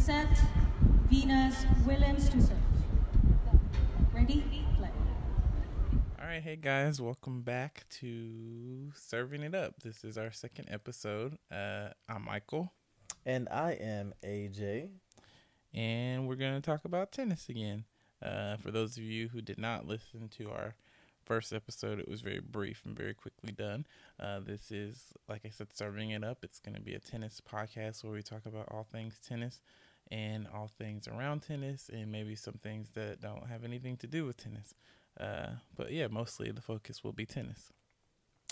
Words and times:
set 0.00 0.28
Venus 1.10 1.66
Williams 1.86 2.28
to 2.30 2.40
serve. 2.40 2.56
Ready? 4.14 4.42
Play. 4.78 4.90
All 6.18 6.26
right, 6.26 6.42
hey 6.42 6.56
guys, 6.56 7.00
welcome 7.02 7.42
back 7.42 7.84
to 8.00 8.90
Serving 8.94 9.42
It 9.42 9.54
Up. 9.54 9.74
This 9.82 10.02
is 10.04 10.16
our 10.16 10.30
second 10.32 10.68
episode. 10.70 11.36
Uh, 11.52 11.88
I'm 12.08 12.24
Michael, 12.24 12.72
And 13.26 13.48
I 13.50 13.72
am 13.72 14.14
AJ. 14.24 14.88
and 15.74 16.26
we're 16.26 16.36
going 16.36 16.54
to 16.54 16.62
talk 16.62 16.84
about 16.84 17.12
tennis 17.12 17.48
again. 17.50 17.84
Uh, 18.24 18.56
for 18.56 18.70
those 18.70 18.96
of 18.96 19.02
you 19.02 19.28
who 19.28 19.42
did 19.42 19.58
not 19.58 19.86
listen 19.86 20.28
to 20.38 20.50
our 20.50 20.74
first 21.24 21.52
episode, 21.52 22.00
it 22.00 22.08
was 22.08 22.22
very 22.22 22.40
brief 22.40 22.82
and 22.84 22.96
very 22.96 23.14
quickly 23.14 23.52
done. 23.52 23.86
Uh, 24.18 24.40
this 24.40 24.70
is, 24.72 25.12
like 25.28 25.42
I 25.44 25.50
said, 25.50 25.68
Serving 25.74 26.10
It 26.10 26.24
Up. 26.24 26.38
It's 26.42 26.58
going 26.58 26.74
to 26.74 26.80
be 26.80 26.94
a 26.94 26.98
tennis 26.98 27.40
podcast 27.40 28.02
where 28.02 28.12
we 28.12 28.22
talk 28.22 28.46
about 28.46 28.66
all 28.70 28.86
things 28.90 29.18
tennis 29.26 29.60
and 30.10 30.46
all 30.54 30.68
things 30.78 31.06
around 31.06 31.40
tennis 31.40 31.90
and 31.92 32.10
maybe 32.10 32.34
some 32.34 32.58
things 32.62 32.88
that 32.94 33.20
don't 33.20 33.46
have 33.48 33.64
anything 33.64 33.96
to 33.98 34.06
do 34.06 34.26
with 34.26 34.36
tennis. 34.36 34.74
Uh, 35.18 35.50
but 35.76 35.92
yeah, 35.92 36.06
mostly 36.08 36.50
the 36.50 36.60
focus 36.60 37.04
will 37.04 37.12
be 37.12 37.26
tennis. 37.26 37.72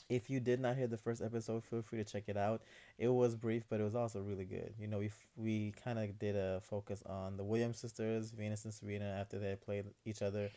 If 0.08 0.30
you 0.30 0.40
did 0.40 0.60
not 0.60 0.76
hear 0.76 0.86
the 0.86 0.96
first 0.96 1.20
episode, 1.20 1.64
feel 1.64 1.82
free 1.82 2.02
to 2.02 2.10
check 2.10 2.24
it 2.28 2.36
out. 2.36 2.62
It 2.98 3.08
was 3.08 3.34
brief, 3.34 3.64
but 3.68 3.80
it 3.80 3.84
was 3.84 3.94
also 3.94 4.22
really 4.22 4.46
good. 4.46 4.72
You 4.78 4.86
know, 4.86 4.98
we 4.98 5.06
f- 5.06 5.26
we 5.36 5.74
kind 5.84 5.98
of 5.98 6.18
did 6.18 6.34
a 6.34 6.62
focus 6.62 7.02
on 7.04 7.36
the 7.36 7.44
Williams 7.44 7.78
sisters, 7.78 8.30
Venus 8.30 8.64
and 8.64 8.72
Serena, 8.72 9.04
after 9.20 9.38
they 9.38 9.54
played 9.56 9.84
each 10.06 10.22
other 10.22 10.50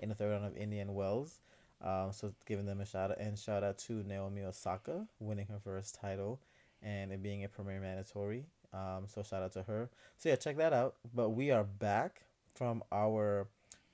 in 0.00 0.10
the 0.10 0.14
third 0.14 0.32
round 0.32 0.44
of 0.44 0.54
Indian 0.56 0.94
Wells. 0.94 1.40
Um, 1.82 2.12
so 2.12 2.34
giving 2.46 2.66
them 2.66 2.82
a 2.82 2.84
shout 2.84 3.10
out 3.10 3.18
and 3.18 3.38
shout 3.38 3.62
out 3.64 3.78
to 3.78 4.02
Naomi 4.02 4.42
Osaka 4.42 5.06
winning 5.18 5.46
her 5.46 5.58
first 5.64 5.94
title 5.94 6.38
and 6.82 7.10
it 7.10 7.22
being 7.22 7.44
a 7.44 7.48
premier 7.48 7.80
mandatory. 7.80 8.44
Um, 8.72 9.06
so 9.06 9.22
shout 9.22 9.42
out 9.42 9.52
to 9.52 9.62
her. 9.62 9.90
So 10.16 10.28
yeah, 10.28 10.36
check 10.36 10.56
that 10.58 10.72
out. 10.72 10.96
But 11.14 11.30
we 11.30 11.50
are 11.50 11.64
back 11.64 12.22
from 12.54 12.82
our 12.92 13.48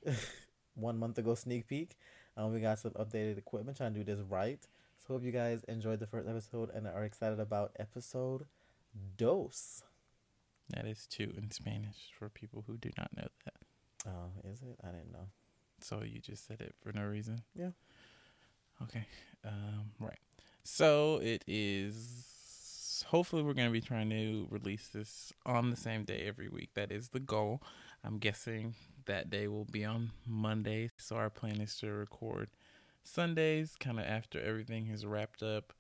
one 0.75 0.99
month 0.99 1.19
ago 1.19 1.35
sneak 1.35 1.67
peek. 1.67 1.97
Um, 2.37 2.53
we 2.53 2.61
got 2.61 2.79
some 2.79 2.93
updated 2.93 3.39
equipment, 3.39 3.79
trying 3.79 3.95
to 3.95 4.01
do 4.01 4.05
this 4.05 4.23
right. 4.29 4.61
So 4.99 5.15
hope 5.15 5.25
you 5.25 5.33
guys 5.33 5.65
enjoyed 5.65 6.01
the 6.01 6.07
first 6.07 6.29
episode 6.29 6.71
and 6.75 6.87
are 6.87 7.05
excited 7.05 7.41
about 7.41 7.73
episode 7.79 8.47
dos. 9.17 9.83
That 10.71 10.85
is 10.85 11.07
two 11.07 11.33
in 11.37 11.51
Spanish 11.51 12.11
for 12.19 12.29
people 12.29 12.65
who 12.67 12.77
do 12.77 12.91
not 12.99 13.17
know 13.17 13.29
that. 13.45 13.55
Oh, 14.07 14.51
is 14.51 14.63
it? 14.63 14.79
I 14.83 14.89
didn't 14.89 15.13
know. 15.13 15.29
So 15.81 16.03
you 16.03 16.21
just 16.21 16.47
said 16.47 16.61
it 16.61 16.75
for 16.83 16.93
no 16.93 17.05
reason? 17.05 17.43
Yeah. 17.55 17.71
Okay. 18.83 19.07
Um, 19.45 19.91
right. 20.01 20.19
So 20.65 21.21
it 21.23 21.45
is. 21.47 22.36
Hopefully, 23.03 23.43
we're 23.43 23.55
going 23.55 23.69
to 23.69 23.73
be 23.73 23.81
trying 23.81 24.11
to 24.11 24.47
release 24.51 24.89
this 24.89 25.33
on 25.45 25.71
the 25.71 25.77
same 25.77 26.05
day 26.05 26.25
every 26.27 26.49
week. 26.49 26.71
That 26.75 26.93
is 26.93 27.09
the 27.09 27.21
goal. 27.21 27.63
I'm 28.05 28.19
guessing 28.19 28.75
that 29.07 29.31
day 29.31 29.49
will 29.49 29.65
be 29.65 29.85
on 29.85 30.13
Monday. 30.27 30.91
So 30.97 31.17
our 31.17 31.31
plan 31.31 31.61
is 31.61 31.77
to 31.79 31.91
record 31.93 32.51
Sundays, 33.03 33.77
kind 33.79 33.99
of 33.99 34.07
after 34.07 34.41
everything 34.41 34.87
has 34.87 35.07
wrapped 35.07 35.43
up, 35.43 35.73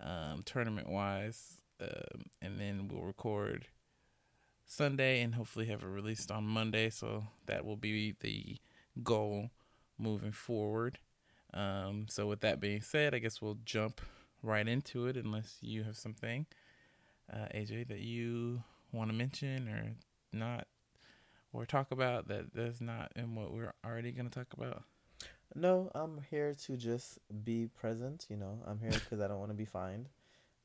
um, 0.00 0.42
tournament 0.44 0.88
wise. 0.88 1.58
Um, 1.80 2.24
and 2.40 2.58
then 2.58 2.88
we'll 2.88 3.02
record 3.02 3.68
Sunday 4.66 5.20
and 5.20 5.34
hopefully 5.34 5.66
have 5.66 5.82
it 5.82 5.86
released 5.86 6.30
on 6.30 6.44
Monday. 6.44 6.90
So 6.90 7.24
that 7.46 7.64
will 7.64 7.76
be 7.76 8.14
the 8.20 8.58
goal 9.02 9.50
moving 9.98 10.32
forward. 10.32 10.98
Um, 11.52 12.06
so 12.08 12.26
with 12.26 12.40
that 12.40 12.60
being 12.60 12.80
said, 12.80 13.14
I 13.14 13.18
guess 13.18 13.40
we'll 13.40 13.58
jump 13.64 14.00
right 14.44 14.66
into 14.66 15.06
it 15.06 15.16
unless 15.16 15.56
you 15.60 15.82
have 15.84 15.96
something, 15.96 16.46
uh, 17.32 17.46
AJ, 17.54 17.88
that 17.88 18.00
you 18.00 18.62
want 18.92 19.10
to 19.10 19.16
mention 19.16 19.68
or 19.68 19.92
not, 20.32 20.66
or 21.52 21.66
talk 21.66 21.90
about 21.90 22.28
that 22.28 22.52
that's 22.54 22.80
not 22.80 23.12
in 23.16 23.34
what 23.34 23.52
we're 23.52 23.72
already 23.84 24.12
going 24.12 24.28
to 24.28 24.38
talk 24.38 24.52
about. 24.56 24.82
No, 25.54 25.90
I'm 25.94 26.20
here 26.30 26.54
to 26.66 26.76
just 26.76 27.18
be 27.44 27.68
present. 27.78 28.26
You 28.28 28.36
know, 28.36 28.58
I'm 28.66 28.80
here 28.80 28.90
because 28.90 29.20
I 29.20 29.28
don't 29.28 29.38
want 29.38 29.50
to 29.50 29.56
be 29.56 29.64
fined. 29.64 30.08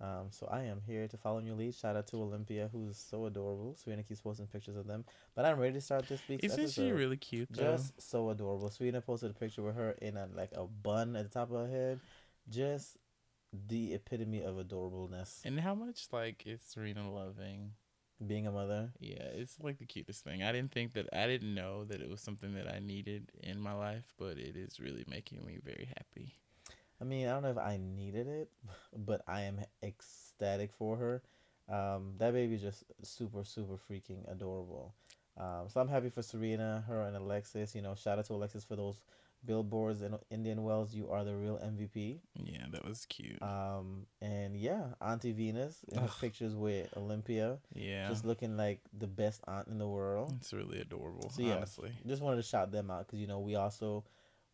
Um, 0.01 0.27
so 0.29 0.47
I 0.49 0.63
am 0.63 0.81
here 0.87 1.07
to 1.09 1.17
follow 1.17 1.39
your 1.39 1.55
lead. 1.55 1.75
Shout 1.75 1.97
out 1.97 2.07
to 2.07 2.17
Olympia, 2.17 2.69
who's 2.71 2.97
so 2.97 3.25
adorable. 3.25 3.75
Serena 3.75 4.01
keeps 4.01 4.21
posting 4.21 4.47
pictures 4.47 4.77
of 4.77 4.87
them. 4.87 5.03
But 5.35 5.45
I'm 5.45 5.59
ready 5.59 5.73
to 5.73 5.81
start 5.81 6.07
this 6.07 6.21
week's 6.29 6.45
Isn't 6.45 6.59
episode. 6.59 6.81
she 6.81 6.91
really 6.91 7.17
cute 7.17 7.49
though? 7.51 7.73
Just 7.75 8.01
so 8.01 8.29
adorable. 8.29 8.69
Serena 8.69 9.01
posted 9.01 9.31
a 9.31 9.33
picture 9.33 9.61
with 9.61 9.75
her 9.75 9.91
in 10.01 10.15
a 10.15 10.27
like 10.33 10.51
a 10.55 10.63
bun 10.65 11.15
at 11.17 11.23
the 11.23 11.29
top 11.29 11.51
of 11.51 11.67
her 11.67 11.67
head. 11.67 11.99
Just 12.49 12.97
the 13.51 13.93
epitome 13.93 14.41
of 14.43 14.55
adorableness. 14.55 15.43
and 15.45 15.59
how 15.59 15.75
much 15.75 16.07
like 16.11 16.43
is 16.45 16.61
Serena 16.61 17.11
loving? 17.11 17.71
Being 18.25 18.47
a 18.47 18.51
mother. 18.51 18.91
Yeah, 18.99 19.23
it's 19.33 19.57
like 19.61 19.77
the 19.77 19.85
cutest 19.85 20.25
thing. 20.25 20.43
I 20.43 20.51
didn't 20.51 20.73
think 20.73 20.91
that 20.93 21.07
I 21.13 21.25
didn't 21.25 21.55
know 21.55 21.85
that 21.85 22.01
it 22.01 22.09
was 22.09 22.19
something 22.19 22.53
that 22.55 22.67
I 22.67 22.79
needed 22.79 23.31
in 23.41 23.61
my 23.61 23.71
life, 23.71 24.13
but 24.17 24.37
it 24.37 24.57
is 24.57 24.77
really 24.79 25.05
making 25.07 25.45
me 25.45 25.57
very 25.63 25.87
happy. 25.97 26.33
I 26.99 27.05
mean, 27.05 27.27
I 27.27 27.31
don't 27.31 27.43
know 27.43 27.51
if 27.51 27.57
I 27.57 27.77
needed 27.81 28.27
it, 28.27 28.49
but 28.95 29.21
I 29.25 29.43
am 29.43 29.61
ecstatic 29.81 30.73
for 30.73 30.97
her. 30.97 31.21
Um, 31.69 32.15
that 32.17 32.33
baby 32.33 32.55
is 32.55 32.61
just 32.61 32.83
super, 33.03 33.45
super 33.45 33.77
freaking 33.89 34.29
adorable. 34.29 34.95
Um, 35.37 35.69
so 35.69 35.79
I'm 35.79 35.87
happy 35.87 36.09
for 36.09 36.21
Serena, 36.21 36.83
her, 36.87 37.03
and 37.03 37.15
Alexis. 37.15 37.73
You 37.73 37.81
know, 37.81 37.95
shout 37.95 38.19
out 38.19 38.25
to 38.25 38.33
Alexis 38.33 38.65
for 38.65 38.75
those 38.75 38.99
billboards 39.45 40.01
in 40.01 40.17
Indian 40.29 40.63
Wells. 40.63 40.93
You 40.93 41.09
are 41.09 41.23
the 41.23 41.35
real 41.35 41.57
MVP. 41.57 42.19
Yeah, 42.35 42.65
that 42.71 42.85
was 42.85 43.05
cute. 43.05 43.41
Um, 43.41 44.05
and 44.21 44.55
yeah, 44.55 44.85
Auntie 45.01 45.31
Venus 45.31 45.83
in 45.91 45.99
Ugh. 45.99 46.09
pictures 46.19 46.55
with 46.55 46.87
Olympia, 46.97 47.59
yeah, 47.73 48.07
just 48.09 48.25
looking 48.25 48.57
like 48.57 48.81
the 48.97 49.07
best 49.07 49.41
aunt 49.47 49.67
in 49.67 49.77
the 49.77 49.87
world. 49.87 50.33
it's 50.39 50.53
really 50.53 50.79
adorable. 50.79 51.29
So, 51.29 51.41
yeah. 51.41 51.55
honestly, 51.55 51.91
Just 52.05 52.21
wanted 52.21 52.37
to 52.37 52.43
shout 52.43 52.71
them 52.71 52.91
out 52.91 53.07
because 53.07 53.19
you 53.19 53.27
know 53.27 53.39
we 53.39 53.55
also 53.55 54.03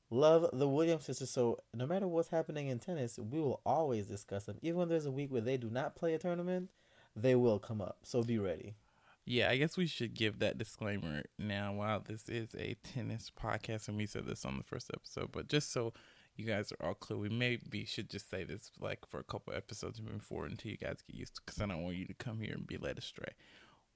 love 0.10 0.50
the 0.54 0.68
Williams 0.68 1.06
sisters. 1.06 1.30
So 1.30 1.60
no 1.74 1.86
matter 1.86 2.08
what's 2.08 2.30
happening 2.30 2.68
in 2.68 2.80
tennis, 2.80 3.18
we 3.20 3.40
will 3.40 3.62
always 3.66 4.06
discuss 4.06 4.46
them. 4.46 4.58
Even 4.62 4.80
when 4.80 4.90
there's 4.90 5.06
a 5.06 5.12
week 5.12 5.32
where 5.32 5.42
they 5.42 5.58
do 5.58 5.70
not 5.70 5.96
play 5.96 6.14
a 6.14 6.20
tournament, 6.20 6.70
they 7.16 7.36
will 7.36 7.60
come 7.60 7.82
up. 7.82 7.98
So 8.04 8.24
be 8.24 8.38
ready. 8.38 8.76
Yeah. 9.26 9.50
I 9.50 9.58
guess 9.58 9.78
we 9.78 9.88
should 9.88 10.14
give 10.14 10.40
that 10.40 10.58
disclaimer 10.58 11.24
now. 11.38 11.74
While 11.74 12.00
this 12.00 12.30
is 12.30 12.56
a 12.56 12.76
tennis 12.84 13.32
podcast, 13.40 13.88
and 13.88 13.98
we 13.98 14.06
said 14.06 14.26
this 14.26 14.46
on 14.46 14.58
the 14.58 14.64
first 14.64 14.92
episode, 14.94 15.32
but 15.32 15.48
just 15.48 15.72
so 15.72 15.94
you 16.36 16.46
guys 16.46 16.72
are 16.72 16.88
all 16.88 16.94
clear, 16.94 17.18
we 17.18 17.30
maybe 17.30 17.86
should 17.86 18.10
just 18.10 18.30
say 18.30 18.44
this 18.44 18.72
like 18.80 19.06
for 19.08 19.20
a 19.20 19.24
couple 19.24 19.54
episodes 19.54 20.02
forward 20.20 20.52
until 20.52 20.72
you 20.72 20.78
guys 20.78 21.04
get 21.08 21.16
used 21.16 21.36
to. 21.36 21.42
Because 21.46 21.62
I 21.62 21.66
don't 21.66 21.84
want 21.84 21.96
you 21.96 22.06
to 22.06 22.14
come 22.14 22.40
here 22.40 22.54
and 22.54 22.68
be 22.68 22.78
led 22.78 22.98
astray. 22.98 23.34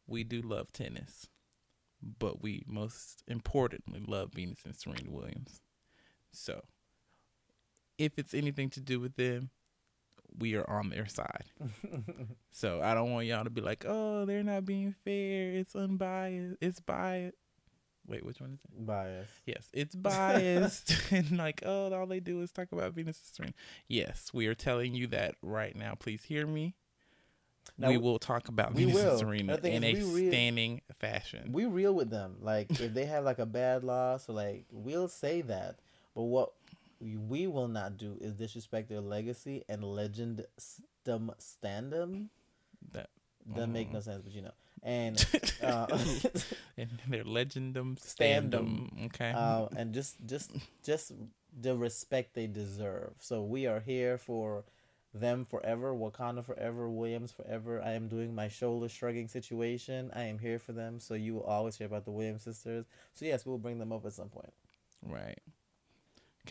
We 0.08 0.24
do 0.24 0.42
love 0.42 0.72
tennis, 0.72 1.28
but 2.02 2.42
we 2.42 2.64
most 2.66 3.24
importantly 3.28 4.02
love 4.06 4.34
Venus 4.34 4.62
and 4.66 4.76
Serena 4.76 5.12
Williams. 5.12 5.62
So, 6.32 6.64
if 7.98 8.18
it's 8.18 8.34
anything 8.34 8.70
to 8.72 8.80
do 8.80 9.00
with 9.00 9.16
them, 9.16 9.50
we 10.38 10.56
are 10.56 10.70
on 10.70 10.90
their 10.90 11.08
side. 11.08 11.46
So 12.52 12.82
I 12.82 12.94
don't 12.94 13.12
want 13.12 13.28
y'all 13.28 13.44
to 13.44 13.50
be 13.50 13.62
like, 13.62 13.86
oh, 13.88 14.26
they're 14.26 14.44
not 14.44 14.66
being 14.66 14.94
fair. 15.06 15.52
It's 15.52 15.76
unbiased. 15.76 16.58
It's 16.62 16.80
biased. 16.80 17.36
Wait, 18.10 18.26
which 18.26 18.42
one 18.42 18.54
is 18.54 18.60
it? 18.64 18.86
Bias. 18.86 19.30
Yes, 19.46 19.70
it's 19.72 19.96
biased. 19.96 20.96
and 21.12 21.38
like, 21.38 21.62
oh, 21.64 21.94
all 21.94 22.08
they 22.08 22.20
do 22.20 22.42
is 22.42 22.52
talk 22.52 22.72
about 22.72 22.94
Venus 22.94 23.20
and 23.20 23.36
Serena. 23.36 23.54
Yes, 23.88 24.32
we 24.34 24.48
are 24.48 24.56
telling 24.56 24.96
you 24.96 25.08
that 25.08 25.36
right 25.42 25.76
now. 25.76 25.94
Please 25.94 26.24
hear 26.24 26.48
me. 26.48 26.76
Now, 27.78 27.90
we 27.90 27.98
will 27.98 28.18
talk 28.18 28.48
about 28.48 28.74
Venus 28.74 28.96
will. 28.96 29.12
and 29.12 29.20
Serena 29.20 29.56
in 29.64 29.84
a 29.84 30.02
standing 30.02 30.82
fashion. 31.00 31.52
We 31.52 31.66
real 31.66 31.94
with 31.94 32.10
them. 32.10 32.38
Like 32.42 32.72
if 32.72 32.94
they 32.94 33.06
have 33.06 33.24
like 33.24 33.40
a 33.40 33.46
bad 33.46 33.84
loss, 33.84 34.28
or 34.28 34.34
like 34.34 34.66
we'll 34.72 35.08
say 35.08 35.42
that. 35.42 35.80
But 36.16 36.24
what 36.24 36.52
we, 37.02 37.48
will 37.48 37.68
not 37.68 37.98
do 37.98 38.18
is 38.22 38.34
disrespect 38.34 38.90
their 38.90 39.02
legacy 39.02 39.64
and 39.70 39.84
legend 39.84 40.46
stem 40.58 41.32
standum. 41.40 42.28
that 42.92 43.10
Doesn't 43.54 43.74
make 43.74 43.90
Mm. 43.90 43.94
no 43.94 44.00
sense, 44.02 44.22
but 44.24 44.34
you 44.34 44.42
know. 44.42 44.54
And 44.84 45.24
uh, 45.64 45.88
and 46.78 46.90
their 47.10 47.24
legendum 47.24 47.98
Standum. 48.00 48.50
standum. 48.52 49.06
Okay. 49.08 49.32
uh, 49.36 49.68
and 49.76 49.94
just 49.94 50.16
just 50.26 50.52
just 50.84 51.12
the 51.62 51.76
respect 51.76 52.34
they 52.36 52.48
deserve. 52.48 53.14
So 53.20 53.44
we 53.44 53.66
are 53.68 53.80
here 53.80 54.18
for 54.18 54.64
them 55.14 55.44
forever, 55.46 55.94
Wakanda 55.94 56.46
forever, 56.46 56.88
Williams 56.90 57.32
forever. 57.32 57.82
I 57.82 57.92
am 57.94 58.08
doing 58.08 58.36
my 58.36 58.48
shoulder 58.48 58.88
shrugging 58.88 59.28
situation. 59.28 60.12
I 60.16 60.24
am 60.26 60.38
here 60.38 60.60
for 60.60 60.72
them. 60.72 61.00
So 61.00 61.16
you 61.16 61.34
will 61.36 61.44
always 61.44 61.76
hear 61.78 61.88
about 61.88 62.06
the 62.06 62.12
Williams 62.12 62.44
sisters. 62.44 62.86
So 63.16 63.26
yes, 63.26 63.46
we'll 63.46 63.58
bring 63.58 63.80
them 63.80 63.92
up 63.92 64.06
at 64.06 64.14
some 64.14 64.30
point. 64.30 64.54
Right. 65.04 65.40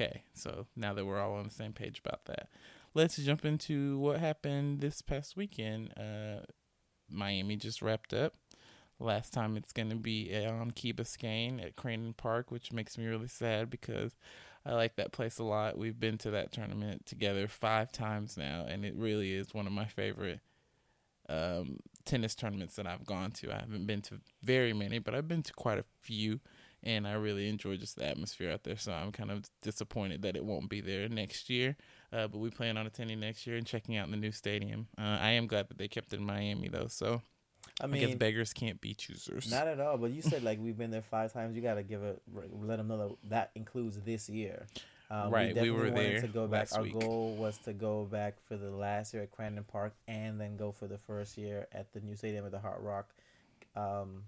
Okay, 0.01 0.23
so 0.33 0.67
now 0.77 0.95
that 0.95 1.05
we're 1.05 1.19
all 1.19 1.35
on 1.35 1.45
the 1.49 1.51
same 1.51 1.73
page 1.73 2.01
about 2.05 2.27
that, 2.27 2.49
let's 2.95 3.17
jump 3.17 3.45
into 3.45 3.99
what 3.99 4.21
happened 4.21 4.81
this 4.81 5.03
past 5.03 5.37
weekend. 5.37 5.93
Uh, 5.99 6.45
Miami 7.11 7.57
just 7.57 7.83
wrapped 7.83 8.15
up. 8.15 8.35
Last 9.01 9.33
time 9.33 9.57
it's 9.57 9.73
going 9.73 9.91
to 9.91 9.97
be 9.97 10.33
on 10.47 10.71
Key 10.71 10.93
Biscayne 10.93 11.61
at 11.61 11.75
Crandon 11.75 12.17
Park, 12.17 12.53
which 12.53 12.73
makes 12.73 12.97
me 12.97 13.07
really 13.07 13.27
sad 13.27 13.71
because 13.71 14.15
I 14.65 14.75
like 14.75 14.95
that 14.97 15.11
place 15.11 15.41
a 15.41 15.45
lot. 15.45 15.77
We've 15.77 15.99
been 15.99 16.19
to 16.19 16.31
that 16.31 16.53
tournament 16.53 17.05
together 17.05 17.49
five 17.49 17.91
times 17.91 18.37
now, 18.37 18.67
and 18.69 18.85
it 18.85 18.95
really 18.95 19.35
is 19.35 19.53
one 19.53 19.67
of 19.67 19.73
my 19.73 19.87
favorite 19.87 20.39
um, 21.29 21.81
tennis 22.05 22.37
tournaments 22.37 22.77
that 22.77 22.87
I've 22.87 23.05
gone 23.05 23.33
to. 23.33 23.53
I 23.53 23.61
haven't 23.61 23.87
been 23.87 24.03
to 24.03 24.21
very 24.45 24.73
many, 24.73 25.01
but 25.01 25.17
I've 25.17 25.29
been 25.29 25.43
to 25.43 25.53
quite 25.55 25.79
a 25.79 25.85
few, 26.03 26.39
and 26.83 27.07
I 27.07 27.15
really 27.15 27.49
enjoy 27.49 27.77
just 27.77 27.97
the 27.97 28.07
atmosphere 28.07 28.51
out 28.51 28.65
there. 28.65 28.77
So 28.77 28.93
I'm 28.93 29.13
kind 29.13 29.31
of 29.31 29.45
disappointed 29.63 30.23
that 30.23 30.37
it 30.37 30.45
won't 30.45 30.69
be 30.69 30.81
there 30.81 31.09
next 31.09 31.51
year. 31.51 31.77
Uh, 32.13 32.29
but 32.29 32.39
we 32.39 32.51
plan 32.51 32.77
on 32.77 32.87
attending 32.87 33.21
next 33.21 33.47
year 33.47 33.57
and 33.57 33.67
checking 33.67 33.97
out 33.97 34.11
the 34.11 34.17
new 34.17 34.33
stadium. 34.33 34.89
Uh, 34.97 35.19
I 35.21 35.31
am 35.31 35.47
glad 35.47 35.69
that 35.69 35.79
they 35.79 35.89
kept 35.89 36.13
it 36.13 36.17
in 36.17 36.25
Miami 36.25 36.69
though. 36.69 36.87
So 36.89 37.23
I 37.81 37.85
I, 37.85 37.87
mean, 37.87 38.07
guess 38.07 38.17
beggars 38.17 38.53
can't 38.53 38.81
be 38.81 38.95
choosers. 38.95 39.51
not 39.51 39.69
at 39.69 39.81
all. 39.81 39.99
But 39.99 40.13
you 40.13 40.23
said 40.23 40.43
like 40.45 40.59
we've 40.61 40.79
been 40.79 40.91
there 40.91 41.03
five 41.03 41.33
times. 41.33 41.57
You 41.57 41.63
gotta 41.63 41.83
give 41.83 42.03
it, 42.03 42.23
let 42.53 42.77
them 42.77 42.89
know 42.89 42.99
that 42.99 43.31
that 43.31 43.51
includes 43.55 44.01
this 44.01 44.29
year. 44.29 44.67
Um, 45.11 45.31
Right, 45.31 45.49
we 45.49 45.55
definitely 45.55 45.71
were 45.71 45.91
there 45.91 46.21
to 46.21 46.29
go 46.29 46.47
back. 46.47 46.69
Our 46.75 46.83
week. 46.83 46.93
goal 46.93 47.35
was 47.37 47.57
to 47.59 47.73
go 47.73 48.05
back 48.05 48.37
for 48.47 48.57
the 48.59 48.71
last 48.71 49.15
year 49.15 49.23
at 49.23 49.33
Crandon 49.33 49.67
Park, 49.67 49.95
and 50.07 50.39
then 50.39 50.57
go 50.57 50.71
for 50.71 50.87
the 50.87 50.99
first 50.99 51.39
year 51.39 51.67
at 51.73 51.93
the 51.95 52.01
new 52.01 52.15
stadium 52.15 52.45
at 52.45 52.53
the 52.53 52.59
Hard 52.59 52.83
Rock 52.83 53.15
um, 53.75 54.25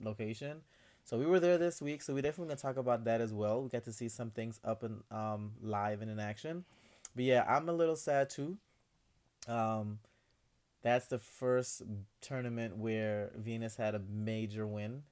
location. 0.00 0.60
So 1.04 1.18
we 1.18 1.26
were 1.26 1.38
there 1.38 1.58
this 1.58 1.82
week. 1.82 2.00
So 2.00 2.14
we 2.14 2.22
definitely 2.22 2.54
gonna 2.54 2.60
talk 2.60 2.78
about 2.78 3.04
that 3.04 3.20
as 3.20 3.32
well. 3.32 3.62
We 3.62 3.68
got 3.68 3.84
to 3.84 3.92
see 3.92 4.08
some 4.08 4.30
things 4.30 4.58
up 4.64 4.82
and 4.82 5.02
um, 5.10 5.52
live 5.62 6.00
and 6.00 6.10
in 6.10 6.18
action. 6.18 6.64
But 7.14 7.24
yeah, 7.24 7.44
I'm 7.46 7.68
a 7.68 7.72
little 7.72 7.96
sad 7.96 8.30
too. 8.30 8.56
Um, 9.46 9.98
that's 10.82 11.06
the 11.06 11.18
first 11.18 11.82
tournament 12.22 12.76
where 12.76 13.30
Venus 13.36 13.76
had 13.76 13.94
a 13.94 14.00
major 14.10 14.66
win. 14.66 15.02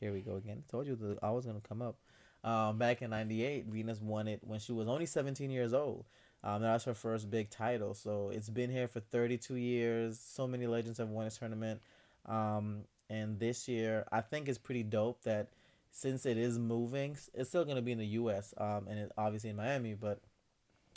Here 0.00 0.12
we 0.12 0.20
go 0.20 0.34
again. 0.34 0.64
Told 0.68 0.86
you 0.86 0.96
the 0.96 1.16
I 1.22 1.30
was 1.30 1.46
gonna 1.46 1.60
come 1.60 1.80
up. 1.80 1.96
Um, 2.42 2.78
back 2.78 3.00
in 3.02 3.10
'98, 3.10 3.66
Venus 3.66 4.00
won 4.00 4.26
it 4.26 4.40
when 4.42 4.58
she 4.58 4.72
was 4.72 4.88
only 4.88 5.06
17 5.06 5.50
years 5.50 5.72
old. 5.72 6.06
Um, 6.42 6.62
that 6.62 6.72
was 6.74 6.84
her 6.84 6.94
first 6.94 7.30
big 7.30 7.50
title. 7.50 7.94
So 7.94 8.30
it's 8.32 8.50
been 8.50 8.70
here 8.70 8.88
for 8.88 9.00
32 9.00 9.56
years. 9.56 10.18
So 10.18 10.46
many 10.46 10.66
legends 10.66 10.98
have 10.98 11.08
won 11.08 11.24
this 11.24 11.38
tournament. 11.38 11.80
Um, 12.26 12.82
and 13.08 13.38
this 13.38 13.68
year, 13.68 14.06
I 14.10 14.20
think 14.20 14.48
it's 14.48 14.58
pretty 14.58 14.82
dope 14.82 15.22
that 15.22 15.48
since 15.90 16.26
it 16.26 16.36
is 16.36 16.58
moving, 16.58 17.16
it's 17.34 17.48
still 17.48 17.64
gonna 17.64 17.82
be 17.82 17.92
in 17.92 17.98
the 17.98 18.06
U.S. 18.06 18.52
Um, 18.58 18.86
and 18.88 18.98
it, 18.98 19.12
obviously 19.16 19.50
in 19.50 19.56
Miami, 19.56 19.94
but 19.94 20.20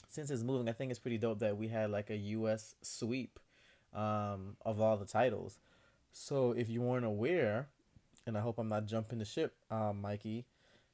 since 0.09 0.29
it's 0.31 0.43
moving, 0.43 0.67
I 0.67 0.73
think 0.73 0.91
it's 0.91 0.99
pretty 0.99 1.17
dope 1.17 1.39
that 1.39 1.57
we 1.57 1.67
had 1.67 1.91
like 1.91 2.09
a 2.09 2.15
U.S. 2.17 2.75
sweep 2.81 3.39
um, 3.93 4.57
of 4.65 4.81
all 4.81 4.97
the 4.97 5.05
titles. 5.05 5.59
So 6.11 6.51
if 6.51 6.69
you 6.69 6.81
weren't 6.81 7.05
aware, 7.05 7.67
and 8.25 8.37
I 8.37 8.41
hope 8.41 8.57
I'm 8.59 8.67
not 8.67 8.85
jumping 8.85 9.19
the 9.19 9.25
ship, 9.25 9.53
um, 9.71 10.01
Mikey. 10.01 10.45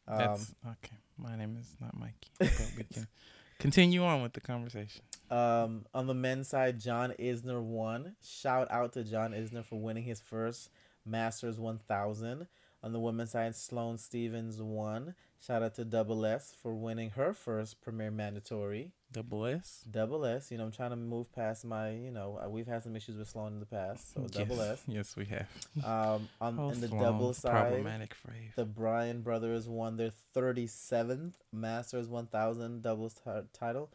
Um, 0.07 0.18
That's 0.19 0.56
okay. 0.65 0.97
My 1.18 1.35
name 1.35 1.57
is 1.59 1.73
not 1.79 1.97
Mikey, 1.97 2.29
but 2.39 2.71
we 2.77 2.83
can 2.83 3.07
continue 3.59 4.03
on 4.03 4.21
with 4.21 4.33
the 4.33 4.41
conversation. 4.41 5.01
um, 5.31 5.85
on 5.94 6.07
the 6.07 6.13
men's 6.13 6.50
side, 6.50 6.79
John 6.79 7.13
Isner 7.18 7.61
won. 7.61 8.15
Shout 8.21 8.69
out 8.69 8.94
to 8.94 9.03
John 9.03 9.31
Isner 9.31 9.63
for 9.63 9.79
winning 9.79 10.03
his 10.03 10.19
first 10.21 10.69
Masters 11.06 11.60
1000. 11.60 12.48
On 12.84 12.92
the 12.94 13.00
women's 13.00 13.31
side, 13.31 13.56
Sloane 13.56 13.98
Stevens 13.98 14.62
won. 14.62 15.16
Shout 15.46 15.63
out 15.63 15.75
to 15.75 15.86
Double 15.86 16.25
S 16.25 16.56
for 16.62 16.74
winning 16.74 17.12
her 17.12 17.34
first 17.34 17.81
Premier 17.81 18.10
Mandatory. 18.12 18.92
Double 19.12 19.46
S. 19.46 19.84
Double 19.90 20.25
S, 20.25 20.52
you 20.52 20.57
know, 20.57 20.66
I'm 20.66 20.72
trying 20.72 20.90
to 20.90 20.96
move 20.96 21.31
past 21.34 21.63
my, 21.66 21.92
you 21.92 22.12
know, 22.12 22.40
uh, 22.44 22.50
we've 22.50 22.68
had 22.68 22.84
some 22.84 22.96
issues 22.96 23.16
with 23.18 23.30
Sloane 23.30 23.54
in 23.54 23.60
the 23.60 23.66
past, 23.66 24.13
so 24.13 24.22
Double 24.28 24.57
yes. 24.57 24.80
S. 24.80 24.84
Yes, 24.88 25.16
we 25.16 25.25
have. 25.25 25.48
Um, 25.86 26.28
on 26.42 26.60
Oh, 26.60 26.69
in 26.69 26.81
the 26.81 26.88
Sloane, 26.88 27.02
double 27.02 27.34
side, 27.34 27.52
problematic 27.69 28.13
phrase. 28.13 28.52
the 28.56 28.66
Bryan 28.66 29.22
brothers 29.22 29.68
won 29.69 29.98
their 29.98 30.12
37th 30.36 31.34
Masters 31.52 32.07
1000 32.07 32.81
doubles 32.81 33.13
ti- 33.13 33.48
title. 33.54 33.90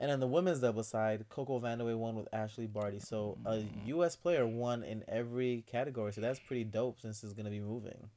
And 0.00 0.10
on 0.10 0.18
the 0.18 0.26
women's 0.26 0.60
double 0.60 0.82
side, 0.82 1.26
Coco 1.28 1.60
Vandeweghe 1.60 1.96
won 1.96 2.16
with 2.16 2.26
Ashleigh 2.32 2.72
Barty. 2.72 2.98
So 2.98 3.36
a 3.44 3.62
U.S. 3.84 4.16
player 4.16 4.46
won 4.46 4.82
in 4.82 5.04
every 5.06 5.62
category. 5.70 6.14
So 6.14 6.22
that's 6.22 6.40
pretty 6.40 6.64
dope 6.64 6.98
since 7.00 7.22
it's 7.22 7.34
going 7.34 7.44
to 7.44 7.50
be 7.50 7.60
moving. 7.60 8.08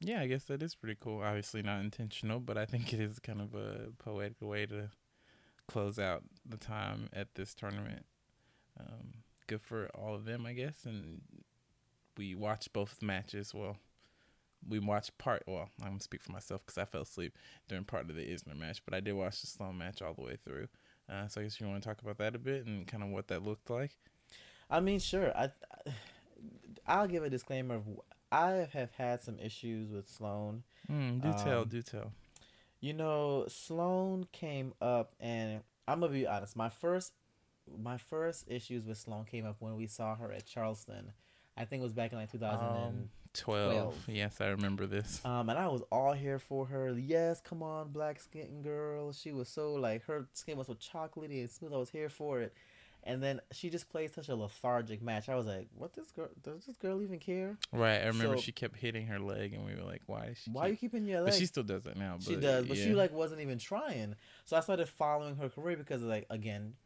Yeah, 0.00 0.20
I 0.20 0.26
guess 0.26 0.44
that 0.44 0.62
is 0.62 0.74
pretty 0.74 0.96
cool. 0.98 1.20
Obviously 1.20 1.60
not 1.62 1.80
intentional, 1.80 2.40
but 2.40 2.56
I 2.56 2.64
think 2.64 2.94
it 2.94 3.00
is 3.00 3.18
kind 3.18 3.42
of 3.42 3.54
a 3.54 3.90
poetic 3.98 4.40
way 4.40 4.64
to 4.66 4.88
close 5.68 5.98
out 5.98 6.22
the 6.46 6.56
time 6.56 7.08
at 7.12 7.34
this 7.34 7.54
tournament. 7.54 8.06
Um, 8.80 9.12
good 9.46 9.60
for 9.60 9.88
all 9.94 10.14
of 10.14 10.24
them, 10.24 10.46
I 10.46 10.54
guess. 10.54 10.86
And 10.86 11.20
we 12.16 12.34
watched 12.34 12.72
both 12.72 13.02
matches. 13.02 13.52
Well, 13.54 13.76
we 14.68 14.78
watched 14.78 15.16
part. 15.18 15.42
Well, 15.46 15.68
I'm 15.80 15.88
gonna 15.88 16.00
speak 16.00 16.22
for 16.22 16.32
myself 16.32 16.62
because 16.64 16.78
I 16.78 16.84
fell 16.84 17.02
asleep 17.02 17.36
during 17.68 17.84
part 17.84 18.08
of 18.08 18.16
the 18.16 18.22
Isner 18.22 18.56
match, 18.58 18.82
but 18.84 18.94
I 18.94 19.00
did 19.00 19.12
watch 19.12 19.40
the 19.40 19.46
Sloane 19.46 19.78
match 19.78 20.02
all 20.02 20.14
the 20.14 20.22
way 20.22 20.36
through. 20.44 20.68
Uh, 21.08 21.28
so 21.28 21.40
I 21.40 21.44
guess 21.44 21.60
you 21.60 21.68
want 21.68 21.82
to 21.82 21.88
talk 21.88 22.00
about 22.00 22.18
that 22.18 22.34
a 22.34 22.38
bit 22.38 22.66
and 22.66 22.86
kind 22.86 23.02
of 23.02 23.10
what 23.10 23.28
that 23.28 23.42
looked 23.42 23.68
like. 23.68 23.96
I 24.70 24.80
mean, 24.80 24.98
sure. 24.98 25.36
I, 25.36 25.50
I'll 26.86 27.06
give 27.06 27.22
a 27.22 27.30
disclaimer. 27.30 27.76
Of, 27.76 27.82
I 28.32 28.68
have 28.72 28.92
had 28.92 29.22
some 29.22 29.38
issues 29.38 29.90
with 29.90 30.08
Sloane. 30.08 30.62
Mm, 30.90 31.20
do 31.22 31.32
tell, 31.44 31.62
Um, 31.62 31.68
do 31.68 31.82
tell. 31.82 32.12
You 32.80 32.92
know, 32.92 33.46
Sloane 33.48 34.26
came 34.32 34.74
up, 34.80 35.14
and 35.20 35.60
I'm 35.86 36.00
gonna 36.00 36.12
be 36.12 36.26
honest. 36.26 36.56
My 36.56 36.68
first, 36.68 37.12
my 37.78 37.96
first 37.96 38.44
issues 38.48 38.84
with 38.84 38.98
Sloane 38.98 39.24
came 39.24 39.46
up 39.46 39.56
when 39.58 39.76
we 39.76 39.86
saw 39.86 40.16
her 40.16 40.32
at 40.32 40.46
Charleston. 40.46 41.12
I 41.56 41.64
think 41.64 41.80
it 41.80 41.84
was 41.84 41.92
back 41.92 42.12
in 42.12 42.18
like 42.18 42.32
2000. 42.32 42.66
Um, 42.66 42.76
and, 42.76 43.08
12. 43.34 43.72
12. 43.72 43.94
Yes, 44.08 44.40
I 44.40 44.46
remember 44.48 44.86
this. 44.86 45.20
um, 45.24 45.48
and 45.48 45.58
I 45.58 45.68
was 45.68 45.82
all 45.92 46.12
here 46.12 46.38
for 46.38 46.66
her. 46.66 46.92
Yes, 46.98 47.40
come 47.40 47.62
on, 47.62 47.88
black 47.92 48.20
skin 48.20 48.62
girl. 48.62 49.12
She 49.12 49.32
was 49.32 49.48
so 49.48 49.74
like 49.74 50.04
her 50.06 50.26
skin 50.32 50.56
was 50.56 50.68
so 50.68 50.74
chocolatey 50.74 51.40
and 51.40 51.50
smooth. 51.50 51.72
I 51.74 51.76
was 51.76 51.90
here 51.90 52.08
for 52.08 52.40
it. 52.40 52.54
And 53.06 53.22
then 53.22 53.42
she 53.52 53.68
just 53.68 53.90
played 53.90 54.14
such 54.14 54.30
a 54.30 54.34
lethargic 54.34 55.02
match. 55.02 55.28
I 55.28 55.34
was 55.34 55.44
like, 55.46 55.68
"What 55.76 55.92
this 55.92 56.10
girl? 56.10 56.28
Does 56.42 56.64
this 56.64 56.78
girl 56.78 57.02
even 57.02 57.18
care? 57.18 57.58
Right, 57.70 58.00
I 58.00 58.06
remember 58.06 58.36
So- 58.36 58.42
she 58.42 58.52
kept 58.52 58.76
hitting 58.78 59.06
her 59.08 59.18
leg, 59.18 59.52
and 59.52 59.66
we 59.66 59.74
were 59.74 59.82
like, 59.82 60.00
"Why 60.06 60.28
is 60.28 60.38
she?" 60.38 60.50
Why 60.50 60.62
are 60.62 60.68
you 60.70 60.76
keeping 60.76 61.04
your 61.04 61.20
leg?" 61.20 61.32
But 61.32 61.38
she 61.38 61.44
still 61.44 61.64
does 61.64 61.82
that 61.82 61.98
now. 61.98 62.14
But 62.16 62.24
She 62.24 62.36
does, 62.36 62.66
but 62.66 62.78
she 62.78 62.94
like 62.94 63.12
wasn't 63.12 63.42
even 63.42 63.58
trying. 63.58 64.14
So 64.46 64.56
I 64.56 64.60
started 64.60 64.88
following 64.88 65.36
her 65.36 65.50
career 65.50 65.76
because 65.76 66.02
like 66.02 66.24
again, 66.30 66.76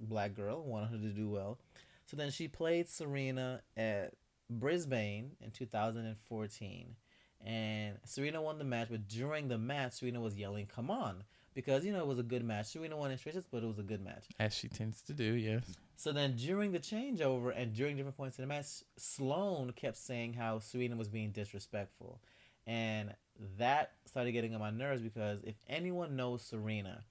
black 0.00 0.34
girl 0.34 0.64
wanted 0.64 0.88
her 0.90 0.98
to 0.98 1.10
do 1.14 1.28
well. 1.28 1.58
So 2.06 2.16
then 2.16 2.32
she 2.32 2.48
played 2.48 2.88
Serena 2.88 3.62
at 3.76 4.14
Brisbane 4.50 5.32
in 5.40 5.50
2014, 5.50 6.96
and 7.44 7.98
Serena 8.04 8.42
won 8.42 8.58
the 8.58 8.64
match. 8.64 8.88
But 8.90 9.08
during 9.08 9.48
the 9.48 9.58
match, 9.58 9.94
Serena 9.94 10.20
was 10.20 10.36
yelling, 10.36 10.66
"Come 10.66 10.90
on!" 10.90 11.24
Because 11.54 11.84
you 11.84 11.92
know 11.92 12.00
it 12.00 12.06
was 12.06 12.18
a 12.18 12.24
good 12.24 12.44
match. 12.44 12.66
Serena 12.66 12.96
won 12.96 13.10
in 13.10 13.18
stretches, 13.18 13.46
but 13.50 13.62
it 13.62 13.66
was 13.66 13.78
a 13.78 13.82
good 13.82 14.02
match. 14.02 14.24
as 14.38 14.54
she 14.54 14.68
tends 14.68 15.02
to 15.02 15.12
do. 15.12 15.34
Yes. 15.34 15.64
So 15.96 16.12
then 16.12 16.36
during 16.36 16.70
the 16.72 16.78
changeover 16.78 17.52
and 17.56 17.74
during 17.74 17.96
different 17.96 18.16
points 18.16 18.38
in 18.38 18.42
the 18.44 18.46
match, 18.46 18.84
Sloane 18.96 19.72
kept 19.72 19.96
saying 19.96 20.34
how 20.34 20.60
Serena 20.60 20.96
was 20.96 21.08
being 21.08 21.32
disrespectful. 21.32 22.20
And 22.66 23.14
that 23.58 23.92
started 24.04 24.32
getting 24.32 24.54
on 24.54 24.60
my 24.60 24.70
nerves 24.70 25.02
because 25.02 25.42
if 25.42 25.56
anyone 25.66 26.14
knows 26.14 26.42
Serena, 26.42 27.04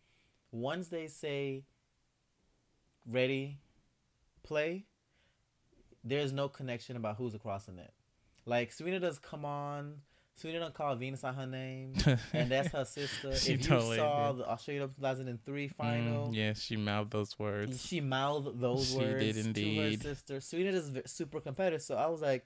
once 0.51 0.87
they 0.87 1.07
say 1.07 1.65
ready, 3.05 3.59
play, 4.43 4.85
there's 6.09 6.33
no 6.33 6.47
connection 6.49 6.95
about 6.95 7.17
who's 7.17 7.33
across 7.33 7.65
the 7.65 7.71
net. 7.73 7.93
Like 8.45 8.71
Serena 8.71 8.99
does 8.99 9.19
come 9.19 9.43
on, 9.45 9.95
Serena 10.35 10.59
don't 10.59 10.73
call 10.73 10.95
Venus 10.95 11.23
on 11.23 11.33
her 11.33 11.47
name, 11.47 11.93
and 12.33 12.49
that's 12.51 12.69
her 12.69 12.85
sister. 12.85 13.35
She 13.35 13.53
if 13.53 13.61
you 13.61 13.67
totally 13.67 13.97
saw 13.97 14.31
did. 14.31 14.41
the 14.41 14.49
Australia 14.49 14.87
2003 14.95 15.67
final, 15.69 16.27
Mm, 16.29 16.35
yes, 16.35 16.61
she 16.61 16.77
mouthed 16.77 17.11
those 17.11 17.37
words. 17.39 17.83
she 17.85 17.99
mouthed 18.01 18.59
those 18.59 18.91
She 18.91 18.97
words 18.97 19.23
did 19.23 19.33
to 19.35 19.39
indeed. 19.47 20.01
her 20.03 20.09
sister. 20.15 20.39
Serena 20.39 20.69
is 20.71 20.91
super 21.07 21.39
competitive, 21.41 21.81
so 21.81 21.95
I 21.95 22.07
was 22.07 22.21
like, 22.21 22.45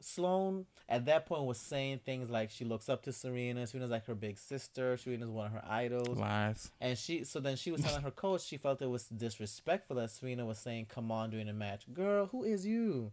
Sloane 0.00 0.66
at 0.88 1.06
that 1.06 1.26
point 1.26 1.44
was 1.44 1.58
saying 1.58 2.00
things 2.04 2.30
like 2.30 2.50
she 2.50 2.64
looks 2.64 2.88
up 2.88 3.02
to 3.02 3.12
Serena. 3.12 3.66
Serena's 3.66 3.90
like 3.90 4.06
her 4.06 4.14
big 4.14 4.38
sister. 4.38 4.96
Serena's 4.96 5.28
one 5.30 5.46
of 5.46 5.52
her 5.52 5.64
idols, 5.68 6.18
Lies. 6.18 6.70
and 6.80 6.96
she. 6.96 7.24
So 7.24 7.40
then 7.40 7.56
she 7.56 7.70
was 7.70 7.82
telling 7.82 8.02
her 8.02 8.10
coach 8.10 8.42
she 8.42 8.56
felt 8.56 8.80
it 8.82 8.90
was 8.90 9.04
disrespectful 9.06 9.96
that 9.96 10.10
Serena 10.10 10.44
was 10.46 10.58
saying 10.58 10.86
"come 10.86 11.10
on" 11.12 11.30
during 11.30 11.46
the 11.46 11.52
match. 11.52 11.84
Girl, 11.92 12.26
who 12.26 12.44
is 12.44 12.64
you? 12.66 13.12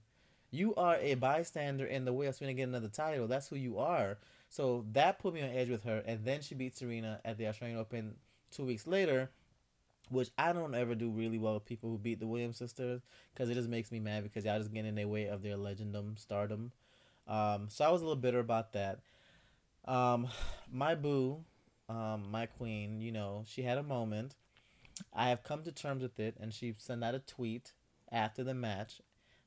You 0.52 0.74
are 0.76 0.96
a 0.98 1.16
bystander 1.16 1.86
in 1.86 2.06
the 2.06 2.14
way 2.14 2.28
of 2.28 2.36
Serena 2.36 2.54
getting 2.54 2.74
another 2.74 2.88
title. 2.88 3.28
That's 3.28 3.48
who 3.50 3.58
you 3.58 3.78
are. 3.80 4.18
So 4.50 4.86
that 4.94 5.20
put 5.20 5.34
me 5.34 5.42
on 5.42 5.50
edge 5.50 5.70
with 5.70 5.84
her, 5.84 6.02
and 6.06 6.24
then 6.24 6.42
she 6.42 6.56
beat 6.56 6.78
Serena 6.78 7.20
at 7.26 7.38
the 7.38 7.48
Australian 7.48 7.78
Open 7.80 8.16
two 8.52 8.64
weeks 8.64 8.88
later, 8.88 9.30
which 10.10 10.30
I 10.38 10.54
don't 10.54 10.76
ever 10.76 10.96
do 10.96 11.10
really 11.10 11.38
well 11.38 11.56
with 11.56 11.66
people 11.66 11.90
who 11.90 11.98
beat 11.98 12.20
the 12.20 12.28
Williams 12.28 12.58
sisters 12.58 13.02
because 13.34 13.50
it 13.50 13.56
just 13.56 13.70
makes 13.70 13.92
me 13.92 14.00
mad 14.00 14.24
because 14.24 14.46
y'all 14.46 14.60
just 14.60 14.74
getting 14.74 14.90
in 14.90 14.96
their 14.96 15.08
way 15.08 15.28
of 15.28 15.42
their 15.42 15.58
legendum 15.58 16.18
stardom. 16.20 16.72
Um, 17.28 17.68
so 17.70 17.86
I 17.86 17.90
was 17.90 18.02
a 18.02 18.06
little 18.06 18.22
bitter 18.22 18.40
about 18.40 18.74
that. 18.74 19.00
Um, 19.86 20.28
my 20.72 20.96
boo, 20.96 21.44
um, 21.90 22.26
my 22.32 22.46
queen, 22.46 23.02
you 23.02 23.12
know, 23.12 23.44
she 23.48 23.64
had 23.64 23.78
a 23.78 23.84
moment. 23.84 24.36
I 25.14 25.30
have 25.30 25.44
come 25.44 25.64
to 25.64 25.72
terms 25.72 26.02
with 26.02 26.20
it, 26.20 26.36
and 26.40 26.54
she 26.54 26.74
sent 26.78 27.04
out 27.04 27.16
a 27.16 27.20
tweet 27.20 27.74
after 28.12 28.44
the 28.44 28.54
match 28.54 29.02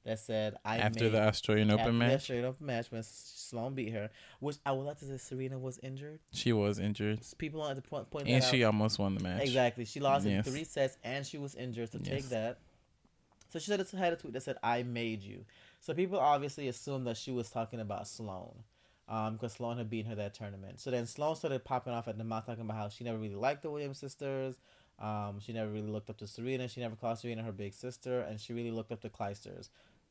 that 0.09 0.19
said, 0.19 0.57
"I 0.65 0.79
After 0.79 1.05
made, 1.05 1.13
the 1.13 1.23
Australian 1.23 1.71
after 1.71 1.83
Open 1.83 1.99
the 1.99 2.05
match, 2.05 2.15
Australian 2.17 2.47
Open 2.47 2.67
match 2.67 2.91
when 2.91 3.03
Sloane 3.05 3.75
beat 3.75 3.93
her, 3.93 4.11
which 4.41 4.57
I 4.67 4.73
would 4.73 4.85
like 4.85 4.99
to 4.99 5.05
say 5.05 5.17
Serena 5.19 5.59
was 5.59 5.79
injured. 5.83 6.19
she 6.33 6.53
was 6.53 6.79
injured, 6.79 7.21
People 7.39 7.67
at 7.67 7.77
the 7.77 7.83
point 7.83 8.11
point 8.11 8.27
and 8.29 8.43
she 8.43 8.65
out. 8.65 8.69
almost 8.69 8.99
won 8.99 9.15
the 9.15 9.23
match. 9.23 9.43
Exactly. 9.43 9.85
She 9.85 10.01
lost 10.01 10.27
Yes. 10.27 10.47
in 10.47 10.53
three 10.53 10.65
sets 10.65 10.97
and 11.05 11.25
she 11.27 11.39
was 11.39 11.55
injured. 11.55 11.91
So 11.93 11.99
take 11.99 12.25
that. 12.31 12.59
So 13.51 13.59
she 13.59 13.67
said 13.71 13.81
it 13.81 13.91
had 13.91 14.13
a 14.13 14.17
tweet 14.17 14.33
that 14.35 14.43
said, 14.43 14.57
"I 14.63 14.83
made 14.83 15.23
you." 15.23 15.45
So 15.81 15.95
people 15.95 16.19
obviously 16.19 16.69
assumed 16.69 17.07
that 17.07 17.17
she 17.17 17.31
was 17.31 17.49
talking 17.51 17.81
about 17.81 18.07
Sloane, 18.09 18.65
um, 19.09 19.35
because 19.35 19.53
Sloane 19.55 19.79
had 19.79 19.89
beaten 19.89 20.11
her 20.11 20.17
that 20.17 20.35
tournament. 20.35 20.81
So 20.81 20.91
then 20.91 21.07
Sloane 21.07 21.37
started 21.37 21.65
popping 21.65 21.93
off 21.93 22.09
at 22.09 22.19
the 22.19 22.25
mouth 22.25 22.45
talking 22.47 22.63
about 22.65 22.77
how 22.77 22.89
she 22.89 23.05
never 23.05 23.17
really 23.19 23.37
liked 23.37 23.63
the 23.63 23.71
Williams 23.71 23.99
sisters. 23.99 24.57
Um, 24.99 25.39
she 25.39 25.53
never 25.53 25.71
really 25.71 25.87
looked 25.87 26.11
up 26.11 26.17
to 26.19 26.27
Serena. 26.27 26.67
She 26.67 26.81
never 26.81 26.97
called 26.97 27.19
Serena 27.21 27.45
her 27.45 27.53
big 27.53 27.73
sister, 27.73 28.21
and 28.21 28.41
she 28.41 28.53
really 28.53 28.73
looked 28.73 28.91
up 28.91 29.01
to 29.03 29.09
Clijsters. 29.09 29.69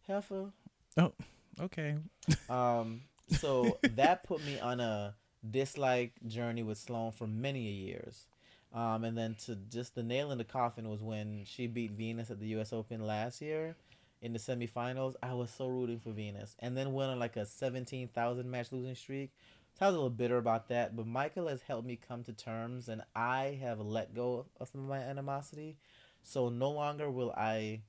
Heifer. 0.08 0.52
Oh, 0.98 1.14
okay. 1.60 1.96
Um, 2.50 3.02
so 3.30 3.78
that 3.96 4.24
put 4.24 4.46
me 4.46 4.60
on 4.60 4.80
a 4.80 5.16
dislike 5.50 6.14
journey 6.26 6.64
with 6.64 6.78
Sloane 6.78 7.12
for 7.12 7.28
many 7.28 7.62
years. 7.62 8.26
Um, 8.74 9.04
and 9.04 9.18
then 9.18 9.36
to 9.46 9.56
just 9.56 9.96
the 9.96 10.04
nail 10.04 10.32
in 10.32 10.38
the 10.38 10.44
coffin 10.44 10.90
was 10.90 11.02
when 11.02 11.44
she 11.46 11.68
beat 11.68 11.92
Venus 11.92 12.30
at 12.30 12.40
the 12.40 12.48
U.S. 12.48 12.74
Open 12.74 13.06
last 13.06 13.42
year 13.42 13.76
in 14.22 14.34
the 14.34 14.40
semifinals. 14.40 15.16
I 15.24 15.34
was 15.34 15.50
so 15.50 15.68
rooting 15.68 16.00
for 16.00 16.12
Venus, 16.12 16.56
and 16.60 16.76
then 16.76 16.94
went 16.94 17.12
on 17.12 17.20
like 17.20 17.38
a 17.38 17.46
seventeen 17.46 18.08
thousand 18.10 18.50
match 18.52 18.72
losing 18.72 18.96
streak. 18.96 19.32
So 19.80 19.86
I 19.86 19.90
was 19.90 19.96
a 19.96 20.00
little 20.00 20.10
bitter 20.10 20.38
about 20.38 20.70
that, 20.70 20.96
but 20.96 21.08
Michael 21.08 21.48
has 21.48 21.62
helped 21.62 21.88
me 21.88 21.98
come 22.08 22.24
to 22.26 22.34
terms, 22.34 22.90
and 22.90 23.02
I 23.16 23.58
have 23.62 23.80
let 23.80 24.14
go 24.14 24.46
of 24.60 24.70
some 24.70 24.82
of 24.82 24.90
my 24.90 25.00
animosity. 25.00 25.78
So 26.24 26.50
no 26.50 26.72
longer 26.72 27.10
will 27.10 27.32
I 27.32 27.82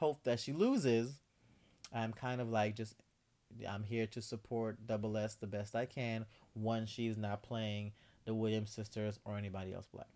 hope 0.00 0.24
that 0.24 0.40
she 0.40 0.52
loses. 0.52 1.20
I'm 1.94 2.12
kind 2.12 2.40
of 2.40 2.48
like 2.48 2.74
just 2.74 2.94
I'm 3.68 3.84
here 3.84 4.06
to 4.08 4.22
support 4.22 4.86
Double 4.86 5.16
S 5.16 5.34
the 5.36 5.46
best 5.46 5.74
I 5.76 5.84
can 5.86 6.24
when 6.54 6.86
she's 6.86 7.16
not 7.16 7.42
playing 7.42 7.92
the 8.24 8.34
Williams 8.34 8.70
sisters 8.70 9.18
or 9.24 9.36
anybody 9.36 9.72
else 9.74 9.86
black. 9.92 10.06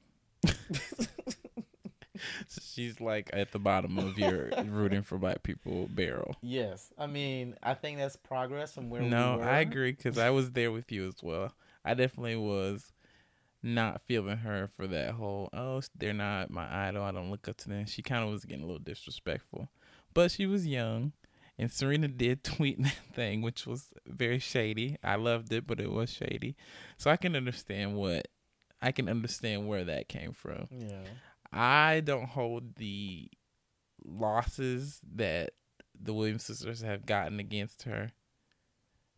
So 2.46 2.60
she's 2.62 3.00
like 3.00 3.30
at 3.32 3.50
the 3.52 3.58
bottom 3.58 3.98
of 3.98 4.16
your 4.18 4.50
rooting 4.66 5.02
for 5.02 5.18
black 5.18 5.42
people 5.42 5.88
barrel. 5.90 6.36
yes, 6.42 6.92
I 6.96 7.06
mean 7.06 7.56
I 7.62 7.74
think 7.74 7.98
that's 7.98 8.16
progress 8.16 8.72
from 8.74 8.88
where 8.88 9.02
No, 9.02 9.38
we. 9.38 9.42
I 9.44 9.60
agree 9.60 9.92
because 9.92 10.16
I 10.16 10.30
was 10.30 10.52
there 10.52 10.70
with 10.70 10.92
you 10.92 11.08
as 11.08 11.22
well. 11.22 11.52
I 11.84 11.94
definitely 11.94 12.36
was 12.36 12.92
not 13.64 14.02
feeling 14.06 14.37
her 14.37 14.68
for 14.76 14.87
that 14.87 15.12
whole 15.12 15.49
oh 15.54 15.80
they're 15.97 16.12
not 16.12 16.50
my 16.50 16.88
idol. 16.88 17.02
I 17.02 17.12
don't 17.12 17.30
look 17.30 17.49
up 17.49 17.56
to 17.59 17.68
them. 17.68 17.87
She 17.87 18.02
kind 18.02 18.23
of 18.23 18.30
was 18.30 18.44
getting 18.44 18.62
a 18.62 18.66
little 18.66 18.78
disrespectful, 18.78 19.68
but 20.12 20.30
she 20.30 20.47
was 20.47 20.66
young, 20.66 21.12
and 21.59 21.73
Serena 21.73 22.09
did 22.09 22.44
tweet 22.44 22.83
that 22.83 22.97
thing, 23.14 23.40
which 23.40 23.66
was 23.66 23.88
very 24.06 24.38
shady. 24.38 24.99
I 25.02 25.16
loved 25.16 25.52
it, 25.52 25.66
but 25.66 25.80
it 25.80 25.90
was 25.90 26.12
shady. 26.12 26.56
So 26.99 27.11
I 27.11 27.16
can 27.16 27.35
understand 27.35 27.97
what 27.97 28.28
I 28.83 28.92
can 28.92 29.09
understand 29.09 29.66
where 29.66 29.85
that 29.85 30.09
came 30.09 30.33
from. 30.33 30.68
Yeah, 30.71 31.04
I 31.50 32.00
don't 32.00 32.28
hold 32.28 32.76
the 32.76 33.30
losses 34.04 35.00
that 35.14 35.52
the 35.99 36.12
Williams 36.12 36.44
sisters 36.44 36.83
have 36.83 37.06
gotten 37.06 37.40
against 37.40 37.85
her. 37.85 38.12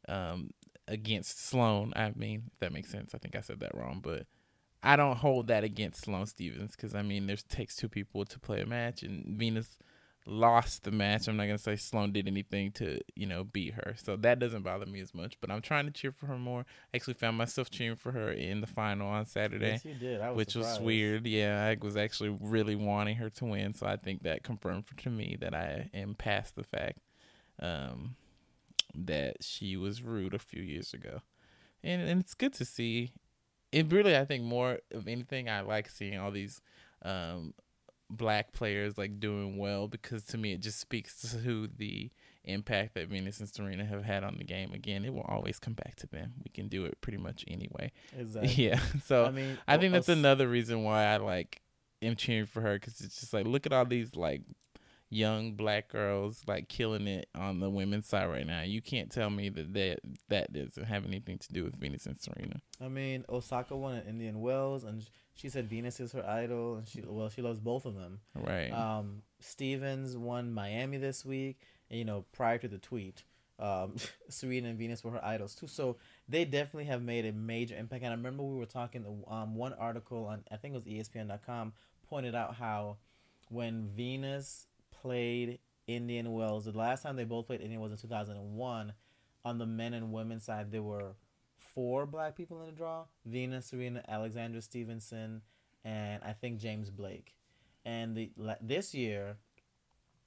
Um, 0.09 0.50
against 0.88 1.45
Sloane, 1.45 1.93
I 1.97 2.12
mean, 2.15 2.45
if 2.53 2.61
that 2.61 2.73
makes 2.73 2.91
sense. 2.91 3.12
I 3.12 3.19
think 3.19 3.35
I 3.35 3.41
said 3.41 3.59
that 3.59 3.75
wrong, 3.75 3.99
but 4.00 4.26
I 4.87 4.95
don't 4.95 5.16
hold 5.16 5.49
that 5.49 5.64
against 5.64 6.05
Sloane 6.05 6.26
Stevens 6.26 6.76
because 6.76 6.95
I 6.95 7.02
mean, 7.02 7.26
there's 7.26 7.43
takes 7.43 7.75
two 7.75 7.88
people 7.88 8.25
to 8.25 8.38
play 8.38 8.61
a 8.61 8.66
match, 8.66 9.02
and 9.02 9.37
Venus 9.37 9.76
lost 10.26 10.85
the 10.85 10.93
match. 10.93 11.26
I'm 11.26 11.37
not 11.37 11.47
gonna 11.47 11.59
say 11.59 11.75
Sloane 11.75 12.12
did 12.12 12.28
anything 12.28 12.71
to 12.73 13.00
you 13.16 13.26
know 13.26 13.43
beat 13.43 13.75
her, 13.75 13.97
so 13.97 14.14
that 14.16 14.38
doesn't 14.38 14.62
bother 14.62 14.87
me 14.87 15.00
as 15.00 15.12
much. 15.12 15.38
But 15.40 15.50
I'm 15.50 15.61
trying 15.61 15.87
to 15.87 15.90
cheer 15.90 16.12
for 16.12 16.26
her 16.26 16.38
more. 16.38 16.64
I 16.95 16.97
actually 16.97 17.14
found 17.14 17.37
myself 17.37 17.69
cheering 17.69 17.97
for 17.97 18.12
her 18.12 18.31
in 18.31 18.61
the 18.61 18.69
final 18.69 19.09
on 19.09 19.26
Saturday 19.26 19.73
yes, 19.73 19.85
you 19.85 19.95
did. 19.95 20.21
Was 20.21 20.37
which 20.37 20.55
was 20.55 20.78
weird. 20.78 21.26
Yeah, 21.26 21.64
I 21.64 21.85
was 21.85 21.97
actually 21.97 22.37
really 22.40 22.76
wanting 22.76 23.16
her 23.16 23.28
to 23.28 23.45
win, 23.45 23.73
so 23.73 23.87
I 23.88 23.97
think 23.97 24.23
that 24.23 24.45
confirmed 24.45 24.87
for, 24.87 24.95
to 25.02 25.11
me 25.11 25.37
that 25.40 25.52
I 25.52 25.90
am 25.95 26.14
past 26.14 26.55
the 26.55 26.62
fact 26.62 27.00
um, 27.61 28.14
that 28.95 29.38
she 29.43 29.76
was 29.76 30.00
rude 30.00 30.33
a 30.33 30.38
few 30.38 30.62
years 30.62 30.95
ago, 30.95 31.23
and 31.83 32.02
and 32.02 32.21
it's 32.21 32.35
good 32.35 32.52
to 32.55 32.64
see. 32.64 33.11
It 33.76 33.92
really, 33.92 34.16
I 34.16 34.25
think, 34.25 34.42
more 34.42 34.78
of 34.92 35.06
anything, 35.06 35.49
I 35.49 35.61
like 35.61 35.90
seeing 35.90 36.18
all 36.18 36.30
these 36.30 36.62
um, 37.02 37.52
black 38.09 38.52
players 38.52 38.97
like 38.97 39.18
doing 39.21 39.59
well 39.59 39.88
because 39.88 40.23
to 40.25 40.38
me 40.38 40.52
it 40.52 40.61
just 40.61 40.78
speaks 40.78 41.21
to 41.33 41.68
the 41.76 42.11
impact 42.45 42.95
that 42.95 43.09
Venus 43.09 43.40
and 43.40 43.49
Serena 43.49 43.85
have 43.85 44.04
had 44.04 44.25
on 44.25 44.37
the 44.38 44.45
game. 44.45 44.73
Again, 44.73 45.04
it 45.04 45.12
will 45.12 45.26
always 45.28 45.59
come 45.59 45.75
back 45.75 45.97
to 45.97 46.06
them. 46.06 46.35
We 46.45 46.50
can 46.50 46.68
do 46.68 46.85
it 46.85 47.00
pretty 47.00 47.18
much 47.18 47.45
anyway. 47.49 47.92
Exactly. 48.18 48.64
Yeah. 48.64 48.80
So 49.04 49.25
I 49.25 49.30
mean, 49.30 49.59
I 49.68 49.76
think 49.76 49.92
that's 49.92 50.09
another 50.09 50.49
reason 50.49 50.83
why 50.85 51.04
I 51.04 51.18
like 51.18 51.61
am 52.00 52.16
cheering 52.16 52.47
for 52.47 52.61
her 52.62 52.75
because 52.75 53.00
it's 53.00 53.21
just 53.21 53.33
like 53.33 53.47
look 53.47 53.66
at 53.66 53.73
all 53.73 53.85
these 53.85 54.14
like 54.16 54.42
young 55.09 55.53
black 55.53 55.89
girls 55.89 56.43
like 56.47 56.69
killing 56.69 57.07
it 57.07 57.29
on 57.35 57.61
the 57.61 57.71
women's 57.71 58.07
side 58.07 58.29
right 58.29 58.47
now. 58.47 58.63
You 58.63 58.83
can't 58.83 59.11
tell 59.11 59.31
me 59.31 59.49
that 59.51 59.73
that 59.75 60.01
that 60.29 60.53
doesn't 60.53 60.85
have 60.85 61.05
anything 61.05 61.39
to 61.39 61.53
do 61.53 61.65
with 61.65 61.77
Venus 61.77 62.07
and 62.07 62.21
Serena. 62.21 62.61
I 62.81 62.89
mean, 62.89 63.25
Osaka 63.29 63.77
won 63.77 63.97
at 63.97 64.07
Indian 64.07 64.41
Wells, 64.41 64.85
and 64.85 65.05
she 65.35 65.49
said 65.49 65.69
Venus 65.69 66.01
is 66.01 66.13
her 66.13 66.27
idol, 66.27 66.77
and 66.77 66.89
she 66.89 67.03
well, 67.07 67.29
she 67.29 67.43
loves 67.43 67.61
both 67.61 67.85
of 67.85 67.95
them. 67.95 68.21
Right. 68.35 68.71
Um, 68.71 69.23
Stevens 69.41 70.17
won 70.17 70.53
Miami 70.53 70.97
this 70.97 71.25
week, 71.25 71.61
and 71.91 71.99
you 71.99 72.05
know, 72.05 72.25
prior 72.33 72.59
to 72.59 72.69
the 72.69 72.79
tweet, 72.79 73.23
um, 73.59 73.97
Serena 74.29 74.69
and 74.69 74.79
Venus 74.79 75.05
were 75.05 75.13
her 75.13 75.25
idols 75.25 75.55
too. 75.55 75.69
So 75.69 75.97
they 76.29 76.45
definitely 76.45 76.87
have 76.87 77.03
made 77.03 77.27
a 77.27 77.33
major 77.33 77.77
impact. 77.77 78.03
And 78.03 78.13
I 78.13 78.17
remember 78.17 78.43
we 78.43 78.59
were 78.59 78.67
talking. 78.67 79.05
Um, 79.29 79.55
one 79.55 79.73
article 79.75 80.27
on 80.27 80.43
I 80.51 80.57
think 80.57 80.75
it 80.75 80.85
was 80.85 80.85
ESPN.com 80.85 81.73
pointed 82.09 82.35
out 82.35 82.55
how 82.57 82.97
when 83.49 83.89
Venus 83.95 84.67
played 85.03 85.59
Indian 85.87 86.33
Wells, 86.33 86.65
the 86.65 86.73
last 86.73 87.03
time 87.03 87.17
they 87.17 87.25
both 87.25 87.47
played 87.47 87.61
Indian 87.61 87.81
Wells 87.81 87.93
in 87.93 87.99
two 87.99 88.09
thousand 88.09 88.37
and 88.37 88.57
one, 88.57 88.93
on 89.45 89.59
the 89.59 89.67
men 89.67 89.95
and 89.95 90.12
women 90.12 90.41
side 90.41 90.73
there 90.73 90.83
were 90.83 91.15
four 91.75 92.07
black 92.07 92.37
people 92.37 92.61
in 92.61 92.67
the 92.67 92.73
draw: 92.73 93.05
Venus, 93.25 93.67
Serena, 93.67 94.03
Alexandra 94.09 94.61
Stevenson, 94.62 95.43
and 95.85 96.23
I 96.25 96.33
think 96.33 96.59
James 96.59 96.91
Blake. 96.91 97.35
And 97.85 98.17
the 98.17 98.31
this 98.61 98.95
year, 98.95 99.37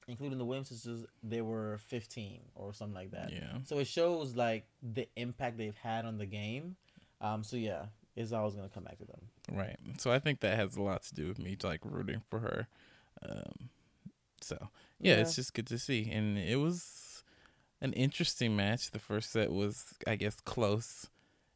including 0.08 0.38
the 0.38 0.46
Williams 0.46 0.70
sisters, 0.70 1.06
there 1.22 1.44
were 1.44 1.78
fifteen 1.88 2.40
or 2.56 2.74
something 2.74 2.96
like 2.96 3.12
that. 3.12 3.32
yeah. 3.32 3.58
So 3.66 3.80
it 3.80 3.88
shows 3.88 4.36
like 4.36 4.66
the 4.82 5.08
impact 5.18 5.58
they've 5.58 5.76
had 5.76 6.06
on 6.06 6.18
the 6.18 6.26
game. 6.26 6.78
Um, 7.20 7.44
so 7.44 7.58
yeah, 7.58 7.88
it's 8.16 8.32
always 8.32 8.56
gonna 8.56 8.70
come 8.70 8.86
back 8.86 8.98
to 9.00 9.06
them. 9.06 9.22
Right. 9.52 9.76
So 9.98 10.12
I 10.12 10.20
think 10.20 10.40
that 10.40 10.56
has 10.58 10.78
a 10.78 10.82
lot 10.82 11.04
to 11.04 11.16
do 11.16 11.28
with 11.28 11.40
me 11.40 11.58
like 11.62 11.82
rooting 11.84 12.22
for 12.30 12.40
her. 12.40 12.68
Um, 13.22 13.70
so 14.44 14.70
yeah, 15.00 15.16
it's 15.16 15.36
just 15.36 15.54
good 15.54 15.68
to 15.68 15.78
see, 15.80 16.10
and 16.12 16.38
it 16.38 16.58
was 16.58 17.24
an 17.82 17.94
interesting 17.94 18.56
match. 18.56 18.92
The 18.92 19.00
first 19.00 19.32
set 19.32 19.52
was, 19.52 19.86
I 20.06 20.16
guess, 20.16 20.36
close 20.42 21.08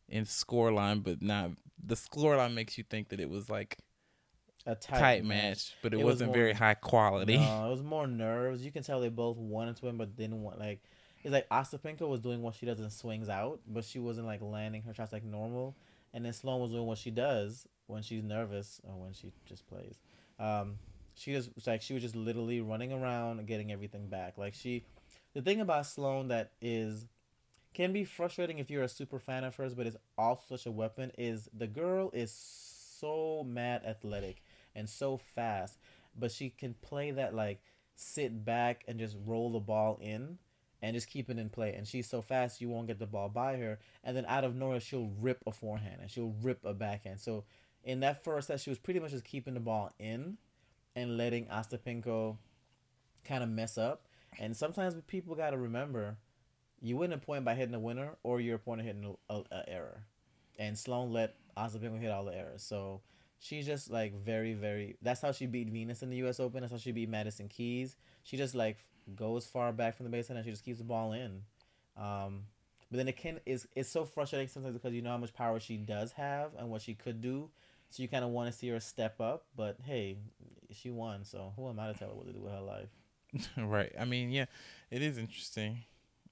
in 0.08 0.26
scoreline, 0.26 1.04
but 1.04 1.22
not. 1.22 1.52
The 1.86 1.96
scoreline 1.96 2.54
makes 2.54 2.78
you 2.78 2.84
think 2.84 3.10
that 3.10 3.20
it 3.20 3.30
was 3.30 3.50
like 3.50 3.78
a 4.66 4.76
tight, 4.76 5.00
tight, 5.00 5.26
match, 5.26 5.74
but 5.82 5.94
it, 5.94 6.00
It 6.00 6.04
was 6.04 6.14
wasn't 6.16 6.30
more- 6.30 6.38
very 6.38 6.54
high 6.54 6.76
quality. 6.76 7.38
No, 7.38 7.66
it 7.68 7.72
was 7.72 7.84
more 7.84 8.08
nerves. 8.08 8.64
You 8.64 8.72
can 8.72 8.84
tell 8.84 9.02
they 9.02 9.10
both 9.10 9.38
wanted 9.38 9.76
to 9.78 9.86
win, 9.86 9.98
but 9.98 10.16
didn't 10.16 10.42
want 10.42 10.60
like. 10.60 10.82
It's 11.24 11.32
like 11.32 11.48
Ostapenko 11.50 12.08
was 12.10 12.20
doing 12.20 12.42
what 12.42 12.54
she 12.56 12.66
does 12.66 12.82
and 12.82 12.92
swings 12.92 13.30
out, 13.30 13.62
but 13.66 13.86
she 13.86 14.00
wasn't 14.00 14.28
like 14.28 14.42
landing 14.42 14.82
her 14.84 14.94
shots 14.94 15.14
like 15.14 15.24
normal. 15.24 15.74
And 16.14 16.26
then 16.26 16.34
Sloane 16.34 16.60
was 16.62 16.72
doing 16.72 16.86
what 16.86 16.98
she 16.98 17.12
does 17.12 17.66
when 17.88 18.04
she's 18.04 18.24
nervous 18.24 18.82
or 18.84 18.94
when 18.96 19.14
she 19.14 19.32
just 19.46 19.66
plays. 19.68 19.96
Um, 20.38 20.76
she 21.16 21.34
just 21.34 21.50
like 21.68 21.82
she 21.82 21.94
was 21.94 22.04
just 22.04 22.16
literally 22.16 22.62
running 22.62 22.92
around 22.92 23.40
and 23.40 23.48
getting 23.48 23.72
everything 23.72 24.08
back. 24.08 24.38
Like 24.38 24.54
she, 24.54 24.86
the 25.34 25.42
thing 25.42 25.62
about 25.62 25.86
Sloane 25.86 26.30
that 26.30 26.52
is 26.62 27.08
can 27.74 27.92
be 27.92 28.04
frustrating 28.04 28.60
if 28.60 28.70
you're 28.70 28.84
a 28.84 28.90
super 28.90 29.20
fan 29.20 29.44
of 29.44 29.56
hers, 29.56 29.74
but 29.74 29.88
is 29.88 29.98
also 30.18 30.56
such 30.56 30.66
a 30.66 30.72
weapon. 30.72 31.12
Is 31.18 31.50
the 31.54 31.68
girl 31.68 32.10
is 32.14 32.32
so 32.32 33.46
mad 33.48 33.84
athletic 33.86 34.44
and 34.76 34.90
so 34.90 35.18
fast, 35.18 35.78
but 36.18 36.32
she 36.32 36.50
can 36.50 36.76
play 36.82 37.12
that 37.12 37.34
like 37.36 37.62
sit 37.96 38.44
back 38.44 38.84
and 38.88 39.00
just 39.00 39.16
roll 39.26 39.52
the 39.52 39.60
ball 39.60 40.00
in 40.02 40.38
and 40.82 40.96
just 40.96 41.10
keep 41.10 41.30
it 41.30 41.38
in 41.38 41.50
play. 41.50 41.74
And 41.74 41.88
she's 41.88 42.08
so 42.08 42.22
fast 42.22 42.60
you 42.60 42.70
won't 42.70 42.88
get 42.88 43.00
the 43.00 43.06
ball 43.06 43.30
by 43.30 43.58
her. 43.58 43.80
And 44.04 44.18
then 44.18 44.26
out 44.28 44.44
of 44.44 44.56
nowhere 44.56 44.80
she'll 44.80 45.12
rip 45.20 45.42
a 45.48 45.52
forehand 45.52 45.98
and 46.02 46.10
she'll 46.10 46.36
rip 46.42 46.66
a 46.66 46.74
backhand. 46.74 47.20
So 47.20 47.46
in 47.84 48.00
that 48.02 48.24
first 48.24 48.48
set 48.48 48.60
she 48.60 48.70
was 48.70 48.80
pretty 48.80 49.00
much 49.00 49.12
just 49.12 49.24
keeping 49.24 49.54
the 49.54 49.60
ball 49.60 49.94
in 50.00 50.38
and 50.96 51.18
letting 51.18 51.46
Ostapenko 51.48 52.38
kind 53.24 53.44
of 53.44 53.50
mess 53.50 53.78
up. 53.78 54.08
And 54.40 54.56
sometimes 54.56 54.96
people 55.08 55.36
got 55.36 55.52
to 55.52 55.58
remember 55.58 56.18
you 56.82 56.98
win 56.98 57.14
a 57.14 57.18
point 57.18 57.46
by 57.46 57.56
hitting 57.56 57.74
a 57.74 57.80
winner 57.80 58.16
or 58.24 58.42
your 58.42 58.56
opponent 58.56 58.88
hitting 58.88 59.16
a, 59.30 59.34
a, 59.34 59.44
a 59.52 59.70
error. 59.70 60.04
And 60.60 60.78
Sloane 60.78 61.12
let 61.12 61.36
Ostapenko 61.58 62.00
hit 62.00 62.12
all 62.12 62.26
the 62.26 62.36
errors. 62.36 62.64
So 62.64 63.02
she's 63.40 63.66
just 63.66 63.90
like 63.90 64.14
very, 64.14 64.54
very. 64.54 64.98
That's 65.02 65.22
how 65.22 65.32
she 65.32 65.46
beat 65.46 65.70
Venus 65.70 66.04
in 66.04 66.10
the 66.10 66.18
U.S. 66.18 66.40
Open. 66.40 66.62
That's 66.62 66.74
how 66.74 66.78
she 66.78 66.92
beat 66.92 67.10
Madison 67.10 67.48
Keys. 67.48 67.96
She 68.24 68.38
just 68.38 68.54
like 68.54 68.78
goes 69.16 69.46
far 69.46 69.72
back 69.72 69.96
from 69.96 70.10
the 70.10 70.16
baseline 70.16 70.36
and 70.36 70.46
she 70.46 70.52
just 70.52 70.66
keeps 70.66 70.80
the 70.80 70.84
ball 70.84 71.14
in. 71.14 71.42
Um, 71.98 72.44
but 72.92 72.98
then 72.98 73.08
it 73.08 73.18
can 73.18 73.40
is 73.46 73.68
it's 73.76 73.90
so 73.90 74.06
frustrating 74.06 74.48
sometimes 74.48 74.76
because 74.76 74.94
you 74.94 75.02
know 75.02 75.12
how 75.12 75.18
much 75.18 75.34
power 75.34 75.60
she 75.60 75.78
does 75.78 76.12
have 76.14 76.52
and 76.58 76.70
what 76.70 76.82
she 76.82 76.94
could 76.94 77.22
do. 77.22 77.50
So 77.94 78.02
you 78.02 78.10
kind 78.10 78.24
of 78.24 78.32
want 78.32 78.52
to 78.52 78.58
see 78.58 78.70
her 78.70 78.80
step 78.80 79.22
up, 79.22 79.46
but 79.56 79.78
hey, 79.84 80.18
she 80.72 80.90
won. 80.90 81.26
So 81.26 81.54
who 81.56 81.70
am 81.70 81.80
I 81.80 81.92
to 81.92 81.94
tell 81.94 82.08
her 82.08 82.16
what 82.16 82.26
to 82.26 82.34
do 82.34 82.42
with 82.42 82.52
her 82.52 82.60
life? 82.60 82.90
right. 83.58 83.92
I 84.00 84.04
mean, 84.04 84.32
yeah, 84.32 84.46
it 84.90 85.04
is 85.04 85.20
interesting. 85.20 85.84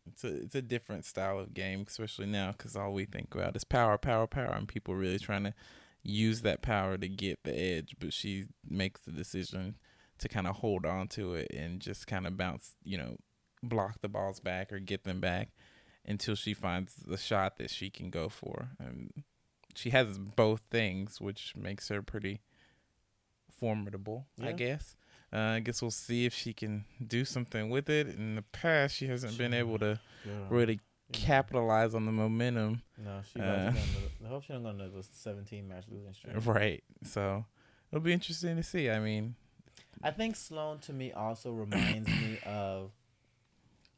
It's 0.08 0.24
a 0.24 0.42
it's 0.42 0.56
a 0.56 0.64
different 0.64 1.06
style 1.06 1.38
of 1.38 1.54
game, 1.54 1.86
especially 1.88 2.26
now, 2.26 2.52
because 2.54 2.76
all 2.76 2.94
we 2.94 3.06
think 3.06 3.36
about 3.36 3.56
is 3.56 3.64
power, 3.64 4.00
power, 4.00 4.26
power, 4.26 4.56
and 4.56 4.68
people 4.68 4.96
really 4.96 5.20
trying 5.20 5.44
to 5.44 5.54
use 6.02 6.42
that 6.42 6.64
power 6.64 6.98
to 6.98 7.08
get 7.08 7.44
the 7.44 7.56
edge. 7.56 7.96
But 8.00 8.12
she 8.12 8.46
makes 8.68 9.02
the 9.02 9.12
decision 9.12 9.76
to 10.18 10.28
kind 10.28 10.48
of 10.48 10.56
hold 10.56 10.84
on 10.84 11.10
to 11.10 11.36
it 11.36 11.52
and 11.56 11.80
just 11.80 12.08
kind 12.08 12.26
of 12.26 12.38
bounce, 12.38 12.72
you 12.84 12.98
know, 12.98 13.18
block 13.62 14.02
the 14.02 14.10
balls 14.10 14.40
back 14.40 14.74
or 14.74 14.80
get 14.80 15.04
them 15.04 15.20
back 15.20 15.50
until 16.08 16.34
she 16.34 16.56
finds 16.56 16.96
the 16.96 17.18
shot 17.18 17.58
that 17.58 17.70
she 17.70 17.92
can 17.92 18.10
go 18.10 18.30
for. 18.30 18.70
And 18.80 19.12
she 19.76 19.90
has 19.92 20.18
both 20.18 20.62
things, 20.70 21.20
which 21.22 21.54
makes 21.56 21.88
her 21.90 22.02
pretty 22.02 22.42
formidable, 23.50 24.26
I 24.42 24.52
guess. 24.54 24.96
Uh, 25.34 25.38
I 25.38 25.60
guess 25.62 25.82
we'll 25.82 25.92
see 25.92 26.26
if 26.26 26.34
she 26.34 26.52
can 26.54 26.84
do 27.06 27.24
something 27.24 27.70
with 27.70 27.90
it. 27.90 28.08
In 28.08 28.36
the 28.36 28.42
past, 28.42 28.96
she 28.96 29.08
hasn't 29.08 29.38
been 29.38 29.54
able 29.54 29.80
to 29.80 30.00
Girl. 30.26 30.48
really 30.50 30.74
Yeah. 30.74 30.80
capitalize 31.14 31.96
on 31.96 32.06
the 32.06 32.12
momentum. 32.12 32.82
No, 32.98 33.22
she. 33.32 33.40
Uh, 33.40 33.72
I 34.26 34.28
hope 34.28 34.44
she 34.44 34.52
don't 34.54 34.64
go 34.64 34.70
into 34.70 34.90
the 34.90 35.04
17 35.04 35.68
match 35.68 35.86
losing 35.90 36.14
streak. 36.14 36.36
Right. 36.46 36.84
So 37.04 37.46
it'll 37.92 38.04
be 38.04 38.12
interesting 38.14 38.58
to 38.58 38.64
see. 38.64 38.90
I 38.90 39.00
mean, 39.00 39.36
I 40.04 40.12
think 40.12 40.36
Sloane 40.36 40.80
to 40.80 40.94
me 40.94 41.14
also 41.14 41.52
reminds 41.52 42.08
me 42.10 42.40
of 42.46 42.92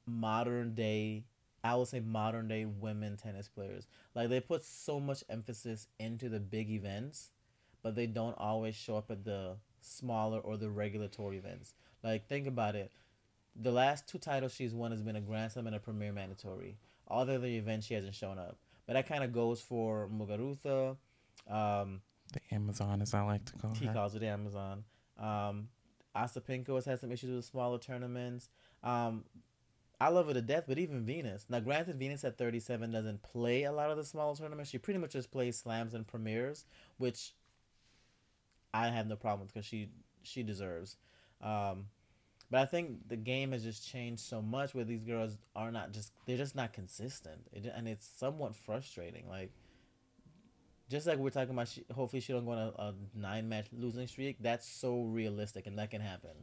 modern 0.06 0.75
day. 0.75 1.24
I 1.63 1.75
would 1.75 1.88
say 1.88 2.00
modern 2.01 2.48
day 2.48 2.65
women 2.65 3.17
tennis 3.17 3.48
players. 3.48 3.88
Like 4.15 4.29
they 4.29 4.39
put 4.39 4.63
so 4.65 5.00
much 5.00 5.24
emphasis 5.29 5.88
into 6.00 6.29
the 6.29 6.39
big 6.39 6.70
events, 6.70 7.29
but 7.82 7.96
they 7.96 8.05
don't 8.05 8.38
always 8.38 8.75
show 8.75 8.98
up 8.98 9.10
at 9.10 9.24
the 9.24 9.55
smaller 9.79 10.39
or 10.39 10.58
the 10.58 10.70
regulatory 10.70 11.38
events. 11.38 11.74
Like 12.03 12.27
think 12.27 12.48
about 12.48 12.75
it. 12.75 12.91
The 13.55 13.72
last 13.72 14.08
two 14.08 14.17
titles 14.17 14.53
she's 14.53 14.74
won 14.74 14.91
has 14.91 15.01
been 15.01 15.15
a 15.15 15.22
Grand 15.22 15.51
Slam 15.51 15.67
and 15.67 15.75
a 15.75 15.79
Premier 15.79 16.12
Mandatory. 16.12 16.77
All 17.08 17.25
the 17.25 17.36
other 17.36 17.48
events 17.48 17.86
she 17.88 17.93
hasn't 17.93 18.15
shown 18.15 18.39
up. 18.39 18.58
But 18.86 18.93
that 18.93 19.08
kind 19.08 19.24
of 19.24 19.32
goes 19.32 19.62
for 19.62 20.10
Muguruza. 20.12 20.98
Um, 21.50 22.01
the 22.34 22.39
Amazon, 22.51 23.01
as 23.01 23.13
I 23.13 23.22
like 23.22 23.46
to 23.46 23.53
call 23.53 23.72
it. 23.72 23.77
he 23.77 23.86
her. 23.86 23.93
calls 23.93 24.15
it 24.15 24.24
Amazon. 24.24 24.84
Um, 25.20 25.67
Ostapenko 26.15 26.75
has 26.75 26.86
had 26.86 27.00
some 27.00 27.12
issues 27.12 27.36
with 27.36 27.46
smaller 27.46 27.77
tournaments. 27.77 28.50
Um, 28.84 29.24
I 30.03 30.10
love 30.10 30.27
her 30.27 30.33
to 30.33 30.41
death, 30.41 30.65
but 30.67 30.77
even 30.79 31.05
Venus. 31.05 31.45
Now, 31.48 31.62
granted, 31.62 31.95
Venus 31.95 32.25
at 32.25 32.38
37 32.38 32.91
doesn't 32.91 33.24
play 33.24 33.63
a 33.63 33.72
lot 33.72 33.89
of 33.89 33.95
the 33.95 34.03
smaller 34.03 34.36
tournaments. 34.36 34.69
She 34.69 34.77
pretty 34.77 35.00
much 35.00 35.12
just 35.12 35.31
plays 35.31 35.57
slams 35.57 35.93
and 35.93 36.05
premieres, 36.05 36.65
which 36.98 37.31
I 38.74 38.89
have 38.89 39.07
no 39.07 39.15
problem 39.15 39.45
with 39.45 39.53
because 39.53 39.65
she 39.65 39.91
she 40.22 40.43
deserves. 40.43 40.98
Um, 41.39 41.86
but 42.51 42.60
I 42.60 42.65
think 42.65 43.07
the 43.07 43.15
game 43.15 43.53
has 43.53 43.63
just 43.63 43.88
changed 43.88 44.24
so 44.24 44.41
much 44.41 44.75
where 44.75 44.83
these 44.83 45.05
girls 45.05 45.38
are 45.55 45.72
not 45.72 45.93
just 45.93 46.12
they're 46.25 46.36
just 46.36 46.53
not 46.53 46.74
consistent, 46.74 47.48
it, 47.53 47.72
and 47.74 47.88
it's 47.88 48.05
somewhat 48.17 48.57
frustrating. 48.57 49.29
Like 49.29 49.51
just 50.89 51.07
like 51.07 51.17
we're 51.17 51.29
talking 51.29 51.53
about, 51.53 51.69
she, 51.69 51.86
hopefully 51.95 52.19
she 52.19 52.33
don't 52.33 52.43
go 52.43 52.51
on 52.51 52.57
a, 52.57 52.72
a 52.77 52.93
nine 53.15 53.48
match 53.48 53.67
losing 53.72 54.07
streak. 54.07 54.36
That's 54.41 54.67
so 54.67 55.03
realistic, 55.03 55.65
and 55.65 55.79
that 55.79 55.91
can 55.91 56.01
happen, 56.01 56.36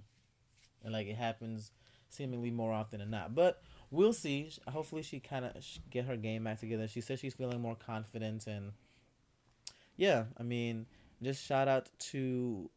and 0.82 0.94
like 0.94 1.08
it 1.08 1.16
happens 1.16 1.72
seemingly 2.10 2.50
more 2.50 2.72
often 2.72 3.00
than 3.00 3.10
not. 3.10 3.34
But 3.34 3.62
we'll 3.90 4.12
see. 4.12 4.50
Hopefully 4.68 5.02
she 5.02 5.20
kind 5.20 5.44
of 5.44 5.52
get 5.90 6.04
her 6.04 6.16
game 6.16 6.44
back 6.44 6.60
together. 6.60 6.88
She 6.88 7.00
says 7.00 7.20
she's 7.20 7.34
feeling 7.34 7.60
more 7.60 7.76
confident, 7.76 8.46
and 8.46 8.72
yeah, 9.96 10.24
I 10.38 10.42
mean, 10.42 10.86
just 11.22 11.44
shout 11.44 11.68
out 11.68 11.88
to 12.10 12.70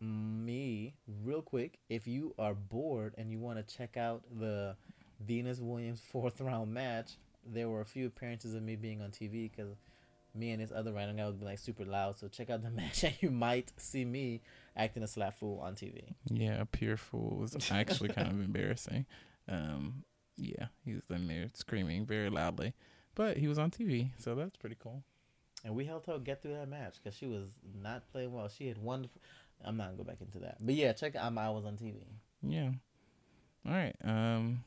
me 0.00 0.94
real 1.24 1.42
quick. 1.42 1.78
If 1.88 2.06
you 2.06 2.34
are 2.38 2.54
bored 2.54 3.14
and 3.18 3.30
you 3.30 3.38
want 3.38 3.58
to 3.66 3.76
check 3.76 3.96
out 3.96 4.22
the 4.38 4.76
Venus 5.20 5.60
Williams 5.60 6.00
fourth 6.12 6.40
round 6.40 6.72
match, 6.72 7.12
there 7.46 7.68
were 7.68 7.80
a 7.80 7.86
few 7.86 8.06
appearances 8.06 8.54
of 8.54 8.62
me 8.62 8.76
being 8.76 9.00
on 9.00 9.10
TV 9.10 9.50
because 9.50 9.76
me 10.34 10.50
and 10.52 10.62
this 10.62 10.72
other 10.74 10.92
random 10.92 11.16
guy 11.16 11.26
would 11.26 11.40
be 11.40 11.46
like 11.46 11.58
super 11.58 11.84
loud. 11.84 12.16
So 12.18 12.28
check 12.28 12.50
out 12.50 12.62
the 12.62 12.70
match 12.82 13.04
and 13.04 13.14
you 13.20 13.30
might 13.30 13.72
see 13.76 14.04
me 14.04 14.40
acting 14.76 15.02
a 15.02 15.08
slap 15.08 15.38
fool 15.38 15.60
on 15.60 15.74
TV. 15.74 16.14
Yeah, 16.30 16.64
pure 16.70 16.96
fool 16.96 17.36
was 17.38 17.56
actually 17.70 18.10
kind 18.10 18.28
of 18.28 18.40
embarrassing. 18.44 19.06
Um, 19.48 20.04
yeah, 20.36 20.66
he 20.84 20.94
was 20.94 21.02
in 21.10 21.26
there 21.26 21.48
screaming 21.54 22.06
very 22.06 22.30
loudly, 22.30 22.74
but 23.14 23.36
he 23.36 23.48
was 23.48 23.58
on 23.58 23.70
TV, 23.70 24.10
so 24.18 24.34
that's 24.34 24.56
pretty 24.56 24.76
cool. 24.78 25.02
And 25.64 25.74
we 25.74 25.84
helped 25.84 26.06
her 26.06 26.18
get 26.18 26.42
through 26.42 26.54
that 26.54 26.68
match 26.68 26.96
because 27.02 27.18
she 27.18 27.26
was 27.26 27.48
not 27.82 28.08
playing 28.12 28.32
well. 28.32 28.48
She 28.48 28.68
had 28.68 28.78
one. 28.78 29.08
I'm 29.64 29.76
not 29.76 29.86
gonna 29.86 29.96
go 29.96 30.04
back 30.04 30.20
into 30.20 30.38
that, 30.40 30.58
but 30.60 30.74
yeah, 30.74 30.92
check 30.92 31.16
out. 31.16 31.32
my 31.32 31.46
I 31.46 31.50
was 31.50 31.64
on 31.64 31.76
TV. 31.76 31.96
Yeah. 32.42 32.70
All 33.66 33.72
right. 33.72 33.96
Um. 34.04 34.62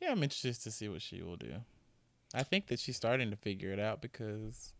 Yeah, 0.00 0.12
I'm 0.12 0.22
interested 0.22 0.60
to 0.62 0.70
see 0.70 0.88
what 0.90 1.00
she 1.00 1.22
will 1.22 1.36
do. 1.36 1.54
I 2.34 2.42
think 2.42 2.66
that 2.68 2.80
she's 2.80 2.96
starting 2.96 3.30
to 3.30 3.36
figure 3.36 3.72
it 3.72 3.78
out 3.78 4.02
because 4.02 4.72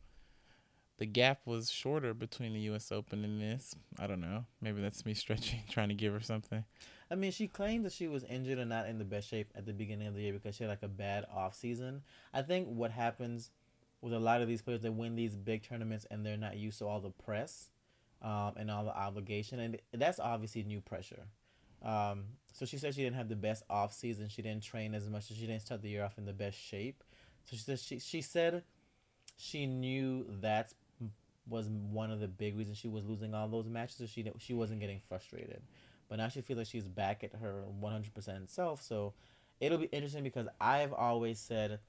the 0.99 1.07
gap 1.07 1.41
was 1.45 1.71
shorter 1.71 2.15
between 2.15 2.55
the 2.55 2.61
U.S. 2.61 2.91
Open 2.91 3.25
and 3.25 3.41
this. 3.41 3.75
I 3.99 4.07
don't 4.07 4.21
know. 4.21 4.45
Maybe 4.61 4.81
that's 4.81 5.05
me 5.05 5.15
stretching, 5.15 5.61
trying 5.69 5.89
to 5.89 5.95
give 5.95 6.13
her 6.13 6.21
something. 6.21 6.65
I 7.11 7.15
mean, 7.15 7.31
she 7.31 7.47
claimed 7.47 7.85
that 7.85 7.93
she 7.93 8.09
was 8.09 8.25
injured 8.25 8.59
and 8.59 8.69
not 8.69 8.89
in 8.89 8.99
the 8.99 9.05
best 9.05 9.29
shape 9.29 9.53
at 9.55 9.65
the 9.65 9.73
beginning 9.73 10.09
of 10.09 10.15
the 10.15 10.23
year 10.23 10.33
because 10.33 10.57
she 10.57 10.65
had 10.65 10.71
like 10.71 10.83
a 10.83 10.89
bad 10.89 11.25
off 11.33 11.55
season. 11.55 12.03
I 12.35 12.43
think 12.43 12.67
what 12.69 12.91
happens 12.91 13.51
with 14.01 14.13
a 14.13 14.19
lot 14.19 14.41
of 14.41 14.49
these 14.49 14.63
players 14.63 14.83
that 14.83 14.93
win 14.93 15.15
these 15.15 15.37
big 15.37 15.63
tournaments 15.63 16.07
and 16.11 16.27
they're 16.27 16.37
not 16.37 16.57
used 16.57 16.79
to 16.79 16.87
all 16.87 17.01
the 17.01 17.11
press 17.11 17.71
um, 18.23 18.55
and 18.57 18.71
all 18.71 18.85
the 18.85 18.97
obligation, 18.97 19.61
and 19.61 19.79
that's 19.93 20.19
obviously 20.19 20.65
new 20.65 20.81
pressure. 20.81 21.27
Um, 21.83 22.25
so 22.53 22.65
she 22.65 22.79
said 22.79 22.95
she 22.95 23.03
didn't 23.03 23.17
have 23.17 23.29
the 23.29 23.37
best 23.37 23.63
off 23.69 23.93
season. 23.93 24.29
She 24.29 24.43
didn't 24.43 24.63
train 24.63 24.95
as 24.95 25.09
much. 25.09 25.27
She 25.27 25.47
didn't 25.47 25.61
start 25.61 25.83
the 25.83 25.91
year 25.91 26.05
off 26.05 26.19
in 26.19 26.25
the 26.25 26.33
best 26.33 26.59
shape. 26.59 27.05
So 27.47 27.57
she 27.57 27.63
said 27.63 27.79
she 27.79 27.99
she 27.99 28.21
said 28.23 28.63
she 29.37 29.67
knew 29.67 30.27
that 30.41 30.73
was 31.49 31.69
one 31.69 32.11
of 32.11 32.21
the 32.21 32.29
big 32.29 32.57
reasons 32.57 32.77
she 32.77 32.89
was 32.89 33.05
losing 33.05 33.35
all 33.35 33.49
those 33.49 33.69
matches. 33.69 33.97
So 33.97 34.07
she 34.07 34.31
she 34.39 34.55
wasn't 34.55 34.81
getting 34.81 35.01
frustrated. 35.09 35.63
But 36.09 36.19
now 36.19 36.29
she 36.29 36.41
feels 36.41 36.59
like 36.59 36.67
she's 36.67 36.87
back 36.87 37.25
at 37.25 37.35
her 37.41 37.65
100% 37.83 38.49
self. 38.49 38.81
So 38.83 39.15
it'll 39.61 39.79
be 39.79 39.87
interesting 39.87 40.23
because 40.23 40.47
I've 40.61 40.93
always 40.93 41.39
said 41.39 41.81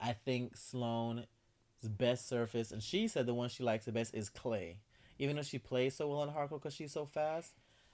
I 0.00 0.12
think 0.12 0.56
Sloane's 0.56 1.26
best 1.82 2.28
surface, 2.28 2.72
and 2.72 2.82
she 2.82 3.06
said 3.08 3.26
the 3.26 3.34
one 3.34 3.48
she 3.48 3.62
likes 3.62 3.84
the 3.84 3.92
best 3.92 4.14
is 4.14 4.28
clay. 4.28 4.78
Even 5.18 5.36
though 5.36 5.42
she 5.42 5.58
plays 5.58 5.94
so 5.94 6.08
well 6.08 6.20
on 6.20 6.30
hardcore 6.30 6.52
because 6.52 6.74
she's 6.74 6.92
so 6.92 7.04
fast, 7.04 7.52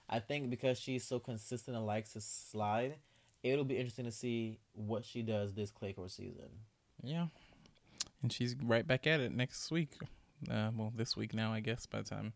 I 0.09 0.19
think 0.19 0.49
because 0.49 0.79
she's 0.79 1.03
so 1.03 1.19
consistent 1.19 1.75
and 1.75 1.85
likes 1.85 2.13
to 2.13 2.21
slide, 2.21 2.95
it'll 3.51 3.65
be 3.65 3.77
interesting 3.77 4.05
to 4.05 4.11
see 4.11 4.59
what 4.73 5.05
she 5.05 5.21
does 5.21 5.53
this 5.53 5.71
clay 5.71 5.93
court 5.93 6.11
season. 6.11 6.49
Yeah. 7.03 7.27
And 8.21 8.31
she's 8.31 8.55
right 8.61 8.85
back 8.85 9.05
at 9.07 9.19
it 9.19 9.31
next 9.31 9.69
week. 9.71 9.93
Uh, 10.49 10.69
well, 10.75 10.91
this 10.95 11.15
week 11.15 11.33
now, 11.33 11.53
I 11.53 11.59
guess, 11.59 11.85
by 11.85 11.99
the 11.99 12.09
time 12.09 12.33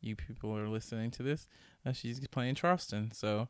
you 0.00 0.14
people 0.14 0.56
are 0.56 0.68
listening 0.68 1.10
to 1.12 1.22
this. 1.22 1.48
Uh, 1.84 1.92
she's 1.92 2.26
playing 2.28 2.54
Charleston. 2.54 3.10
So 3.12 3.48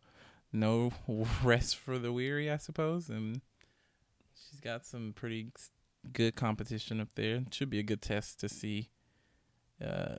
no 0.53 0.92
rest 1.42 1.77
for 1.77 1.98
the 1.98 2.12
weary, 2.12 2.50
I 2.50 2.57
suppose. 2.57 3.09
And 3.09 3.40
she's 4.35 4.61
got 4.61 4.87
some 4.87 5.12
pretty 5.14 5.48
good 6.12 6.37
competition 6.37 7.00
up 7.00 7.09
there. 7.14 7.37
It 7.37 7.55
should 7.55 7.70
be 7.70 7.79
a 7.79 7.85
good 7.85 8.03
test 8.03 8.40
to 8.40 8.48
see 8.48 8.90
uh, 9.85 10.16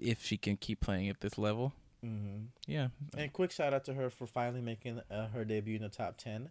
if 0.00 0.24
she 0.24 0.36
can 0.36 0.56
keep 0.56 0.80
playing 0.80 1.08
at 1.08 1.20
this 1.20 1.38
level. 1.38 1.72
Mm-hmm. 2.04 2.44
Yeah. 2.66 2.88
And 3.16 3.32
quick 3.32 3.50
shout 3.50 3.72
out 3.72 3.84
to 3.86 3.94
her 3.94 4.10
for 4.10 4.26
finally 4.26 4.60
making 4.60 5.00
uh, 5.10 5.28
her 5.28 5.44
debut 5.44 5.76
in 5.76 5.82
the 5.82 5.88
top 5.88 6.16
10. 6.18 6.50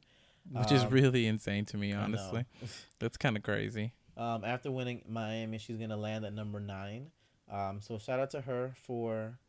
Which 0.52 0.72
is 0.72 0.84
Um, 0.84 0.90
really 0.90 1.26
insane 1.28 1.66
to 1.66 1.78
me, 1.78 1.94
honestly. 1.94 2.46
That's 3.00 3.18
kind 3.18 3.38
of 3.38 3.44
crazy. 3.44 3.94
Um, 4.18 4.44
after 4.44 4.72
winning 4.72 5.02
Miami, 5.08 5.58
she's 5.58 5.78
gonna 5.78 5.98
land 5.98 6.26
at 6.26 6.34
number 6.34 6.60
nine. 6.60 7.12
Um, 7.52 7.82
so 7.82 7.98
shout 7.98 8.20
out 8.20 8.30
to 8.32 8.42
her 8.42 8.74
for 8.84 9.40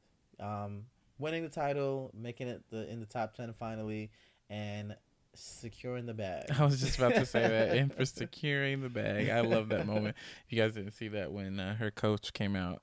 um, 0.40 0.86
winning 1.18 1.42
the 1.42 1.48
title, 1.50 2.10
making 2.14 2.48
it 2.48 2.62
the 2.70 2.88
in 2.90 3.00
the 3.00 3.06
top 3.06 3.34
ten 3.34 3.52
finally, 3.52 4.10
and 4.48 4.96
securing 5.34 6.06
the 6.06 6.14
bag. 6.14 6.44
I 6.58 6.64
was 6.64 6.80
just 6.80 6.96
about 6.96 7.14
to 7.14 7.26
say 7.26 7.40
that. 7.46 7.68
And 7.76 7.92
for 7.92 8.04
securing 8.04 8.80
the 8.80 8.88
bag. 8.88 9.28
I 9.28 9.40
love 9.40 9.68
that 9.70 9.86
moment. 9.86 10.16
If 10.46 10.52
you 10.52 10.62
guys 10.62 10.74
didn't 10.74 10.92
see 10.92 11.08
that 11.08 11.32
when 11.32 11.58
uh, 11.60 11.74
her 11.76 11.90
coach 11.90 12.32
came 12.32 12.54
out 12.56 12.82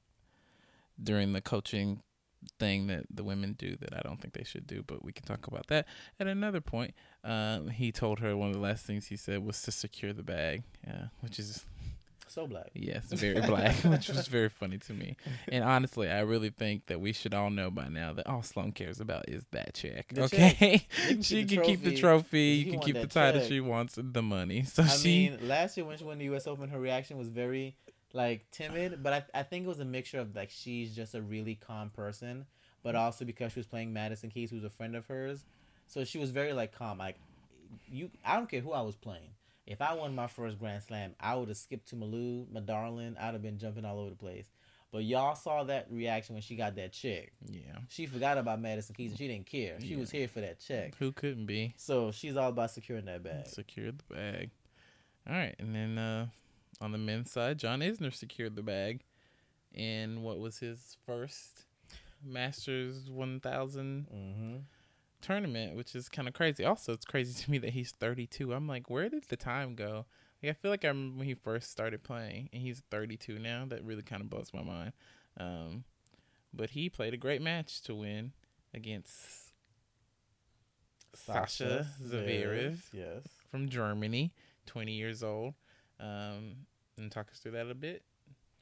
during 1.02 1.34
the 1.34 1.42
coaching 1.42 2.02
thing 2.60 2.88
that 2.88 3.06
the 3.14 3.24
women 3.24 3.54
do 3.58 3.76
that 3.78 3.94
I 3.96 4.02
don't 4.02 4.20
think 4.20 4.34
they 4.34 4.44
should 4.44 4.68
do, 4.68 4.84
but 4.86 5.04
we 5.04 5.12
can 5.12 5.26
talk 5.26 5.48
about 5.48 5.68
that 5.68 5.86
at 6.20 6.28
another 6.28 6.62
point. 6.62 6.94
Um, 7.24 7.70
he 7.70 7.92
told 7.92 8.20
her 8.20 8.36
one 8.36 8.50
of 8.50 8.56
the 8.56 8.62
last 8.62 8.86
things 8.86 9.08
he 9.08 9.16
said 9.16 9.46
was 9.46 9.62
to 9.64 9.72
secure 9.72 10.14
the 10.14 10.24
bag, 10.24 10.64
uh, 10.88 11.06
which 11.22 11.38
is 11.40 11.66
So 12.28 12.48
black. 12.48 12.70
Yes, 12.74 13.06
very 13.10 13.42
black, 13.42 13.76
which 13.84 14.08
was 14.08 14.28
very 14.28 14.50
funny 14.50 14.78
to 14.80 14.94
me. 14.94 15.18
And 15.50 15.64
honestly, 15.64 16.10
I 16.10 16.22
really 16.22 16.50
think 16.50 16.86
that 16.88 17.02
we 17.02 17.12
should 17.14 17.34
all 17.34 17.50
know 17.50 17.70
by 17.70 17.90
now 17.90 18.14
that 18.14 18.26
all 18.26 18.42
Sloane 18.42 18.72
cares 18.72 19.00
about 19.02 19.28
is 19.28 19.44
that 19.52 19.74
check. 19.74 20.14
The 20.14 20.24
okay, 20.24 20.88
can 21.08 21.22
she 21.22 21.46
can 21.46 21.62
keep 21.62 21.84
the 21.84 21.96
trophy. 21.96 22.64
You 22.66 22.72
can 22.72 22.80
keep 22.80 22.96
the 22.96 23.08
title 23.08 23.42
check. 23.42 23.50
she 23.50 23.60
wants, 23.60 24.00
the 24.02 24.22
money. 24.22 24.64
So 24.72 24.84
I 24.84 24.88
she, 24.88 25.30
mean, 25.30 25.48
last 25.48 25.76
year 25.76 25.86
when 25.86 25.98
she 25.98 26.06
won 26.06 26.18
the 26.18 26.26
U.S. 26.26 26.48
Open, 26.48 26.70
her 26.70 26.80
reaction 26.80 27.18
was 27.18 27.28
very 27.28 27.76
like 28.14 28.50
timid, 28.52 29.02
but 29.04 29.14
I 29.14 29.40
I 29.40 29.44
think 29.44 29.66
it 29.66 29.68
was 29.70 29.80
a 29.80 29.86
mixture 29.86 30.20
of 30.20 30.36
like 30.36 30.50
she's 30.52 30.96
just 30.96 31.14
a 31.16 31.22
really 31.22 31.56
calm 31.56 31.90
person. 31.90 32.46
but 32.84 32.96
also 32.96 33.24
because 33.26 33.52
she 33.54 33.60
was 33.60 33.68
playing 33.68 33.94
Madison 33.94 34.30
Keys, 34.32 34.50
who's 34.50 34.64
a 34.64 34.70
friend 34.70 34.96
of 34.96 35.06
hers. 35.06 35.46
So 35.88 36.04
she 36.04 36.18
was 36.18 36.32
very 36.32 36.52
like 36.54 36.72
calm. 36.72 36.98
Like 36.98 37.18
you, 37.88 38.10
I 38.26 38.36
don't 38.38 38.50
care 38.50 38.62
who 38.62 38.72
I 38.72 38.82
was 38.82 38.96
playing. 38.96 39.30
If 39.68 39.82
I 39.82 39.94
won 39.94 40.16
my 40.16 40.28
first 40.28 40.58
Grand 40.60 40.82
Slam, 40.84 41.14
I 41.20 41.36
would 41.36 41.48
have 41.50 41.58
skipped 41.58 41.90
to 41.90 41.96
Malou, 41.96 42.52
my 42.52 42.60
darling. 42.60 43.16
I'd 43.20 43.34
have 43.34 43.42
been 43.44 43.60
jumping 43.60 43.86
all 43.86 44.00
over 44.00 44.10
the 44.10 44.16
place. 44.16 44.48
But 44.92 45.04
y'all 45.06 45.36
saw 45.36 45.64
that 45.66 45.88
reaction 45.92 46.34
when 46.36 46.42
she 46.42 46.56
got 46.56 46.76
that 46.76 46.92
check. 46.92 47.32
Yeah. 47.50 47.78
She 47.88 48.08
forgot 48.08 48.38
about 48.38 48.60
Madison 48.60 48.96
Keys 48.96 49.12
and 49.12 49.18
she 49.20 49.28
didn't 49.28 49.46
care. 49.46 49.80
She 49.80 49.88
Yeah. 49.90 49.98
was 49.98 50.12
here 50.12 50.28
for 50.28 50.42
that 50.42 50.60
check. 50.60 50.96
Who 50.96 51.12
couldn't 51.14 51.46
be? 51.46 51.74
So 51.78 52.12
she's 52.12 52.36
all 52.36 52.50
about 52.50 52.72
securing 52.72 53.06
that 53.06 53.24
bag. 53.24 53.48
Secured 53.48 54.00
the 54.00 54.14
bag. 54.16 54.50
All 55.30 55.34
right, 55.36 55.56
and 55.60 55.74
then 55.74 55.98
uh, 55.98 56.28
on 56.82 56.92
the 56.92 56.98
men's 56.98 57.32
side, 57.32 57.60
John 57.60 57.80
Isner 57.80 58.14
secured 58.14 58.56
the 58.56 58.64
bag 58.64 59.04
in 59.74 60.24
what 60.24 60.40
was 60.40 60.58
his 60.60 60.98
first 61.06 61.66
Masters 62.24 63.10
1000 63.10 64.08
Mm-hmm. 64.14 64.56
tournament, 65.22 65.76
which 65.76 65.96
is 65.96 66.10
kind 66.10 66.28
of 66.28 66.34
crazy. 66.34 66.66
Also, 66.66 66.92
it's 66.94 67.06
crazy 67.06 67.42
to 67.44 67.52
me 67.52 67.58
that 67.60 67.70
he's 67.72 67.92
32. 67.92 68.54
I'm 68.54 68.68
like, 68.68 68.90
where 68.90 69.08
did 69.10 69.24
the 69.30 69.38
time 69.38 69.76
go? 69.76 70.06
Like, 70.42 70.50
I 70.50 70.54
feel 70.54 70.72
like 70.72 70.84
I 70.84 70.88
remember 70.90 71.20
when 71.20 71.28
he 71.28 71.36
first 71.36 71.70
started 71.72 72.04
playing, 72.04 72.50
and 72.52 72.62
he's 72.62 72.82
32 72.92 73.38
now. 73.40 73.66
That 73.68 73.84
really 73.86 74.02
kind 74.02 74.22
of 74.22 74.30
blows 74.30 74.50
my 74.54 74.64
mind. 74.64 74.94
Um, 75.40 75.84
but 76.54 76.72
he 76.72 76.90
played 76.90 77.14
a 77.14 77.18
great 77.18 77.42
match 77.42 77.82
to 77.84 77.94
win 77.96 78.34
against 78.74 79.54
Sascha 81.16 81.86
Zverev 82.04 82.78
Yes. 82.94 83.24
from 83.50 83.70
Germany, 83.70 84.34
20 84.66 84.92
years 84.94 85.24
old. 85.24 85.54
Um, 86.00 86.66
and 87.02 87.12
talk 87.12 87.28
us 87.32 87.40
through 87.40 87.54
that 87.54 87.70
a 87.70 87.76
bit. 87.76 88.04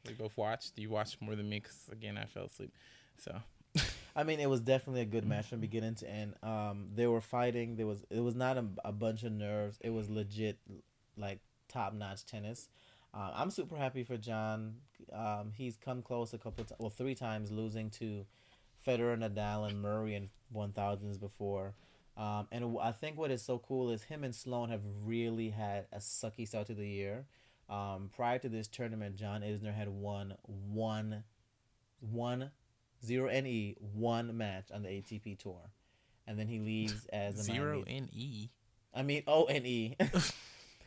We 0.07 0.13
both 0.13 0.35
watched. 0.37 0.77
You 0.77 0.89
watched 0.89 1.21
more 1.21 1.35
than 1.35 1.49
me 1.49 1.59
because, 1.59 1.89
again, 1.91 2.17
I 2.17 2.25
fell 2.25 2.45
asleep. 2.45 2.73
So, 3.17 3.35
I 4.15 4.23
mean, 4.23 4.39
it 4.39 4.49
was 4.49 4.61
definitely 4.61 5.01
a 5.01 5.05
good 5.05 5.25
match 5.25 5.47
from 5.47 5.59
beginning 5.59 5.95
to 5.95 6.09
end. 6.09 6.35
Um, 6.41 6.87
they 6.95 7.07
were 7.07 7.21
fighting. 7.21 7.75
There 7.75 7.87
was 7.87 8.03
it 8.09 8.21
was 8.21 8.35
not 8.35 8.57
a, 8.57 8.65
a 8.85 8.91
bunch 8.91 9.23
of 9.23 9.31
nerves. 9.31 9.77
It 9.81 9.89
was 9.89 10.09
legit, 10.09 10.57
like 11.17 11.39
top 11.67 11.93
notch 11.93 12.25
tennis. 12.25 12.69
Um, 13.13 13.31
I'm 13.33 13.51
super 13.51 13.75
happy 13.75 14.03
for 14.03 14.17
John. 14.17 14.75
Um, 15.11 15.51
he's 15.55 15.75
come 15.77 16.01
close 16.01 16.33
a 16.33 16.37
couple, 16.37 16.63
of 16.63 16.71
well, 16.79 16.89
three 16.89 17.15
times 17.15 17.51
losing 17.51 17.89
to 17.91 18.25
Federer, 18.85 19.17
Nadal, 19.17 19.67
and 19.67 19.81
Murray 19.81 20.15
in 20.15 20.29
one 20.51 20.71
thousands 20.71 21.17
before. 21.17 21.73
Um, 22.17 22.47
and 22.51 22.77
I 22.81 22.91
think 22.91 23.17
what 23.17 23.31
is 23.31 23.41
so 23.41 23.59
cool 23.59 23.91
is 23.91 24.03
him 24.03 24.23
and 24.23 24.35
Sloane 24.35 24.69
have 24.69 24.81
really 25.05 25.49
had 25.49 25.85
a 25.93 25.99
sucky 25.99 26.47
start 26.47 26.67
to 26.67 26.73
the 26.73 26.87
year. 26.87 27.25
Um, 27.69 28.09
prior 28.15 28.39
to 28.39 28.49
this 28.49 28.67
tournament, 28.67 29.15
John 29.15 29.41
Isner 29.41 29.73
had 29.73 29.89
won 29.89 30.33
one, 30.43 31.23
one, 31.99 32.51
zero 33.05 33.29
ne 33.29 33.75
one 33.79 34.35
match 34.35 34.71
on 34.73 34.81
the 34.83 34.89
ATP 34.89 35.37
tour, 35.37 35.69
and 36.25 36.39
then 36.39 36.47
he 36.47 36.59
leaves 36.59 37.05
as 37.13 37.39
a 37.39 37.43
zero 37.43 37.83
Miami- 37.85 37.97
in 37.97 38.09
E. 38.11 38.49
I 38.93 39.03
mean 39.03 39.23
O 39.27 39.47
E. 39.49 39.95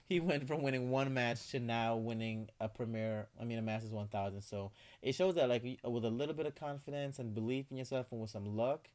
He 0.08 0.20
went 0.20 0.46
from 0.46 0.60
winning 0.60 0.90
one 0.90 1.14
match 1.14 1.52
to 1.52 1.60
now 1.60 1.96
winning 1.96 2.50
a 2.60 2.68
premier. 2.68 3.28
I 3.40 3.44
mean, 3.44 3.58
a 3.58 3.62
Masters 3.62 3.92
one 3.92 4.08
thousand. 4.08 4.42
So 4.42 4.72
it 5.00 5.14
shows 5.14 5.36
that 5.36 5.48
like 5.48 5.62
with 5.84 6.04
a 6.04 6.10
little 6.10 6.34
bit 6.34 6.44
of 6.44 6.54
confidence 6.54 7.18
and 7.18 7.34
belief 7.34 7.66
in 7.70 7.78
yourself, 7.78 8.08
and 8.10 8.20
with 8.20 8.28
some 8.28 8.56
luck, 8.56 8.88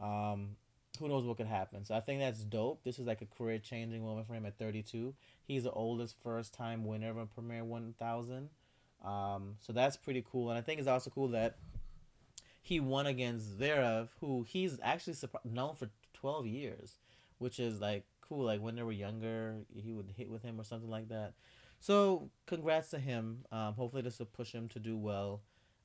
um, 0.00 0.50
who 1.02 1.08
knows 1.08 1.24
what 1.24 1.36
could 1.36 1.48
happen. 1.48 1.84
So 1.84 1.96
I 1.96 2.00
think 2.00 2.20
that's 2.20 2.44
dope. 2.44 2.84
This 2.84 3.00
is 3.00 3.06
like 3.06 3.22
a 3.22 3.26
career 3.26 3.58
changing 3.58 4.04
moment 4.04 4.28
for 4.28 4.34
him 4.34 4.46
at 4.46 4.56
thirty 4.56 4.82
two. 4.82 5.14
He's 5.42 5.64
the 5.64 5.72
oldest 5.72 6.14
first 6.22 6.54
time 6.54 6.84
winner 6.84 7.10
of 7.10 7.16
a 7.16 7.26
premier 7.26 7.64
one 7.64 7.94
thousand. 7.98 8.50
Um, 9.04 9.56
so 9.58 9.72
that's 9.72 9.96
pretty 9.96 10.24
cool, 10.30 10.50
and 10.50 10.56
I 10.56 10.62
think 10.62 10.78
it's 10.78 10.86
also 10.86 11.10
cool 11.10 11.28
that 11.28 11.56
he 12.60 12.78
won 12.78 13.08
against 13.08 13.58
Zverev, 13.58 14.10
who 14.20 14.46
he's 14.48 14.78
actually 14.80 15.16
known 15.44 15.74
for 15.74 15.88
twelve 16.14 16.46
years, 16.46 16.98
which 17.38 17.58
is 17.58 17.80
like 17.80 18.04
cool. 18.20 18.44
Like 18.44 18.60
when 18.60 18.76
they 18.76 18.84
were 18.84 18.92
younger, 18.92 19.56
he 19.74 19.92
would 19.92 20.12
hit 20.16 20.30
with 20.30 20.42
him 20.42 20.60
or 20.60 20.64
something 20.64 20.88
like 20.88 21.08
that. 21.08 21.32
So 21.80 22.30
congrats 22.46 22.90
to 22.90 23.00
him. 23.00 23.38
Um, 23.50 23.74
hopefully 23.74 24.02
this 24.02 24.20
will 24.20 24.26
push 24.26 24.52
him 24.52 24.68
to 24.68 24.78
do 24.78 24.96
well. 24.96 25.40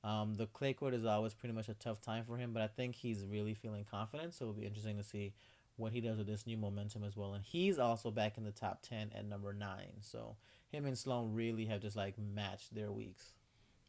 Um, 0.07 0.35
the 0.35 0.47
clay 0.47 0.71
court 0.71 0.93
is 0.93 1.03
always 1.03 1.33
pretty 1.33 1.53
much 1.53 1.67
a 1.67 1.73
tough 1.73 2.01
time 2.01 2.23
for 2.23 2.37
him, 2.37 2.53
but 2.53 2.61
I 2.61 2.67
think 2.67 2.95
he's 2.95 3.25
really 3.25 3.53
feeling 3.53 3.83
confident. 3.83 4.33
So 4.33 4.45
it'll 4.45 4.53
be 4.53 4.65
interesting 4.65 4.95
to 4.95 5.03
see 5.03 5.33
what 5.75 5.91
he 5.91 5.99
does 5.99 6.17
with 6.17 6.27
this 6.27 6.47
new 6.47 6.55
momentum 6.55 7.03
as 7.03 7.17
well. 7.17 7.33
And 7.33 7.43
he's 7.43 7.77
also 7.77 8.09
back 8.09 8.37
in 8.37 8.45
the 8.45 8.51
top 8.51 8.81
ten 8.81 9.11
at 9.13 9.25
number 9.25 9.53
nine. 9.53 9.99
So 9.99 10.37
him 10.69 10.85
and 10.85 10.97
Sloane 10.97 11.33
really 11.33 11.65
have 11.65 11.81
just 11.81 11.97
like 11.97 12.15
matched 12.17 12.73
their 12.73 12.89
weeks. 12.89 13.33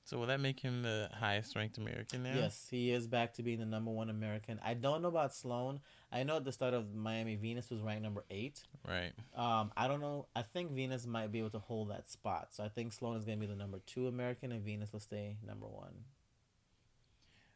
So 0.09 0.16
will 0.16 0.29
that 0.29 0.40
make 0.40 0.59
him 0.59 0.81
the 0.81 1.11
highest 1.12 1.55
ranked 1.55 1.77
American 1.77 2.23
now? 2.23 2.33
Yes, 2.35 2.66
he 2.71 2.92
is 2.92 3.07
back 3.07 3.35
to 3.35 3.42
being 3.42 3.59
the 3.59 3.66
number 3.66 3.90
one 3.90 4.09
American. 4.09 4.59
I 4.64 4.73
don't 4.73 5.03
know 5.03 5.09
about 5.09 5.35
Sloane. 5.35 5.81
I 6.11 6.23
know 6.23 6.38
at 6.38 6.47
the 6.47 6.53
start 6.53 6.73
of 6.73 6.94
Miami, 6.94 7.35
Venus 7.37 7.68
was 7.68 7.83
ranked 7.83 8.05
number 8.05 8.25
eight. 8.31 8.62
Right. 8.88 9.12
Um, 9.37 9.71
I 9.77 9.87
don't 9.87 10.01
know. 10.01 10.25
I 10.35 10.40
think 10.40 10.71
Venus 10.71 11.07
might 11.07 11.31
be 11.31 11.40
able 11.40 11.51
to 11.51 11.59
hold 11.59 11.90
that 11.90 12.09
spot. 12.09 12.49
So 12.53 12.64
I 12.64 12.71
think 12.71 12.94
Sloane 12.94 13.18
is 13.18 13.27
going 13.27 13.38
to 13.38 13.47
be 13.47 13.53
the 13.53 13.59
number 13.59 13.81
two 13.87 14.09
American, 14.09 14.51
and 14.51 14.62
Venus 14.62 14.94
will 14.94 15.01
stay 15.01 15.37
number 15.47 15.66
one. 15.66 15.92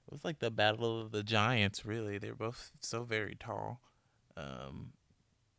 It 0.07 0.13
was 0.13 0.23
like 0.23 0.41
the 0.41 0.51
battle 0.51 1.01
of 1.01 1.11
the 1.11 1.23
giants. 1.23 1.87
Really, 1.87 2.19
they're 2.19 2.35
both 2.35 2.71
so 2.81 3.05
very 3.05 3.35
tall. 3.35 3.81
Um, 4.37 4.93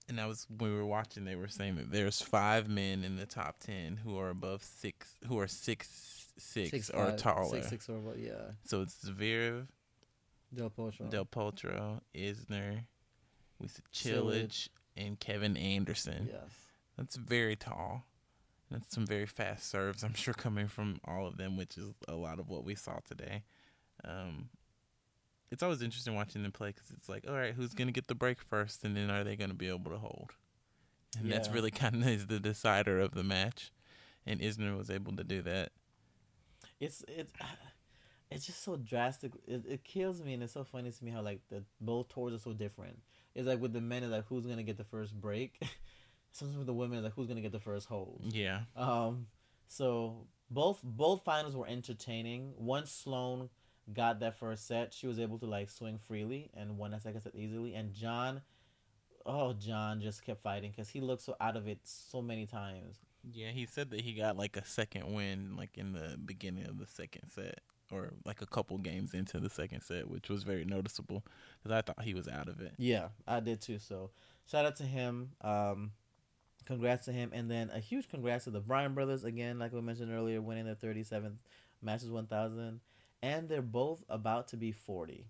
and 0.08 0.20
that 0.20 0.28
was 0.28 0.46
when 0.48 0.72
we 0.72 0.78
were 0.78 0.86
watching. 0.86 1.26
They 1.26 1.38
were 1.38 1.48
saying 1.48 1.78
that 1.78 1.92
there's 1.92 2.22
five 2.22 2.70
men 2.70 3.04
in 3.04 3.16
the 3.16 3.26
top 3.26 3.62
ten 3.62 3.98
who 3.98 4.16
are 4.20 4.30
above 4.30 4.62
six, 4.64 5.16
who 5.28 5.40
are 5.40 5.48
six 5.48 6.23
six, 6.38 6.90
or 6.90 7.08
five, 7.08 7.18
taller. 7.18 7.58
Six 7.58 7.70
six 7.70 7.90
or 7.90 8.00
what? 8.00 8.18
Yeah. 8.18 8.52
So 8.66 8.82
it's 8.82 8.96
Zverev, 9.06 9.68
Del 10.54 10.70
Potro. 10.70 11.10
Del 11.10 11.26
Potro, 11.26 12.02
Isner, 12.16 12.86
we 13.60 13.68
said. 13.68 13.84
Cilic, 13.94 14.70
and 14.96 15.20
Kevin 15.20 15.58
Anderson. 15.58 16.30
Yes. 16.32 16.52
That's 16.98 17.16
very 17.16 17.56
tall. 17.56 18.06
That's 18.70 18.94
some 18.94 19.06
very 19.06 19.26
fast 19.26 19.70
serves, 19.70 20.04
I'm 20.04 20.14
sure, 20.14 20.34
coming 20.34 20.68
from 20.68 21.00
all 21.06 21.28
of 21.28 21.38
them, 21.38 21.58
which 21.58 21.78
is 21.78 21.90
a 22.08 22.16
lot 22.16 22.40
of 22.40 22.50
what 22.50 22.64
we 22.64 22.76
saw 22.76 23.00
today. 23.08 23.44
Um, 24.04 24.50
it's 25.52 25.62
always 25.62 25.82
interesting 25.82 26.16
watching 26.16 26.42
them 26.42 26.52
play 26.52 26.70
because 26.70 26.90
it's 26.90 27.08
like, 27.08 27.26
all 27.28 27.36
right, 27.36 27.54
who's 27.54 27.74
going 27.76 27.88
to 27.88 27.94
get 27.94 28.08
the 28.08 28.16
break 28.16 28.42
first, 28.42 28.84
and 28.84 28.98
then 28.98 29.12
are 29.12 29.24
they 29.24 29.36
going 29.36 29.52
to 29.52 29.56
be 29.56 29.70
able 29.70 29.92
to 29.92 29.98
hold? 29.98 30.32
And 31.20 31.32
that's 31.32 31.50
really 31.50 31.72
kind 31.72 31.96
of 31.96 32.08
is 32.08 32.28
the 32.28 32.40
decider 32.40 33.00
of 33.00 33.14
the 33.14 33.24
match. 33.24 33.72
And 34.26 34.40
Isner 34.40 34.76
was 34.76 34.90
able 34.90 35.16
to 35.18 35.24
do 35.24 35.42
that. 35.44 35.72
It's 36.80 37.04
it's 37.08 37.32
it's 38.32 38.46
just 38.46 38.64
so 38.64 38.76
drastic. 38.76 39.32
It, 39.48 39.64
it 39.68 39.84
kills 39.84 40.22
me, 40.22 40.34
and 40.34 40.44
it's 40.44 40.54
so 40.54 40.64
funny 40.64 40.92
to 40.92 41.04
me 41.04 41.12
how 41.12 41.22
like 41.22 41.42
the 41.50 41.64
both 41.82 42.10
tours 42.10 42.34
are 42.34 42.40
so 42.40 42.54
different. 42.54 43.00
It's 43.36 43.48
like 43.48 43.62
with 43.62 43.74
the 43.74 43.82
men, 43.82 44.04
it's 44.04 44.12
like 44.12 44.26
who's 44.28 44.46
gonna 44.46 44.64
get 44.64 44.78
the 44.78 44.84
first 44.84 45.20
break. 45.20 45.62
Sometimes 46.32 46.58
with 46.58 46.68
the 46.68 46.74
women, 46.74 46.98
it's 46.98 47.04
like 47.04 47.14
who's 47.14 47.28
gonna 47.28 47.42
get 47.42 47.52
the 47.52 47.60
first 47.60 47.88
hold. 47.88 48.22
Yeah. 48.30 48.62
Um, 48.76 49.28
so 49.68 50.28
both 50.50 50.80
both 50.84 51.24
finals 51.24 51.56
were 51.56 51.68
entertaining. 51.68 52.54
Once 52.58 52.92
Sloane 52.92 53.50
got 53.92 54.20
that 54.20 54.38
first 54.38 54.68
set, 54.68 54.94
she 54.94 55.08
was 55.08 55.20
able 55.20 55.40
to 55.40 55.46
like 55.46 55.70
swing 55.70 55.98
freely 55.98 56.50
and 56.54 56.78
won 56.78 56.92
that 56.92 57.02
second 57.02 57.22
set 57.22 57.36
easily. 57.36 57.74
And 57.74 57.94
John, 57.94 58.42
oh 59.26 59.54
John, 59.54 60.02
just 60.02 60.24
kept 60.24 60.42
fighting 60.42 60.72
because 60.72 60.90
he 60.90 61.02
looked 61.02 61.24
so 61.24 61.36
out 61.42 61.58
of 61.58 61.68
it 61.68 61.80
so 61.84 62.22
many 62.22 62.46
times. 62.46 63.00
Yeah, 63.32 63.50
he 63.50 63.66
said 63.66 63.92
that 63.92 64.02
he 64.02 64.14
got 64.14 64.38
like 64.38 64.58
a 64.58 64.66
second 64.66 65.14
win, 65.14 65.56
like 65.58 65.78
in 65.78 65.94
the 65.94 66.18
beginning 66.24 66.66
of 66.66 66.78
the 66.78 66.88
second 66.88 67.30
set, 67.30 67.62
or 67.92 68.14
like 68.26 68.42
a 68.42 68.46
couple 68.46 68.78
games 68.78 69.14
into 69.14 69.40
the 69.40 69.50
second 69.50 69.82
set, 69.82 70.10
which 70.10 70.30
was 70.30 70.44
very 70.44 70.66
noticeable 70.66 71.24
because 71.62 71.76
I 71.78 71.82
thought 71.82 72.04
he 72.04 72.14
was 72.14 72.28
out 72.28 72.50
of 72.50 72.60
it. 72.60 72.74
Yeah, 72.78 73.10
I 73.28 73.40
did 73.40 73.62
too. 73.62 73.80
So 73.80 74.12
shout 74.50 74.66
out 74.66 74.76
to 74.78 74.84
him. 74.84 75.32
Um, 75.42 75.92
congrats 76.66 77.06
to 77.06 77.12
him, 77.12 77.32
and 77.34 77.50
then 77.50 77.70
a 77.74 77.80
huge 77.80 78.10
congrats 78.10 78.44
to 78.46 78.52
the 78.52 78.60
Bryan 78.60 78.94
brothers 78.94 79.24
again, 79.24 79.60
like 79.60 79.72
we 79.72 79.82
mentioned 79.82 80.12
earlier, 80.12 80.42
winning 80.42 80.66
their 80.66 80.76
thirty 80.76 81.04
seventh 81.04 81.40
Masters 81.82 82.12
one 82.12 82.28
thousand, 82.28 82.82
and 83.22 83.48
they're 83.48 83.62
both 83.62 84.04
about 84.10 84.50
to 84.50 84.58
be 84.58 84.72
forty. 84.72 85.28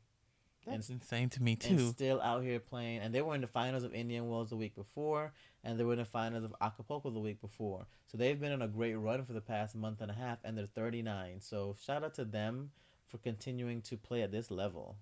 That's 0.65 0.89
insane 0.89 1.29
to 1.29 1.43
me 1.43 1.57
and 1.67 1.79
too. 1.79 1.89
still 1.89 2.21
out 2.21 2.43
here 2.43 2.59
playing. 2.59 2.99
And 2.99 3.13
they 3.13 3.21
were 3.21 3.35
in 3.35 3.41
the 3.41 3.47
finals 3.47 3.83
of 3.83 3.93
Indian 3.93 4.29
Wells 4.29 4.49
the 4.49 4.55
week 4.55 4.75
before, 4.75 5.33
and 5.63 5.79
they 5.79 5.83
were 5.83 5.93
in 5.93 5.99
the 5.99 6.05
finals 6.05 6.43
of 6.43 6.55
Acapulco 6.61 7.09
the 7.09 7.19
week 7.19 7.41
before. 7.41 7.85
So 8.07 8.17
they've 8.17 8.39
been 8.39 8.51
on 8.51 8.61
a 8.61 8.67
great 8.67 8.95
run 8.95 9.25
for 9.25 9.33
the 9.33 9.41
past 9.41 9.75
month 9.75 10.01
and 10.01 10.09
a 10.09 10.13
half, 10.13 10.39
and 10.43 10.57
they're 10.57 10.67
39. 10.67 11.41
So 11.41 11.75
shout 11.83 12.03
out 12.03 12.13
to 12.15 12.25
them 12.25 12.71
for 13.07 13.17
continuing 13.17 13.81
to 13.83 13.97
play 13.97 14.21
at 14.21 14.31
this 14.31 14.49
level. 14.49 14.95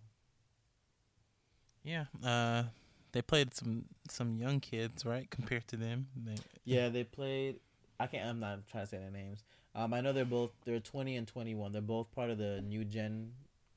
Yeah, 1.84 2.06
uh, 2.24 2.64
they 3.12 3.22
played 3.22 3.54
some 3.54 3.86
some 4.10 4.38
young 4.38 4.60
kids, 4.60 5.06
right? 5.06 5.30
Compared 5.30 5.68
to 5.70 5.78
them, 5.78 6.08
they, 6.16 6.36
Yeah, 6.66 6.90
they 6.90 7.04
played. 7.04 7.60
I 8.00 8.08
can't. 8.08 8.28
I'm 8.28 8.40
not 8.40 8.68
trying 8.68 8.84
to 8.84 8.90
say 8.90 8.98
their 8.98 9.12
names. 9.12 9.44
Um, 9.74 9.94
I 9.94 10.02
know 10.02 10.14
they're 10.14 10.26
both. 10.26 10.52
They're 10.66 10.80
20 10.80 11.16
and 11.16 11.28
21. 11.28 11.72
They're 11.72 11.82
both 11.82 12.12
part 12.14 12.30
of 12.30 12.38
the 12.38 12.62
new 12.62 12.84
gen 12.84 13.32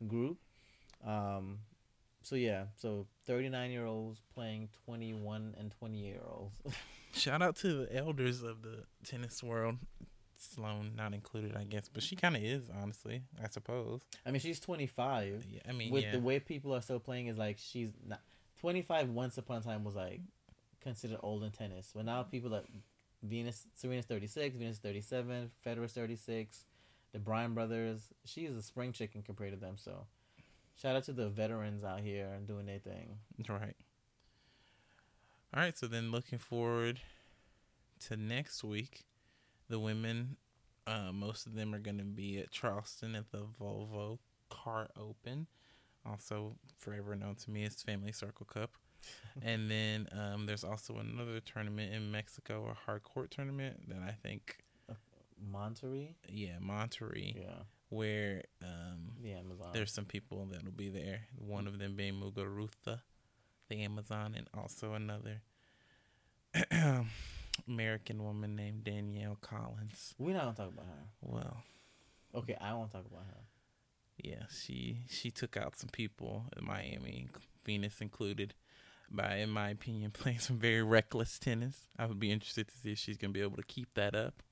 group. 0.07 0.39
Um, 1.07 1.59
so 2.25 2.37
yeah, 2.37 2.65
so 2.77 3.07
39 3.27 3.71
year 3.71 3.85
olds 3.87 4.21
playing 4.35 4.69
21 4.87 5.55
and 5.59 5.71
20 5.79 5.99
year 5.99 6.21
olds. 6.27 6.57
shout 7.13 7.43
out 7.43 7.57
to 7.57 7.85
the 7.85 7.97
elders 7.97 8.43
of 8.43 8.63
the 8.63 8.85
tennis 9.05 9.43
world. 9.43 9.77
Sloane 10.37 10.93
not 10.97 11.15
included, 11.15 11.55
I 11.57 11.65
guess, 11.65 11.89
but 11.89 12.03
she 12.03 12.17
kind 12.17 12.37
of 12.37 12.43
is, 12.43 12.65
honestly. 12.83 13.23
I 13.43 13.49
suppose. 13.49 14.01
I 14.27 14.31
mean, 14.31 14.41
she's 14.41 14.59
25. 14.59 15.47
Yeah, 15.49 15.61
I 15.69 15.73
mean, 15.73 15.93
With 15.93 16.05
yeah. 16.05 16.13
the 16.13 16.19
way 16.19 16.41
people 16.41 16.75
are 16.75 16.83
still 16.83 16.99
playing, 16.99 17.29
is 17.29 17.39
like 17.39 17.59
she's 17.59 17.91
not 18.07 18.21
25. 18.61 19.11
Once 19.11 19.39
upon 19.39 19.59
a 19.59 19.61
time 19.61 19.85
was 19.85 19.95
like 19.95 20.21
considered 20.83 21.19
old 21.23 21.45
in 21.45 21.51
tennis, 21.51 21.93
but 21.95 22.05
now 22.05 22.23
people 22.23 22.51
like 22.51 22.67
Venus, 23.23 23.67
Serena's 23.75 24.07
36, 24.07 24.57
Venus 24.57 24.79
37, 24.79 25.51
Federer's 25.65 25.93
36, 25.93 26.65
the 27.13 27.19
Bryan 27.19 27.55
brothers. 27.55 28.01
She 28.25 28.45
is 28.45 28.57
a 28.57 28.63
spring 28.63 28.93
chicken 28.93 29.23
compared 29.23 29.53
to 29.53 29.59
them. 29.59 29.77
So, 29.77 30.07
shout 30.81 30.97
out 30.97 31.05
to 31.05 31.13
the 31.13 31.29
veterans 31.29 31.85
out 31.85 32.01
here 32.01 32.31
and 32.35 32.47
doing 32.47 32.67
their 32.67 32.79
thing. 32.79 33.19
Right. 33.49 33.77
All 35.55 35.63
right, 35.63 35.77
so 35.77 35.87
then 35.87 36.11
looking 36.11 36.39
forward 36.39 37.01
to 38.09 38.17
next 38.17 38.65
week, 38.65 39.05
the 39.69 39.79
women, 39.79 40.37
uh, 40.87 41.13
most 41.13 41.47
of 41.47 41.55
them 41.55 41.75
are 41.75 41.79
going 41.79 41.99
to 41.99 42.05
be 42.05 42.39
at 42.39 42.51
Charleston 42.51 43.15
at 43.15 43.31
the 43.31 43.47
Volvo 43.61 44.19
Car 44.51 44.89
Open, 44.97 45.47
also 46.05 46.57
forever 46.79 47.15
known 47.15 47.37
to 47.37 47.51
me 47.51 47.65
as 47.65 47.81
Family 47.83 48.13
Circle 48.13 48.47
Cup. 48.47 48.73
and 49.43 49.71
then 49.71 50.09
um, 50.13 50.47
there's 50.47 50.65
also 50.65 50.97
another 50.97 51.39
tournament 51.41 51.95
in 51.95 52.11
Mexico, 52.11 52.69
a 52.71 52.75
hard 52.75 53.03
court 53.05 53.31
tournament 53.31 53.89
that 53.89 54.01
I 54.07 54.13
think, 54.13 54.59
Monterrey, 55.53 56.15
yeah, 56.29 56.57
Monterrey, 56.63 57.35
yeah, 57.37 57.63
where 57.89 58.43
um, 58.63 59.13
the 59.23 59.33
Amazon. 59.33 59.69
there's 59.73 59.93
some 59.93 60.05
people 60.05 60.47
that'll 60.51 60.71
be 60.73 60.89
there. 60.89 61.21
One 61.37 61.67
of 61.67 61.79
them 61.79 61.95
being 61.97 62.15
Muguruza, 62.15 63.01
the 63.69 63.83
Amazon, 63.83 64.35
and 64.37 64.49
also 64.55 64.95
another 64.95 65.43
American 67.69 68.23
woman 68.23 68.57
named 68.57 68.85
Danielle 68.85 69.39
Collins. 69.41 70.15
We're 70.19 70.35
not 70.35 70.45
gonna 70.45 70.57
talk 70.57 70.73
about 70.75 70.87
her. 70.87 71.07
Well, 71.21 71.63
Okay, 72.35 72.57
I 72.61 72.73
won't 72.75 72.91
talk 72.91 73.05
about 73.07 73.25
her. 73.29 73.41
yeah, 74.23 74.45
she 74.51 74.99
she 75.09 75.31
took 75.31 75.57
out 75.57 75.77
some 75.77 75.91
people 75.91 76.47
in 76.57 76.65
Miami, 76.67 77.29
Venus 77.65 78.01
included, 78.01 78.55
by 79.11 79.37
in 79.37 79.51
my 79.51 79.71
opinion 79.71 80.11
playing 80.13 80.41
some 80.41 80.59
very 80.59 80.83
reckless 80.83 81.39
tennis. 81.39 81.87
I 81.99 82.07
would 82.07 82.19
be 82.19 82.33
interested 82.33 82.69
to 82.69 82.77
see 82.77 82.93
if 82.93 82.99
she's 82.99 83.17
gonna 83.19 83.33
be 83.33 83.43
able 83.43 83.57
to 83.57 83.63
keep 83.65 83.95
that 83.95 84.15
up. 84.15 84.43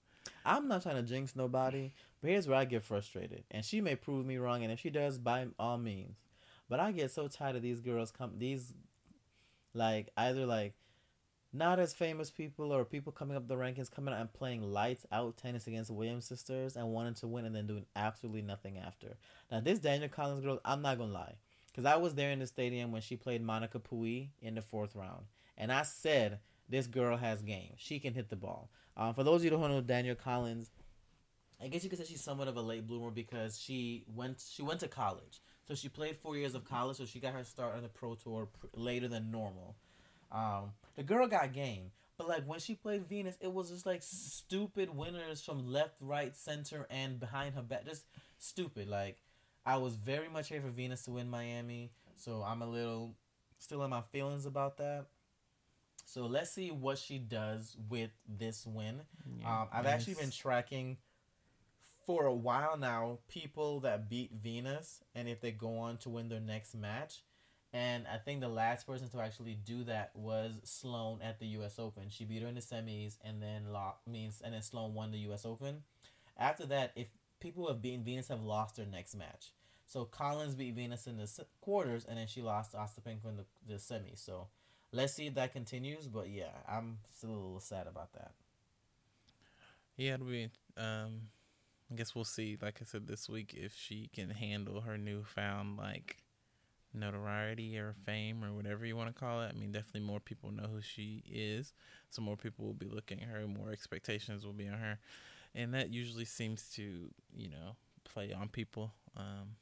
I'm 0.45 0.69
not 0.69 0.83
trying 0.83 0.97
to 0.97 1.03
jinx 1.03 1.37
nobody, 1.37 1.93
but 2.21 2.31
here's 2.31 2.47
where 2.47 2.59
I 2.59 2.65
get 2.65 2.83
frustrated. 2.83 3.45
And 3.51 3.65
she 3.65 3.81
may 3.81 3.97
prove 3.97 4.27
me 4.27 4.37
wrong, 4.39 4.63
and 4.63 4.73
if 4.73 4.81
she 4.81 4.91
does, 4.91 5.19
by 5.19 5.47
all 5.59 5.79
means. 5.79 6.17
But 6.69 6.81
I 6.81 6.93
get 6.93 7.11
so 7.11 7.29
tired 7.29 7.57
of 7.57 7.63
these 7.63 7.81
girls 7.81 8.11
come 8.11 8.33
these 8.39 8.73
like 9.75 10.09
either 10.17 10.47
like 10.47 10.75
not 11.53 11.79
as 11.79 11.93
famous 11.93 12.31
people 12.31 12.73
or 12.73 12.85
people 12.85 13.13
coming 13.13 13.37
up 13.37 13.47
the 13.47 13.55
rankings 13.55 13.91
coming 13.91 14.15
out 14.15 14.21
and 14.21 14.33
playing 14.33 14.63
lights 14.63 15.05
out 15.13 15.37
tennis 15.37 15.67
against 15.67 15.91
Williams 15.91 16.25
sisters 16.25 16.77
and 16.77 16.89
wanting 16.89 17.15
to 17.15 17.27
win 17.27 17.45
and 17.45 17.55
then 17.55 17.67
doing 17.67 17.85
absolutely 17.95 18.41
nothing 18.43 18.79
after. 18.79 19.17
Now 19.51 19.61
this 19.61 19.79
Danielle 19.79 20.09
Collins 20.09 20.41
girl, 20.41 20.61
I'm 20.65 20.81
not 20.81 20.99
gonna 20.99 21.13
lie. 21.13 21.35
Cause 21.75 21.85
I 21.85 21.97
was 21.97 22.15
there 22.15 22.31
in 22.31 22.39
the 22.39 22.47
stadium 22.47 22.93
when 22.93 23.01
she 23.03 23.17
played 23.17 23.43
Monica 23.43 23.79
Puig 23.79 24.29
in 24.41 24.55
the 24.55 24.63
fourth 24.63 24.95
round. 24.95 25.25
And 25.57 25.73
I 25.73 25.83
said 25.83 26.39
this 26.73 26.87
girl 26.87 27.19
has 27.19 27.43
game. 27.43 27.75
She 27.77 28.01
can 28.01 28.15
hit 28.15 28.31
the 28.31 28.37
ball. 28.37 28.71
Um, 28.97 29.13
for 29.13 29.23
those 29.23 29.43
of 29.43 29.45
you 29.45 29.51
who 29.51 29.59
don't 29.59 29.71
know 29.71 29.81
Danielle 29.83 30.15
Collins, 30.15 30.71
I 31.63 31.69
guess 31.69 31.85
you 31.85 31.91
could 31.91 31.99
say 31.99 32.07
she's 32.07 32.25
somewhat 32.25 32.49
of 32.49 32.57
a 32.57 32.63
late 32.63 32.87
bloomer 32.87 33.11
because 33.11 33.61
she 33.61 34.05
went 34.17 34.43
she 34.51 34.63
went 34.63 34.81
to 34.81 34.89
college, 34.89 35.41
so 35.69 35.75
she 35.75 35.89
played 35.89 36.17
four 36.17 36.37
years 36.37 36.55
of 36.55 36.65
college, 36.65 36.97
so 36.97 37.05
she 37.05 37.21
got 37.21 37.35
her 37.35 37.45
start 37.45 37.77
on 37.77 37.83
the 37.83 37.89
pro 37.89 38.15
tour 38.15 38.49
later 38.75 39.07
than 39.07 39.31
normal. 39.31 39.77
Um, 40.33 40.73
the 40.97 41.03
girl 41.03 41.29
got 41.29 41.53
game, 41.53 41.93
but 42.17 42.27
like 42.27 42.45
when 42.47 42.59
she 42.59 42.75
played 42.75 43.07
Venus, 43.07 43.37
it 43.41 43.53
was 43.53 43.69
just 43.69 43.85
like 43.85 44.03
stupid 44.03 44.97
winners 44.97 45.43
from 45.43 45.71
left, 45.71 45.97
right, 46.01 46.35
center, 46.35 46.87
and 46.91 47.21
behind 47.21 47.55
her 47.55 47.63
back, 47.63 47.85
just 47.85 48.07
stupid. 48.39 48.89
Like 48.89 49.19
I 49.67 49.77
was 49.77 49.95
very 49.95 50.31
much 50.31 50.49
here 50.49 50.63
for 50.63 50.71
Venus 50.71 51.05
to 51.05 51.13
win 51.13 51.29
Miami, 51.29 51.93
so 52.17 52.43
I'm 52.43 52.63
a 52.63 52.67
little 52.67 53.15
still 53.59 53.85
in 53.85 53.91
my 53.91 54.01
feelings 54.11 54.47
about 54.47 54.79
that. 54.79 55.07
So 56.13 56.27
let's 56.27 56.51
see 56.51 56.71
what 56.71 56.99
she 56.99 57.17
does 57.17 57.75
with 57.89 58.11
this 58.29 58.67
win. 58.67 59.01
Yeah, 59.41 59.63
Um, 59.63 59.69
I've 59.73 59.87
actually 59.87 60.15
been 60.15 60.31
tracking 60.31 60.99
for 62.05 62.27
a 62.27 62.35
while 62.35 62.77
now 62.77 63.21
people 63.29 63.81
that 63.81 64.11
beat 64.11 64.31
Venus 64.33 65.03
and 65.15 65.27
if 65.27 65.41
they 65.41 65.53
go 65.53 65.79
on 65.79 65.97
to 65.99 66.11
win 66.11 66.29
their 66.29 66.39
next 66.39 66.75
match. 66.75 67.23
And 67.73 68.07
I 68.07 68.19
think 68.19 68.43
the 68.43 68.49
last 68.49 68.87
person 68.87 69.09
to 69.09 69.23
actually 69.23 69.55
do 69.55 69.85
that 69.85 70.11
was 70.15 70.61
Sloane 70.65 71.21
at 71.23 71.41
the 71.41 71.47
U.S. 71.47 71.79
Open. 71.79 72.11
She 72.11 72.27
beat 72.27 72.43
her 72.43 72.49
in 72.49 72.57
the 72.57 72.61
semis 72.61 73.17
and 73.25 73.43
then 73.43 73.73
lo- 73.73 73.95
means 74.07 74.43
and 74.45 74.53
then 74.53 74.61
Sloane 74.61 74.93
won 74.93 75.13
the 75.13 75.19
U.S. 75.21 75.47
Open. 75.47 75.83
After 76.37 76.67
that, 76.67 76.93
if 76.95 77.07
people 77.41 77.63
who 77.63 77.69
have 77.71 77.81
beaten 77.81 78.05
Venus 78.05 78.29
have 78.29 78.43
lost 78.43 78.77
their 78.77 78.85
next 78.85 79.15
match. 79.15 79.55
So 79.87 80.05
Collins 80.05 80.57
beat 80.57 80.75
Venus 80.75 81.07
in 81.07 81.17
the 81.17 81.27
quarters 81.63 82.05
and 82.07 82.19
then 82.19 82.27
she 82.27 82.43
lost 82.43 82.73
to 82.73 82.77
Ostapenko 82.77 83.31
in 83.31 83.37
the, 83.39 83.47
the 83.67 83.75
semis. 83.77 84.19
So 84.23 84.49
let's 84.93 85.15
see 85.15 85.27
if 85.27 85.35
that 85.35 85.53
continues. 85.53 86.07
But 86.07 86.31
yeah, 86.31 86.53
I'm 86.69 86.99
still 87.17 87.31
a 87.31 87.33
little 87.33 87.61
sad 87.61 87.87
about 87.87 88.13
that. 88.15 88.33
Yeah, 89.97 90.15
it'll 90.15 90.27
be. 90.27 90.49
Um, 90.77 91.29
I 91.91 91.95
guess 91.95 92.15
we'll 92.15 92.25
see. 92.25 92.57
Like 92.61 92.79
I 92.81 92.85
said 92.85 93.07
this 93.07 93.29
week, 93.29 93.55
if 93.57 93.75
she 93.77 94.09
can 94.15 94.31
handle 94.31 94.81
her 94.83 94.97
newfound 94.97 95.77
like 95.77 96.23
notoriety 96.95 97.79
or 97.79 97.95
fame 98.05 98.45
or 98.45 98.53
whatever 98.53 98.85
you 98.85 98.97
want 98.97 99.15
to 99.15 99.19
call 99.19 99.43
it. 99.43 99.53
I 99.55 99.59
mean, 99.59 99.73
definitely 99.73 100.03
more 100.03 100.21
people 100.21 100.51
know 100.51 100.69
who 100.73 100.81
she 100.81 101.23
is, 101.31 101.73
so 102.11 102.23
more 102.23 102.37
people 102.37 102.67
will 102.67 102.75
be 102.75 102.89
looking 102.89 103.21
at 103.21 103.29
her. 103.29 103.47
More 103.47 103.71
expectations 103.71 104.45
will 104.45 104.53
be 104.53 104.69
on 104.69 104.79
her, 104.79 104.99
and 105.55 105.73
that 105.75 105.91
usually 105.91 106.25
seems 106.25 106.71
to 106.77 107.11
you 107.35 107.49
know 107.49 107.77
play 108.05 108.33
on 108.33 108.49
people. 108.49 108.93
Um, 109.17 109.57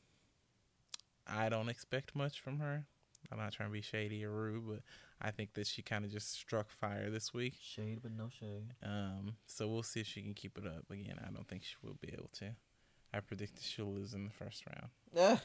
I 1.27 1.49
don't 1.49 1.69
expect 1.69 2.17
much 2.17 2.41
from 2.41 2.59
her. 2.59 2.85
I'm 3.31 3.39
not 3.39 3.53
trying 3.53 3.69
to 3.69 3.73
be 3.73 3.83
shady 3.83 4.25
or 4.25 4.31
rude, 4.31 4.67
but 4.67 4.81
I 5.21 5.31
think 5.31 5.53
that 5.55 5.67
she 5.67 5.83
kind 5.83 6.05
of 6.05 6.11
just 6.11 6.33
struck 6.33 6.71
fire 6.71 7.11
this 7.11 7.35
week. 7.35 7.55
Shade, 7.63 8.01
but 8.03 8.13
no 8.13 8.29
shade. 8.31 8.73
Um, 8.83 9.35
so 9.47 9.69
we'll 9.69 9.83
see 9.83 10.01
if 10.01 10.07
she 10.07 10.23
can 10.23 10.33
keep 10.35 10.57
it 10.57 10.67
up. 10.67 10.85
Again, 10.91 11.17
I 11.27 11.31
don't 11.31 11.47
think 11.47 11.63
she 11.63 11.75
will 11.83 11.97
be 12.01 12.09
able 12.13 12.31
to. 12.39 12.53
I 13.13 13.21
predict 13.21 13.57
that 13.57 13.65
she'll 13.65 13.93
lose 13.93 14.15
in 14.15 14.25
the 14.25 14.31
first 14.31 14.63
round, 14.67 14.91
Ah, 15.19 15.43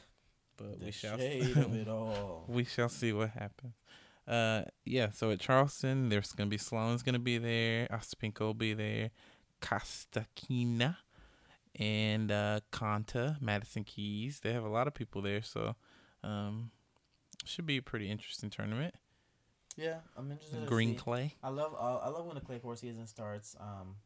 but 0.56 0.78
we 0.80 0.90
shall. 0.92 1.18
shade 1.18 1.56
of 1.56 1.74
it 1.74 1.88
all. 1.88 2.44
we 2.48 2.64
shall 2.64 2.88
see 2.88 3.12
what 3.12 3.30
happens. 3.30 3.74
Uh, 4.26 4.62
yeah. 4.84 5.10
So 5.10 5.30
at 5.30 5.40
Charleston, 5.40 6.08
there's 6.08 6.32
gonna 6.32 6.48
be 6.50 6.58
Sloane's 6.58 7.02
gonna 7.02 7.18
be 7.18 7.38
there. 7.38 7.86
Ostapenko 7.88 8.40
will 8.40 8.54
be 8.54 8.72
there. 8.72 9.10
Kasatkina 9.60 10.96
and 11.78 12.30
uh, 12.32 12.60
Konta, 12.72 13.40
Madison 13.40 13.84
Keys. 13.84 14.40
They 14.42 14.52
have 14.52 14.64
a 14.64 14.68
lot 14.68 14.86
of 14.86 14.94
people 14.94 15.22
there, 15.22 15.42
so 15.42 15.74
um, 16.24 16.70
should 17.44 17.66
be 17.66 17.76
a 17.76 17.82
pretty 17.82 18.10
interesting 18.10 18.50
tournament. 18.50 18.94
Yeah, 19.76 19.96
I'm 20.16 20.30
interested. 20.30 20.60
to 20.60 20.66
Green 20.66 20.92
see. 20.92 20.96
clay. 20.96 21.34
I 21.42 21.50
love 21.50 21.74
uh, 21.78 21.98
I 21.98 22.08
love 22.08 22.26
when 22.26 22.34
the 22.34 22.40
clay 22.40 22.58
court 22.58 22.78
season 22.78 23.06
starts. 23.06 23.56
Um, 23.60 23.96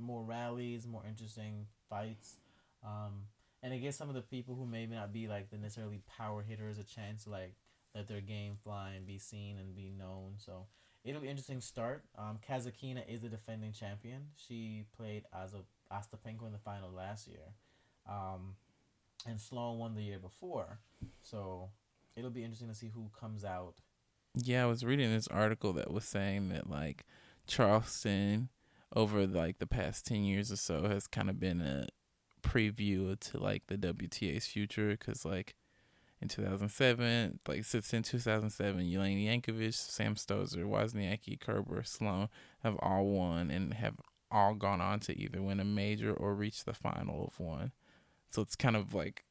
more 0.00 0.22
rallies, 0.22 0.86
more 0.86 1.02
interesting 1.08 1.66
fights, 1.88 2.36
um, 2.84 3.24
and 3.62 3.72
it 3.72 3.78
gives 3.78 3.96
some 3.96 4.08
of 4.08 4.14
the 4.14 4.22
people 4.22 4.54
who 4.54 4.66
may 4.66 4.86
not 4.86 5.12
be 5.12 5.28
like 5.28 5.50
the 5.50 5.58
necessarily 5.58 6.00
power 6.16 6.42
hitters 6.42 6.78
a 6.78 6.84
chance 6.84 7.24
to 7.24 7.30
like 7.30 7.54
let 7.94 8.08
their 8.08 8.20
game 8.20 8.56
fly 8.62 8.92
and 8.96 9.06
be 9.06 9.18
seen 9.18 9.58
and 9.58 9.74
be 9.74 9.90
known. 9.96 10.34
So 10.38 10.66
it'll 11.04 11.20
be 11.20 11.26
an 11.28 11.30
interesting 11.30 11.60
start. 11.60 12.04
Um, 12.18 12.38
Kasatkina 12.48 13.02
is 13.08 13.20
the 13.20 13.28
defending 13.28 13.72
champion. 13.72 14.26
She 14.36 14.84
played 14.96 15.24
as 15.32 15.54
a 15.54 15.62
Ostapenko 15.92 16.46
in 16.46 16.52
the 16.52 16.58
final 16.58 16.90
last 16.90 17.28
year, 17.28 17.54
um, 18.08 18.54
and 19.26 19.40
Sloane 19.40 19.78
won 19.78 19.94
the 19.94 20.02
year 20.02 20.18
before. 20.18 20.78
So 21.22 21.70
it'll 22.16 22.30
be 22.30 22.42
interesting 22.42 22.68
to 22.68 22.74
see 22.74 22.90
who 22.92 23.10
comes 23.18 23.44
out 23.44 23.76
Yeah, 24.38 24.64
I 24.64 24.66
was 24.66 24.84
reading 24.84 25.10
this 25.10 25.28
article 25.28 25.72
that 25.74 25.90
was 25.90 26.04
saying 26.04 26.50
that 26.50 26.68
like 26.68 27.06
Charleston 27.46 28.50
over 28.94 29.26
like 29.26 29.58
the 29.58 29.66
past 29.66 30.06
10 30.06 30.24
years 30.24 30.52
or 30.52 30.56
so 30.56 30.88
has 30.88 31.06
kind 31.06 31.30
of 31.30 31.40
been 31.40 31.62
a 31.62 31.86
preview 32.42 33.18
to 33.18 33.38
like 33.38 33.66
the 33.66 33.78
WTA's 33.78 34.46
future 34.46 34.94
cuz 34.96 35.24
like 35.24 35.54
in 36.20 36.28
2007, 36.28 37.40
like 37.48 37.64
since 37.64 37.92
in 37.94 38.02
2007, 38.02 38.84
Jelena 38.84 39.42
Jankovic, 39.42 39.74
Sam 39.74 40.14
Stosur, 40.14 40.64
Wozniacki, 40.64 41.40
Kerber, 41.40 41.82
Sloane 41.82 42.28
have 42.62 42.76
all 42.80 43.06
won 43.06 43.50
and 43.50 43.72
have 43.74 43.96
all 44.30 44.54
gone 44.54 44.82
on 44.82 45.00
to 45.00 45.18
either 45.18 45.40
win 45.40 45.60
a 45.60 45.64
major 45.64 46.12
or 46.12 46.34
reach 46.34 46.64
the 46.64 46.74
final 46.74 47.26
of 47.26 47.40
one. 47.40 47.72
So 48.30 48.42
it's 48.42 48.56
kind 48.56 48.76
of 48.76 48.92
like 48.92 49.24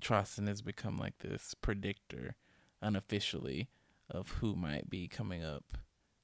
Charleston 0.00 0.48
has 0.48 0.62
become 0.62 0.96
like 0.96 1.18
this 1.18 1.54
predictor 1.54 2.34
unofficially 2.82 3.68
of 4.10 4.28
who 4.40 4.54
might 4.54 4.88
be 4.88 5.08
coming 5.08 5.42
up 5.44 5.78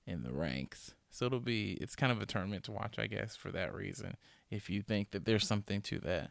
in 0.07 0.23
the 0.23 0.33
ranks. 0.33 0.95
So 1.11 1.27
it'll 1.27 1.41
be 1.41 1.73
it's 1.81 1.95
kind 1.97 2.11
of 2.13 2.21
a 2.23 2.27
tournament 2.27 2.65
to 2.65 2.73
watch, 2.73 2.99
I 2.99 3.07
guess, 3.07 3.37
for 3.37 3.51
that 3.53 3.75
reason. 3.75 4.17
If 4.51 4.71
you 4.71 4.83
think 4.83 5.11
that 5.11 5.25
there's 5.25 5.47
something 5.47 5.81
to 5.83 5.99
that. 6.01 6.31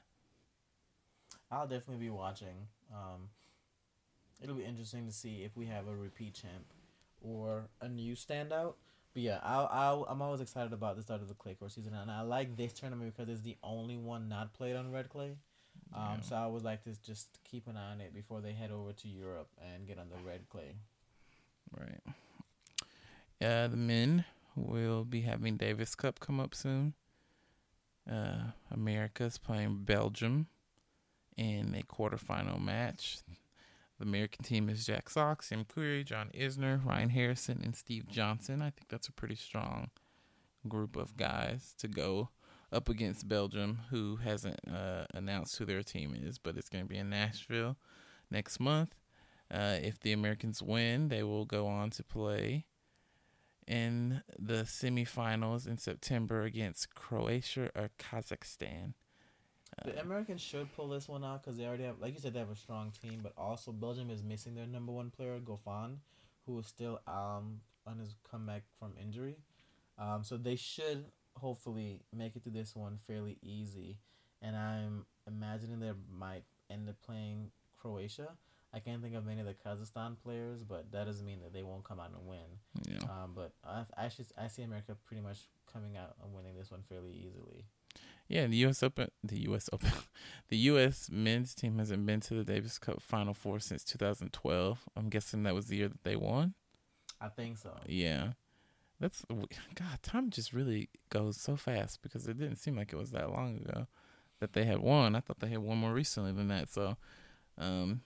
I'll 1.51 1.67
definitely 1.67 2.05
be 2.05 2.09
watching. 2.09 2.67
Um, 2.93 3.29
it'll 4.41 4.55
be 4.55 4.63
interesting 4.63 5.05
to 5.05 5.11
see 5.11 5.43
if 5.43 5.55
we 5.55 5.65
have 5.67 5.87
a 5.87 5.95
repeat 5.95 6.33
champ 6.33 6.65
or 7.21 7.67
a 7.81 7.89
new 7.89 8.15
standout. 8.15 8.75
But 9.13 9.23
yeah, 9.23 9.39
I, 9.43 9.63
I 9.63 10.03
I'm 10.07 10.21
always 10.21 10.39
excited 10.41 10.71
about 10.73 10.95
the 10.95 11.03
start 11.03 11.21
of 11.21 11.27
the 11.27 11.33
clay 11.33 11.53
court 11.55 11.71
season, 11.73 11.93
and 11.93 12.09
I 12.09 12.21
like 12.21 12.55
this 12.55 12.71
tournament 12.73 13.13
because 13.15 13.29
it's 13.29 13.41
the 13.41 13.57
only 13.63 13.97
one 13.97 14.29
not 14.29 14.53
played 14.53 14.75
on 14.75 14.91
red 14.91 15.09
clay. 15.09 15.35
Um, 15.93 16.01
Yeah. 16.15 16.21
so 16.21 16.35
I 16.37 16.47
would 16.47 16.63
like 16.63 16.83
to 16.85 16.91
just 17.01 17.37
keep 17.43 17.67
an 17.67 17.75
eye 17.75 17.91
on 17.91 18.01
it 18.01 18.13
before 18.13 18.39
they 18.41 18.53
head 18.53 18.71
over 18.71 18.93
to 18.93 19.07
Europe 19.07 19.49
and 19.61 19.85
get 19.85 19.97
on 19.99 20.09
the 20.09 20.17
red 20.25 20.47
clay. 20.49 20.75
Right. 21.77 22.01
Uh, 23.41 23.67
the 23.67 23.77
men 23.77 24.25
will 24.55 25.03
be 25.03 25.21
having 25.21 25.57
Davis 25.57 25.95
Cup 25.95 26.19
come 26.19 26.39
up 26.39 26.53
soon. 26.53 26.93
Uh, 28.09 28.51
America's 28.71 29.37
playing 29.37 29.83
Belgium 29.83 30.47
in 31.37 31.75
a 31.75 31.83
quarterfinal 31.83 32.61
match. 32.61 33.19
The 33.99 34.05
American 34.05 34.43
team 34.43 34.69
is 34.69 34.85
Jack 34.85 35.09
Sock, 35.09 35.43
Sam 35.43 35.65
Querrey, 35.65 36.03
John 36.03 36.29
Isner, 36.33 36.83
Ryan 36.83 37.09
Harrison, 37.09 37.61
and 37.63 37.75
Steve 37.75 38.07
Johnson. 38.07 38.61
I 38.61 38.71
think 38.71 38.87
that's 38.89 39.07
a 39.07 39.13
pretty 39.13 39.35
strong 39.35 39.91
group 40.67 40.95
of 40.95 41.17
guys 41.17 41.75
to 41.77 41.87
go 41.87 42.29
up 42.71 42.89
against 42.89 43.27
Belgium, 43.27 43.81
who 43.89 44.17
hasn't 44.17 44.59
uh, 44.71 45.05
announced 45.13 45.57
who 45.57 45.65
their 45.65 45.83
team 45.83 46.15
is, 46.19 46.37
but 46.37 46.57
it's 46.57 46.69
going 46.69 46.83
to 46.83 46.89
be 46.89 46.97
in 46.97 47.09
Nashville 47.09 47.77
next 48.29 48.59
month. 48.59 48.95
Uh, 49.51 49.77
if 49.81 49.99
the 49.99 50.13
Americans 50.13 50.61
win, 50.61 51.09
they 51.09 51.23
will 51.23 51.45
go 51.45 51.67
on 51.67 51.89
to 51.91 52.03
play 52.03 52.65
in 53.67 54.21
the 54.39 54.63
semifinals 54.63 55.67
in 55.67 55.77
September 55.77 56.43
against 56.43 56.95
Croatia 56.95 57.69
or 57.75 57.89
Kazakhstan. 57.99 58.93
The 59.83 59.97
Uh, 59.97 60.01
Americans 60.01 60.41
should 60.41 60.73
pull 60.75 60.89
this 60.89 61.07
one 61.07 61.23
out 61.23 61.41
because 61.41 61.57
they 61.57 61.65
already 61.65 61.83
have, 61.83 61.99
like 61.99 62.13
you 62.13 62.19
said, 62.19 62.33
they 62.33 62.39
have 62.39 62.49
a 62.49 62.55
strong 62.55 62.91
team. 62.91 63.21
But 63.21 63.33
also, 63.37 63.71
Belgium 63.71 64.09
is 64.09 64.23
missing 64.23 64.55
their 64.55 64.67
number 64.67 64.91
one 64.91 65.09
player, 65.11 65.39
Goffin, 65.39 65.97
who 66.45 66.59
is 66.59 66.67
still 66.67 67.01
um 67.07 67.61
on 67.85 67.97
his 67.99 68.15
comeback 68.29 68.63
from 68.79 68.93
injury. 69.01 69.37
Um, 69.97 70.23
so 70.23 70.37
they 70.37 70.55
should 70.55 71.05
hopefully 71.35 72.01
make 72.15 72.35
it 72.35 72.43
to 72.43 72.49
this 72.49 72.75
one 72.75 72.99
fairly 73.07 73.37
easy. 73.41 73.97
And 74.41 74.55
I'm 74.55 75.05
imagining 75.27 75.79
they 75.79 75.91
might 76.09 76.43
end 76.69 76.89
up 76.89 77.01
playing 77.01 77.51
Croatia. 77.79 78.37
I 78.73 78.79
can't 78.79 79.01
think 79.01 79.15
of 79.15 79.27
any 79.27 79.41
of 79.41 79.45
the 79.45 79.53
Kazakhstan 79.53 80.15
players, 80.23 80.63
but 80.63 80.91
that 80.91 81.05
doesn't 81.05 81.25
mean 81.25 81.39
that 81.41 81.53
they 81.53 81.63
won't 81.63 81.83
come 81.83 81.99
out 81.99 82.11
and 82.17 82.25
win. 82.25 82.39
yeah. 82.87 83.03
Um, 83.03 83.33
but 83.35 83.51
I, 83.65 83.83
I 83.97 84.07
should 84.09 84.27
I 84.37 84.47
see 84.47 84.63
America 84.63 84.95
pretty 85.05 85.21
much 85.21 85.39
coming 85.71 85.97
out 85.97 86.15
and 86.23 86.33
winning 86.33 86.55
this 86.55 86.71
one 86.71 86.83
fairly 86.87 87.11
easily. 87.11 87.65
Yeah, 88.29 88.47
the 88.47 88.55
U.S. 88.57 88.81
Open, 88.81 89.09
the 89.21 89.41
U.S. 89.41 89.69
Open, 89.73 89.91
the 90.49 90.57
U.S. 90.57 91.09
men's 91.11 91.53
team 91.53 91.79
hasn't 91.79 92.05
been 92.05 92.21
to 92.21 92.33
the 92.33 92.45
Davis 92.45 92.79
Cup 92.79 93.01
Final 93.01 93.33
Four 93.33 93.59
since 93.59 93.83
2012. 93.83 94.79
I'm 94.95 95.09
guessing 95.09 95.43
that 95.43 95.55
was 95.55 95.67
the 95.67 95.77
year 95.77 95.89
that 95.89 96.03
they 96.03 96.15
won. 96.15 96.53
I 97.19 97.27
think 97.27 97.57
so. 97.57 97.77
Yeah, 97.85 98.31
that's 99.01 99.25
God. 99.29 100.01
Time 100.01 100.29
just 100.29 100.53
really 100.53 100.89
goes 101.09 101.35
so 101.35 101.57
fast 101.57 102.01
because 102.01 102.25
it 102.27 102.39
didn't 102.39 102.55
seem 102.55 102.77
like 102.77 102.93
it 102.93 102.97
was 102.97 103.11
that 103.11 103.29
long 103.29 103.57
ago 103.57 103.87
that 104.39 104.53
they 104.53 104.63
had 104.63 104.79
won. 104.79 105.15
I 105.15 105.19
thought 105.19 105.39
they 105.39 105.49
had 105.49 105.59
won 105.59 105.79
more 105.79 105.93
recently 105.93 106.31
than 106.31 106.47
that. 106.47 106.69
So, 106.71 106.95
um, 107.57 108.01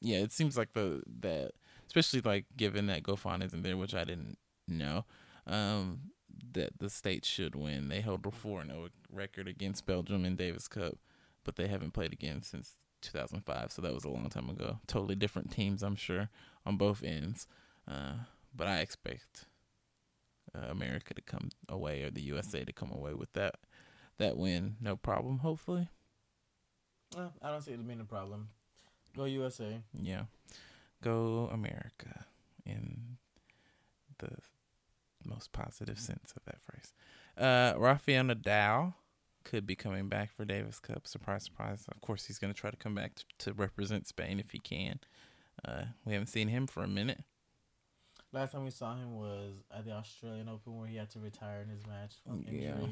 yeah, 0.00 0.18
it 0.18 0.32
seems 0.32 0.56
like 0.56 0.72
the 0.72 1.02
that 1.20 1.52
especially 1.86 2.20
like 2.20 2.44
given 2.56 2.86
that 2.86 3.02
Goffin 3.02 3.44
isn't 3.44 3.62
there, 3.62 3.76
which 3.76 3.94
I 3.94 4.04
didn't 4.04 4.38
know. 4.66 5.04
Um, 5.46 6.10
that 6.52 6.78
the 6.78 6.88
state 6.90 7.24
should 7.24 7.54
win. 7.56 7.88
They 7.88 8.00
held 8.00 8.24
a 8.26 8.30
four 8.30 8.64
no 8.64 8.88
record 9.10 9.48
against 9.48 9.86
Belgium 9.86 10.24
in 10.24 10.36
Davis 10.36 10.68
Cup, 10.68 10.98
but 11.44 11.56
they 11.56 11.66
haven't 11.66 11.92
played 11.94 12.12
again 12.12 12.42
since 12.42 12.76
2005. 13.02 13.72
So 13.72 13.82
that 13.82 13.94
was 13.94 14.04
a 14.04 14.08
long 14.08 14.28
time 14.28 14.48
ago. 14.48 14.78
Totally 14.86 15.14
different 15.14 15.50
teams, 15.50 15.82
I'm 15.82 15.96
sure, 15.96 16.28
on 16.64 16.76
both 16.76 17.02
ends. 17.02 17.46
Uh, 17.90 18.14
but 18.54 18.66
I 18.66 18.78
expect 18.78 19.46
uh, 20.54 20.66
America 20.70 21.14
to 21.14 21.22
come 21.22 21.48
away 21.68 22.02
or 22.02 22.10
the 22.10 22.22
USA 22.22 22.64
to 22.64 22.72
come 22.72 22.92
away 22.92 23.14
with 23.14 23.32
that 23.32 23.56
that 24.18 24.36
win, 24.36 24.76
no 24.80 24.96
problem. 24.96 25.38
Hopefully, 25.38 25.88
Uh, 27.16 27.28
I 27.40 27.50
don't 27.50 27.62
see 27.62 27.72
it 27.72 27.86
being 27.86 28.00
a 28.00 28.04
problem. 28.04 28.48
Go 29.18 29.24
USA. 29.24 29.82
yeah. 30.00 30.22
Go 31.02 31.50
America 31.52 32.24
in 32.64 33.16
the 34.18 34.30
most 35.24 35.52
positive 35.52 35.98
sense 35.98 36.32
of 36.36 36.44
that 36.44 36.60
phrase. 36.62 36.92
Uh, 37.36 37.74
Rafael 37.76 38.24
Nadal 38.24 38.94
could 39.44 39.66
be 39.66 39.74
coming 39.74 40.08
back 40.08 40.30
for 40.32 40.44
Davis 40.44 40.78
Cup. 40.78 41.06
Surprise, 41.06 41.44
surprise. 41.44 41.84
Of 41.90 42.00
course, 42.00 42.26
he's 42.26 42.38
going 42.38 42.52
to 42.52 42.58
try 42.58 42.70
to 42.70 42.76
come 42.76 42.94
back 42.94 43.14
to, 43.16 43.24
to 43.38 43.52
represent 43.52 44.06
Spain 44.06 44.38
if 44.38 44.50
he 44.50 44.58
can. 44.58 45.00
Uh, 45.64 45.84
we 46.04 46.12
haven't 46.12 46.28
seen 46.28 46.48
him 46.48 46.66
for 46.66 46.84
a 46.84 46.88
minute. 46.88 47.22
Last 48.32 48.52
time 48.52 48.64
we 48.64 48.70
saw 48.70 48.94
him 48.94 49.16
was 49.16 49.54
at 49.76 49.84
the 49.84 49.92
Australian 49.92 50.48
Open 50.48 50.76
where 50.76 50.86
he 50.86 50.96
had 50.96 51.10
to 51.10 51.18
retire 51.18 51.62
in 51.62 51.68
his 51.68 51.86
match 51.86 52.14
from 52.24 52.44
injury. 52.46 52.64
Yeah. 52.64 52.86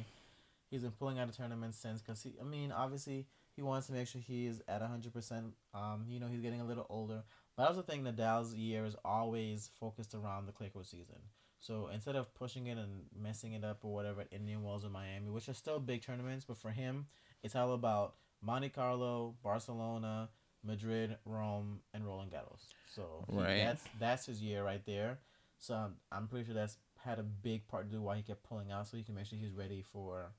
He's 0.71 0.83
been 0.83 0.93
pulling 0.93 1.19
out 1.19 1.29
of 1.29 1.37
tournaments 1.37 1.79
since 1.79 2.01
because 2.01 2.23
he, 2.23 2.33
I 2.41 2.45
mean, 2.45 2.73
obviously 2.73 3.27
he 3.57 3.63
wants 3.63 3.87
to 3.89 3.93
make 3.95 4.07
sure 4.07 4.21
he 4.21 4.47
is 4.47 4.63
at 4.69 4.83
hundred 4.83 5.13
percent. 5.13 5.55
Um, 5.75 6.05
you 6.09 6.21
know, 6.21 6.27
he's 6.29 6.41
getting 6.43 6.61
a 6.61 6.65
little 6.65 6.87
older, 6.91 7.23
but 7.57 7.63
I 7.65 7.67
also 7.67 7.83
think 7.83 8.05
Nadal's 8.05 8.55
year 8.55 8.85
is 8.85 8.95
always 9.05 9.71
focused 9.81 10.15
around 10.15 10.47
the 10.47 10.53
clay 10.53 10.69
court 10.69 10.87
season. 10.87 11.17
So 11.61 11.89
instead 11.93 12.15
of 12.17 12.33
pushing 12.35 12.67
it 12.69 12.79
and 12.79 13.05
messing 13.19 13.55
it 13.55 13.65
up 13.65 13.79
or 13.83 13.93
whatever 13.93 14.21
at 14.21 14.29
Indian 14.33 14.63
Wells 14.63 14.85
or 14.85 14.91
Miami, 14.91 15.31
which 15.31 15.49
are 15.49 15.55
still 15.55 15.81
big 15.81 16.03
tournaments, 16.03 16.45
but 16.45 16.59
for 16.59 16.71
him, 16.71 17.07
it's 17.43 17.57
all 17.57 17.73
about 17.73 18.15
Monte 18.43 18.69
Carlo, 18.69 19.35
Barcelona, 19.43 20.29
Madrid, 20.63 21.17
Rome, 21.25 21.81
and 21.95 22.07
Roland 22.07 22.31
Garros. 22.31 22.61
So 22.95 23.25
he- 23.31 23.37
Right. 23.37 23.57
that's 23.57 23.85
that's 23.99 24.27
his 24.27 24.43
year 24.43 24.63
right 24.63 24.85
there. 24.85 25.19
So 25.59 25.75
I'm, 25.75 25.97
I'm 26.13 26.29
pretty 26.29 26.45
sure 26.45 26.55
that's 26.55 26.77
had 26.99 27.19
a 27.19 27.23
big 27.23 27.67
part 27.69 27.87
to 27.91 27.97
do 27.97 28.03
why 28.03 28.17
he 28.17 28.23
kept 28.23 28.43
pulling 28.43 28.71
out, 28.71 28.87
so 28.87 28.97
he 28.97 29.03
can 29.03 29.15
make 29.15 29.27
sure 29.27 29.39
he's 29.39 29.53
ready 29.53 29.81
for 29.83 30.33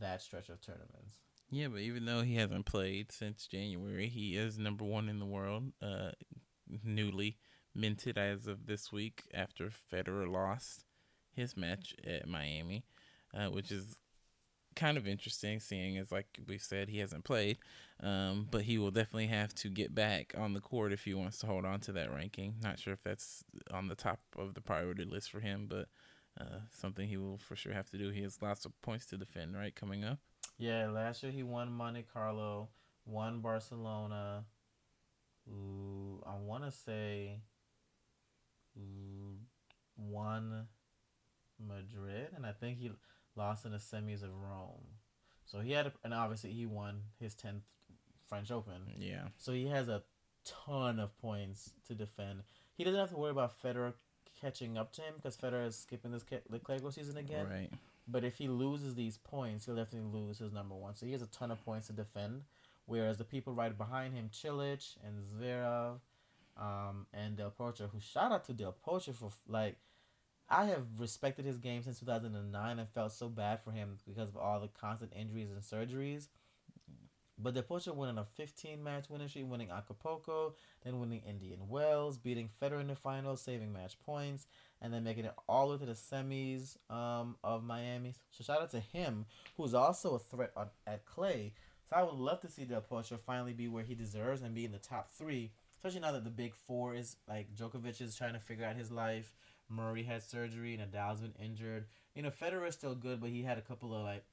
that 0.00 0.22
stretch 0.22 0.48
of 0.48 0.60
tournaments. 0.60 1.16
Yeah, 1.54 1.68
but 1.68 1.82
even 1.82 2.04
though 2.04 2.22
he 2.22 2.34
hasn't 2.34 2.66
played 2.66 3.12
since 3.12 3.46
January, 3.46 4.08
he 4.08 4.36
is 4.36 4.58
number 4.58 4.84
one 4.84 5.08
in 5.08 5.20
the 5.20 5.24
world. 5.24 5.70
Uh, 5.80 6.10
newly 6.82 7.36
minted 7.72 8.18
as 8.18 8.48
of 8.48 8.66
this 8.66 8.90
week 8.90 9.22
after 9.32 9.70
Federer 9.92 10.28
lost 10.28 10.84
his 11.32 11.56
match 11.56 11.94
at 12.04 12.26
Miami, 12.26 12.84
uh, 13.32 13.46
which 13.46 13.70
is 13.70 13.98
kind 14.74 14.98
of 14.98 15.06
interesting, 15.06 15.60
seeing 15.60 15.96
as 15.96 16.10
like 16.10 16.26
we 16.44 16.58
said 16.58 16.88
he 16.88 16.98
hasn't 16.98 17.22
played. 17.22 17.58
Um, 18.02 18.48
but 18.50 18.62
he 18.62 18.76
will 18.76 18.90
definitely 18.90 19.28
have 19.28 19.54
to 19.54 19.68
get 19.68 19.94
back 19.94 20.34
on 20.36 20.54
the 20.54 20.60
court 20.60 20.92
if 20.92 21.04
he 21.04 21.14
wants 21.14 21.38
to 21.38 21.46
hold 21.46 21.64
on 21.64 21.78
to 21.82 21.92
that 21.92 22.12
ranking. 22.12 22.56
Not 22.64 22.80
sure 22.80 22.94
if 22.94 23.04
that's 23.04 23.44
on 23.70 23.86
the 23.86 23.94
top 23.94 24.18
of 24.36 24.54
the 24.54 24.60
priority 24.60 25.04
list 25.04 25.30
for 25.30 25.38
him, 25.38 25.68
but 25.70 25.86
uh, 26.40 26.62
something 26.72 27.06
he 27.06 27.16
will 27.16 27.38
for 27.38 27.54
sure 27.54 27.74
have 27.74 27.90
to 27.90 27.96
do. 27.96 28.10
He 28.10 28.22
has 28.22 28.42
lots 28.42 28.64
of 28.64 28.72
points 28.82 29.06
to 29.06 29.16
defend, 29.16 29.56
right, 29.56 29.72
coming 29.72 30.02
up. 30.02 30.18
Yeah, 30.58 30.88
last 30.88 31.22
year 31.22 31.32
he 31.32 31.42
won 31.42 31.72
Monte 31.72 32.04
Carlo, 32.12 32.68
won 33.06 33.40
Barcelona. 33.40 34.44
Ooh, 35.48 36.22
I 36.26 36.36
want 36.36 36.64
to 36.64 36.70
say 36.70 37.40
ooh, 38.76 39.36
won 39.96 40.66
Madrid, 41.58 42.28
and 42.34 42.46
I 42.46 42.52
think 42.52 42.78
he 42.78 42.90
lost 43.36 43.64
in 43.64 43.72
the 43.72 43.78
semis 43.78 44.22
of 44.22 44.30
Rome. 44.34 44.98
So 45.44 45.60
he 45.60 45.72
had, 45.72 45.86
a, 45.86 45.92
and 46.02 46.14
obviously 46.14 46.52
he 46.52 46.66
won 46.66 47.02
his 47.20 47.34
tenth 47.34 47.64
French 48.28 48.50
Open. 48.50 48.94
Yeah. 48.98 49.28
So 49.36 49.52
he 49.52 49.66
has 49.66 49.88
a 49.88 50.02
ton 50.44 50.98
of 50.98 51.16
points 51.18 51.72
to 51.88 51.94
defend. 51.94 52.42
He 52.76 52.84
doesn't 52.84 52.98
have 52.98 53.10
to 53.10 53.16
worry 53.16 53.30
about 53.30 53.60
Federer 53.62 53.94
catching 54.40 54.76
up 54.76 54.92
to 54.94 55.02
him 55.02 55.14
because 55.16 55.36
Federer 55.36 55.66
is 55.66 55.76
skipping 55.76 56.12
this 56.12 56.24
the 56.50 56.58
Clay 56.58 56.78
Court 56.78 56.94
season 56.94 57.16
again. 57.16 57.46
Right. 57.48 57.70
But 58.06 58.24
if 58.24 58.36
he 58.36 58.48
loses 58.48 58.94
these 58.94 59.16
points, 59.16 59.64
he'll 59.64 59.76
definitely 59.76 60.10
lose 60.10 60.38
his 60.38 60.52
number 60.52 60.74
one. 60.74 60.94
So 60.94 61.06
he 61.06 61.12
has 61.12 61.22
a 61.22 61.26
ton 61.26 61.50
of 61.50 61.64
points 61.64 61.86
to 61.86 61.92
defend. 61.92 62.42
Whereas 62.86 63.16
the 63.16 63.24
people 63.24 63.54
right 63.54 63.76
behind 63.76 64.14
him, 64.14 64.28
Cilic 64.30 64.96
and 65.02 65.22
Zverev, 65.22 66.00
um, 66.56 67.06
and 67.12 67.36
Del 67.36 67.50
Potro, 67.50 67.90
who 67.90 67.98
shout 68.00 68.30
out 68.30 68.44
to 68.44 68.52
Del 68.52 68.76
Potro 68.86 69.14
for 69.14 69.30
like, 69.48 69.76
I 70.50 70.66
have 70.66 70.84
respected 70.98 71.46
his 71.46 71.56
game 71.56 71.82
since 71.82 72.00
2009 72.00 72.78
and 72.78 72.88
felt 72.88 73.12
so 73.12 73.28
bad 73.28 73.60
for 73.64 73.70
him 73.70 73.96
because 74.06 74.28
of 74.28 74.36
all 74.36 74.60
the 74.60 74.68
constant 74.68 75.12
injuries 75.16 75.48
and 75.50 75.62
surgeries. 75.62 76.28
But 77.38 77.54
Del 77.54 77.64
Potro 77.64 77.94
winning 77.94 78.18
a 78.18 78.24
15 78.24 78.82
match 78.82 79.10
winning 79.10 79.28
streak, 79.28 79.50
winning 79.50 79.70
Acapulco, 79.70 80.54
then 80.84 81.00
winning 81.00 81.22
Indian 81.26 81.68
Wells, 81.68 82.18
beating 82.18 82.50
Federer 82.62 82.80
in 82.80 82.88
the 82.88 82.94
finals, 82.94 83.40
saving 83.40 83.72
match 83.72 83.98
points, 83.98 84.46
and 84.84 84.92
then 84.92 85.02
making 85.02 85.24
it 85.24 85.34
all 85.48 85.68
the 85.68 85.74
way 85.74 85.80
to 85.80 85.86
the 85.86 85.92
semis 85.92 86.76
um, 86.94 87.36
of 87.42 87.64
Miami. 87.64 88.12
So 88.30 88.44
shout 88.44 88.60
out 88.60 88.70
to 88.72 88.80
him, 88.80 89.24
who's 89.56 89.72
also 89.72 90.14
a 90.14 90.18
threat 90.18 90.52
on, 90.54 90.68
at 90.86 91.06
clay. 91.06 91.54
So 91.88 91.96
I 91.96 92.02
would 92.02 92.14
love 92.14 92.40
to 92.42 92.50
see 92.50 92.64
Del 92.64 92.82
Potro 92.82 93.18
finally 93.18 93.54
be 93.54 93.66
where 93.66 93.82
he 93.82 93.94
deserves 93.94 94.42
and 94.42 94.54
be 94.54 94.66
in 94.66 94.72
the 94.72 94.78
top 94.78 95.10
three, 95.10 95.52
especially 95.72 96.00
now 96.00 96.12
that 96.12 96.24
the 96.24 96.30
big 96.30 96.54
four 96.54 96.94
is 96.94 97.16
like 97.26 97.54
Djokovic 97.54 98.02
is 98.02 98.14
trying 98.14 98.34
to 98.34 98.38
figure 98.38 98.66
out 98.66 98.76
his 98.76 98.90
life. 98.90 99.32
Murray 99.70 100.02
had 100.02 100.22
surgery, 100.22 100.74
and 100.74 100.92
Nadal's 100.92 101.22
been 101.22 101.32
injured. 101.42 101.86
You 102.14 102.22
know, 102.22 102.30
Federer 102.30 102.68
is 102.68 102.74
still 102.74 102.94
good, 102.94 103.22
but 103.22 103.30
he 103.30 103.42
had 103.42 103.56
a 103.56 103.62
couple 103.62 103.94
of 103.94 104.02
like 104.02 104.24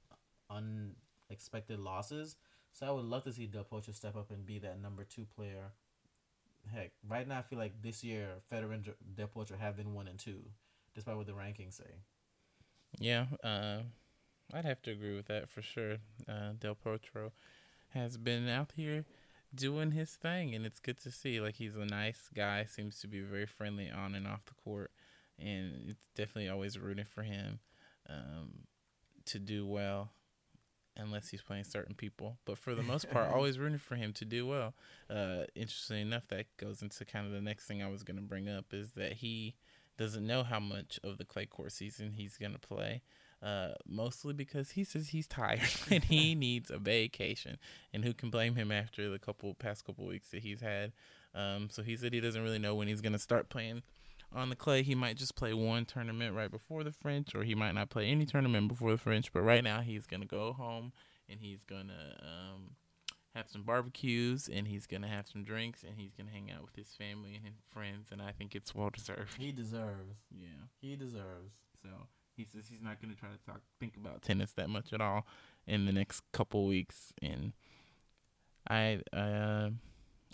unexpected 0.49 1.79
losses. 1.79 2.35
So 2.73 2.85
I 2.85 2.91
would 2.91 3.05
love 3.05 3.23
to 3.23 3.31
see 3.31 3.45
Del 3.45 3.63
Potro 3.63 3.95
step 3.95 4.17
up 4.17 4.31
and 4.31 4.45
be 4.45 4.59
that 4.59 4.81
number 4.81 5.05
two 5.05 5.25
player. 5.33 5.71
Heck, 6.73 6.91
right 7.07 7.27
now 7.27 7.39
I 7.39 7.41
feel 7.41 7.59
like 7.59 7.81
this 7.81 8.03
year 8.03 8.29
Federer 8.51 8.73
and 8.73 8.89
Del 9.15 9.27
Potro 9.27 9.59
have 9.59 9.75
been 9.77 9.93
one 9.93 10.07
and 10.07 10.19
two. 10.19 10.41
despite 10.93 11.17
what 11.17 11.25
the 11.25 11.33
rankings 11.33 11.73
say. 11.77 12.01
Yeah, 12.99 13.25
uh, 13.43 13.83
I'd 14.53 14.65
have 14.65 14.81
to 14.83 14.91
agree 14.91 15.15
with 15.15 15.27
that 15.27 15.49
for 15.49 15.61
sure. 15.61 15.97
Uh, 16.27 16.53
Del 16.59 16.75
Potro 16.75 17.31
has 17.89 18.17
been 18.17 18.47
out 18.49 18.73
here 18.75 19.05
doing 19.53 19.91
his 19.91 20.11
thing, 20.11 20.53
and 20.53 20.65
it's 20.65 20.79
good 20.79 20.97
to 21.01 21.11
see. 21.11 21.39
Like 21.39 21.55
he's 21.55 21.75
a 21.75 21.85
nice 21.85 22.29
guy, 22.33 22.65
seems 22.65 22.99
to 22.99 23.07
be 23.07 23.21
very 23.21 23.45
friendly 23.45 23.89
on 23.89 24.15
and 24.15 24.27
off 24.27 24.45
the 24.45 24.53
court, 24.53 24.91
and 25.39 25.89
it's 25.89 26.05
definitely 26.15 26.49
always 26.49 26.77
rooting 26.77 27.05
for 27.05 27.23
him 27.23 27.59
um, 28.09 28.67
to 29.25 29.39
do 29.39 29.65
well. 29.65 30.11
Unless 31.01 31.29
he's 31.29 31.41
playing 31.41 31.63
certain 31.63 31.95
people, 31.95 32.37
but 32.45 32.57
for 32.57 32.75
the 32.75 32.83
most 32.83 33.09
part, 33.09 33.31
always 33.33 33.57
rooting 33.57 33.77
for 33.77 33.95
him 33.95 34.13
to 34.13 34.25
do 34.25 34.45
well. 34.45 34.73
Uh, 35.09 35.43
interestingly 35.55 36.01
enough, 36.01 36.27
that 36.29 36.45
goes 36.57 36.81
into 36.81 37.03
kind 37.05 37.25
of 37.25 37.31
the 37.31 37.41
next 37.41 37.65
thing 37.65 37.81
I 37.81 37.89
was 37.89 38.03
going 38.03 38.17
to 38.17 38.23
bring 38.23 38.47
up 38.47 38.73
is 38.73 38.91
that 38.93 39.13
he 39.13 39.55
doesn't 39.97 40.25
know 40.25 40.43
how 40.43 40.59
much 40.59 40.99
of 41.03 41.17
the 41.17 41.25
clay 41.25 41.45
court 41.45 41.71
season 41.71 42.13
he's 42.13 42.37
going 42.37 42.53
to 42.53 42.59
play. 42.59 43.01
Uh, 43.41 43.69
mostly 43.87 44.33
because 44.33 44.71
he 44.71 44.83
says 44.83 45.09
he's 45.09 45.25
tired 45.25 45.61
and 45.89 46.03
he 46.03 46.35
needs 46.35 46.69
a 46.69 46.77
vacation. 46.77 47.57
And 47.93 48.05
who 48.05 48.13
can 48.13 48.29
blame 48.29 48.55
him 48.55 48.71
after 48.71 49.09
the 49.09 49.17
couple 49.17 49.53
past 49.55 49.83
couple 49.83 50.05
weeks 50.05 50.29
that 50.29 50.43
he's 50.43 50.61
had? 50.61 50.93
Um, 51.33 51.69
so 51.71 51.81
he 51.81 51.97
said 51.97 52.13
he 52.13 52.19
doesn't 52.19 52.43
really 52.43 52.59
know 52.59 52.75
when 52.75 52.87
he's 52.87 53.01
going 53.01 53.13
to 53.13 53.19
start 53.19 53.49
playing 53.49 53.81
on 54.33 54.49
the 54.49 54.55
clay. 54.55 54.83
He 54.83 54.95
might 54.95 55.17
just 55.17 55.35
play 55.35 55.53
one 55.53 55.85
tournament 55.85 56.35
right 56.35 56.51
before 56.51 56.83
the 56.83 56.91
French, 56.91 57.35
or 57.35 57.43
he 57.43 57.55
might 57.55 57.73
not 57.73 57.89
play 57.89 58.07
any 58.07 58.25
tournament 58.25 58.67
before 58.67 58.91
the 58.91 58.97
French. 58.97 59.31
But 59.31 59.41
right 59.41 59.63
now, 59.63 59.81
he's 59.81 60.05
going 60.05 60.21
to 60.21 60.27
go 60.27 60.53
home 60.53 60.93
and 61.29 61.39
he's 61.39 61.63
going 61.63 61.87
to 61.87 62.25
um, 62.25 62.75
have 63.35 63.47
some 63.49 63.63
barbecues 63.63 64.49
and 64.51 64.67
he's 64.67 64.85
going 64.85 65.01
to 65.01 65.07
have 65.07 65.27
some 65.27 65.43
drinks 65.43 65.83
and 65.83 65.95
he's 65.97 66.13
going 66.13 66.27
to 66.27 66.33
hang 66.33 66.51
out 66.51 66.63
with 66.63 66.75
his 66.75 66.93
family 66.93 67.35
and 67.35 67.45
his 67.45 67.61
friends. 67.71 68.09
And 68.11 68.21
I 68.21 68.31
think 68.31 68.55
it's 68.55 68.75
well 68.75 68.89
deserved. 68.89 69.35
He 69.37 69.51
deserves. 69.51 70.17
Yeah. 70.31 70.67
He 70.79 70.95
deserves. 70.95 71.53
So 71.81 71.89
he 72.35 72.45
says 72.45 72.65
he's 72.69 72.81
not 72.81 73.01
going 73.01 73.13
to 73.13 73.19
try 73.19 73.29
to 73.29 73.45
talk, 73.45 73.61
think 73.79 73.95
about 73.95 74.21
tennis 74.21 74.53
that 74.53 74.69
much 74.69 74.93
at 74.93 75.01
all 75.01 75.25
in 75.67 75.85
the 75.85 75.91
next 75.91 76.21
couple 76.31 76.65
weeks. 76.65 77.13
And 77.21 77.53
I, 78.67 79.01
uh, 79.13 79.69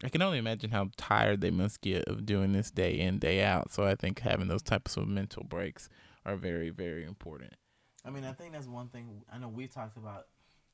I 0.04 0.10
can 0.10 0.22
only 0.22 0.38
imagine 0.38 0.70
how 0.70 0.90
tired 0.96 1.42
they 1.42 1.50
must 1.50 1.82
get 1.82 2.08
of 2.08 2.26
doing 2.26 2.54
this 2.54 2.70
day 2.70 3.00
in 3.00 3.18
day 3.18 3.44
out. 3.44 3.72
So 3.72 3.84
I 3.84 3.96
think 3.96 4.20
having 4.20 4.48
those 4.48 4.62
types 4.62 4.96
of 4.96 5.08
mental 5.08 5.44
breaks 5.44 5.90
are 6.26 6.36
very 6.36 6.70
very 6.70 7.04
important. 7.04 7.54
I 8.06 8.10
mean, 8.10 8.24
I 8.24 8.32
think 8.32 8.54
that's 8.54 8.68
one 8.68 8.88
thing. 8.88 9.24
I 9.32 9.38
know 9.38 9.50
we've 9.50 9.74
talked 9.74 9.98
about 9.98 10.28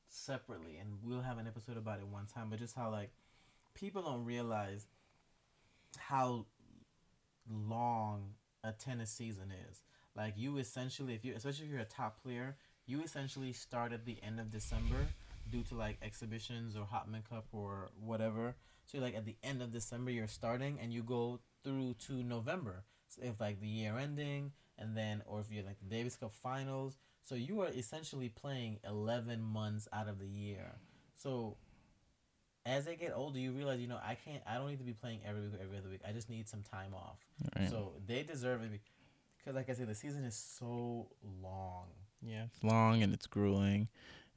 separately, 0.08 0.76
and 0.76 0.98
we'll 1.02 1.22
have 1.22 1.38
an 1.38 1.46
episode 1.46 1.76
about 1.76 1.98
it 1.98 2.06
one 2.06 2.26
time. 2.26 2.50
But 2.50 2.58
just 2.58 2.76
how 2.76 2.90
like 2.90 3.10
people 3.74 4.02
don't 4.02 4.24
realize 4.24 4.86
how 5.98 6.46
long 7.50 8.34
a 8.62 8.72
tennis 8.72 9.10
season 9.10 9.52
is. 9.70 9.82
Like 10.16 10.34
you 10.36 10.58
essentially, 10.58 11.14
if 11.14 11.24
you 11.24 11.34
especially 11.34 11.66
if 11.66 11.72
you're 11.72 11.80
a 11.80 11.84
top 11.84 12.22
player, 12.22 12.56
you 12.86 13.02
essentially 13.02 13.52
start 13.52 13.92
at 13.92 14.04
the 14.04 14.18
end 14.22 14.38
of 14.38 14.50
December 14.50 15.06
due 15.50 15.62
to 15.64 15.74
like 15.74 15.98
exhibitions 16.02 16.76
or 16.76 16.86
Hopman 16.86 17.28
Cup 17.28 17.46
or 17.52 17.90
whatever. 18.00 18.54
So 18.86 18.98
like 18.98 19.14
at 19.14 19.24
the 19.24 19.36
end 19.42 19.62
of 19.62 19.72
December 19.72 20.10
you're 20.10 20.28
starting 20.28 20.78
and 20.80 20.92
you 20.92 21.02
go 21.02 21.40
through 21.62 21.94
to 22.06 22.22
November. 22.22 22.84
So 23.08 23.22
if 23.22 23.40
like 23.40 23.60
the 23.60 23.68
year 23.68 23.96
ending 23.98 24.52
and 24.78 24.96
then 24.96 25.22
or 25.26 25.40
if 25.40 25.50
you're 25.50 25.64
like 25.64 25.78
the 25.80 25.88
Davis 25.94 26.16
Cup 26.16 26.32
finals. 26.34 26.96
So 27.22 27.34
you 27.34 27.62
are 27.62 27.68
essentially 27.68 28.28
playing 28.28 28.80
eleven 28.86 29.40
months 29.42 29.88
out 29.92 30.08
of 30.08 30.18
the 30.18 30.26
year. 30.26 30.76
So 31.14 31.56
as 32.66 32.84
they 32.84 32.96
get 32.96 33.12
older, 33.14 33.38
you 33.38 33.52
realize, 33.52 33.80
you 33.80 33.88
know, 33.88 33.98
I 34.02 34.14
can't, 34.14 34.42
I 34.46 34.54
don't 34.54 34.68
need 34.68 34.78
to 34.78 34.84
be 34.84 34.94
playing 34.94 35.20
every 35.26 35.42
week 35.42 35.54
or 35.54 35.62
every 35.62 35.78
other 35.78 35.90
week. 35.90 36.00
I 36.06 36.12
just 36.12 36.30
need 36.30 36.48
some 36.48 36.62
time 36.62 36.94
off. 36.94 37.18
Right. 37.56 37.68
So 37.68 37.92
they 38.06 38.22
deserve 38.22 38.62
it 38.62 38.70
because, 39.38 39.54
like 39.54 39.68
I 39.68 39.74
said, 39.74 39.88
the 39.88 39.94
season 39.94 40.24
is 40.24 40.34
so 40.34 41.08
long. 41.42 41.88
Yeah, 42.22 42.44
it's 42.44 42.64
long 42.64 43.02
and 43.02 43.12
it's 43.12 43.26
grueling. 43.26 43.88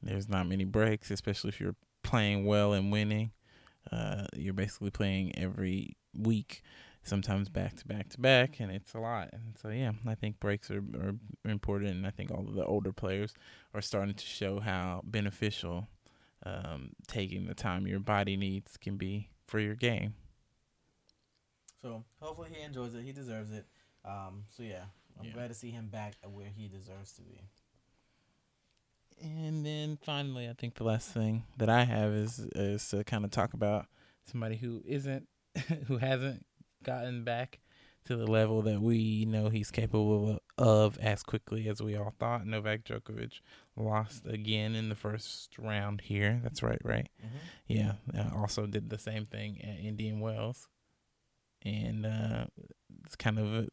There's 0.04 0.28
not 0.28 0.48
many 0.48 0.66
breaks, 0.66 1.10
especially 1.10 1.50
if 1.50 1.62
you're 1.62 1.76
playing 2.04 2.46
well 2.46 2.74
and 2.74 2.92
winning. 2.92 3.32
Uh, 3.92 4.26
you're 4.36 4.54
basically 4.54 4.90
playing 4.92 5.38
every 5.38 5.96
week, 6.14 6.62
sometimes 7.04 7.50
back 7.50 7.76
to 7.78 7.88
back 7.88 8.10
to 8.10 8.20
back, 8.20 8.60
and 8.60 8.72
it's 8.72 8.94
a 8.94 9.00
lot. 9.00 9.30
And 9.34 9.58
so, 9.62 9.70
yeah, 9.70 9.92
I 10.08 10.16
think 10.16 10.40
breaks 10.40 10.70
are, 10.72 10.84
are 11.00 11.16
important. 11.46 11.92
And 11.92 12.06
I 12.08 12.12
think 12.12 12.32
all 12.32 12.48
of 12.48 12.54
the 12.56 12.66
older 12.66 12.92
players 12.92 13.34
are 13.74 13.82
starting 13.82 14.16
to 14.16 14.26
show 14.26 14.60
how 14.60 15.02
beneficial 15.04 15.88
um, 16.46 16.92
taking 17.08 17.46
the 17.48 17.56
time 17.56 17.88
your 17.88 18.00
body 18.00 18.38
needs 18.38 18.78
can 18.78 18.98
be 18.98 19.30
for 19.48 19.60
your 19.60 19.76
game. 19.76 20.14
So 21.82 22.04
hopefully 22.20 22.50
he 22.54 22.64
enjoys 22.64 22.94
it. 22.96 23.04
He 23.04 23.12
deserves 23.12 23.52
it. 23.52 23.66
Um, 24.04 24.44
so 24.56 24.64
yeah, 24.64 24.84
I'm 25.20 25.26
Yeah. 25.28 25.34
glad 25.34 25.48
to 25.50 25.54
see 25.54 25.72
him 25.72 25.88
back 25.90 26.16
at 26.24 26.32
where 26.32 26.50
he 26.50 26.68
deserves 26.68 27.14
to 27.14 27.22
be. 27.22 27.42
And 29.22 29.66
then 29.66 29.98
finally, 30.04 30.48
I 30.48 30.54
think 30.54 30.76
the 30.76 30.84
last 30.84 31.10
thing 31.10 31.44
that 31.58 31.70
I 31.70 31.84
have 31.86 32.12
is 32.12 32.40
is 32.56 32.88
to 32.90 33.04
kind 33.04 33.26
of 33.26 33.32
talk 33.32 33.54
about 33.54 33.88
somebody 34.26 34.58
who 34.58 34.82
isn't 34.86 35.28
who 35.88 35.98
hasn't 35.98 36.46
gotten 36.84 37.24
back 37.24 37.60
to 38.06 38.16
the 38.16 38.28
level 38.28 38.62
that 38.62 38.82
we 38.82 39.26
know 39.26 39.50
he's 39.50 39.70
capable 39.70 40.40
of 40.58 40.98
as 41.00 41.24
quickly 41.24 41.68
as 41.68 41.82
we 41.82 41.96
all 41.96 42.14
thought. 42.20 42.46
Novak 42.46 42.84
Djokovic 42.86 43.42
lost 43.76 44.26
again 44.26 44.76
in 44.76 44.88
the 44.90 44.96
first 44.96 45.58
round 45.58 46.02
here. 46.02 46.40
That's 46.42 46.64
right, 46.64 46.80
right? 46.84 47.10
Mm-hmm. 47.24 47.38
Yeah. 47.68 47.94
Uh, 48.18 48.30
also 48.40 48.66
did 48.66 48.90
the 48.90 48.98
same 48.98 49.26
thing 49.26 49.60
at 49.62 49.84
Indian 49.84 50.22
Wells. 50.22 50.70
And 51.64 52.06
uh, 52.06 52.46
it's 53.04 53.18
kind 53.18 53.40
of 53.40 53.54
a, 53.54 53.68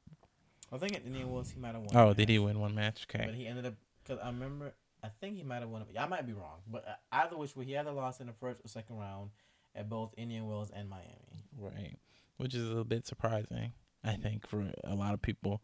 I 0.73 0.79
think 0.79 0.95
at 0.97 1.05
Indian 1.07 1.31
Wells 1.31 1.51
he 1.51 1.61
might 1.61 1.75
have 1.75 1.83
won. 1.83 1.97
oh, 1.97 2.13
did 2.13 2.29
he 2.29 2.39
win 2.41 2.59
one 2.59 2.75
match? 2.75 3.07
Okay. 3.09 3.25
But 3.27 3.35
he 3.37 3.47
ended 3.47 3.67
up 3.67 3.75
because 4.03 4.19
I 4.23 4.27
remember. 4.29 4.75
I 5.05 5.09
think 5.21 5.37
he 5.37 5.43
might 5.43 5.61
have 5.61 5.69
won. 5.69 5.85
I 5.99 6.07
might 6.07 6.27
be 6.27 6.33
wrong, 6.33 6.61
but 6.67 6.85
uh, 6.89 6.95
either 7.13 7.37
which 7.37 7.55
way, 7.55 7.67
he 7.67 7.77
either 7.77 7.93
lost 7.93 8.21
in 8.23 8.27
the 8.27 8.33
first 8.33 8.61
or 8.65 8.69
second 8.69 8.97
round 8.97 9.31
at 9.75 9.89
both 9.89 10.15
Indian 10.17 10.49
Wells 10.49 10.71
and 10.75 10.89
Miami. 10.89 11.45
Right. 11.59 11.97
Which 12.39 12.55
is 12.55 12.65
a 12.65 12.69
little 12.69 12.85
bit 12.85 13.07
surprising, 13.07 13.73
I 14.03 14.15
think, 14.15 14.49
for 14.49 14.65
a 14.83 14.95
lot 14.95 15.13
of 15.13 15.21
people. 15.21 15.61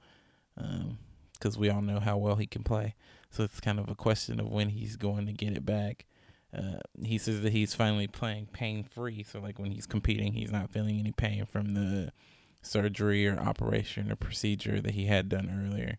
Because 1.32 1.56
we 1.56 1.70
all 1.70 1.80
know 1.80 2.00
how 2.00 2.18
well 2.18 2.36
he 2.36 2.46
can 2.46 2.62
play. 2.62 2.94
So 3.30 3.42
it's 3.44 3.60
kind 3.60 3.78
of 3.78 3.88
a 3.88 3.94
question 3.94 4.40
of 4.40 4.48
when 4.48 4.68
he's 4.68 4.96
going 4.96 5.24
to 5.24 5.32
get 5.32 5.56
it 5.56 5.64
back. 5.64 6.04
Uh, 6.54 6.80
he 7.02 7.16
says 7.16 7.40
that 7.42 7.52
he's 7.52 7.74
finally 7.74 8.08
playing 8.08 8.48
pain 8.52 8.84
free. 8.84 9.22
So, 9.22 9.40
like, 9.40 9.58
when 9.58 9.70
he's 9.70 9.86
competing, 9.86 10.32
he's 10.32 10.50
not 10.50 10.70
feeling 10.70 10.98
any 10.98 11.12
pain 11.12 11.46
from 11.46 11.74
the 11.74 12.12
surgery 12.60 13.26
or 13.26 13.38
operation 13.38 14.12
or 14.12 14.16
procedure 14.16 14.80
that 14.80 14.94
he 14.94 15.06
had 15.06 15.28
done 15.28 15.66
earlier 15.66 15.96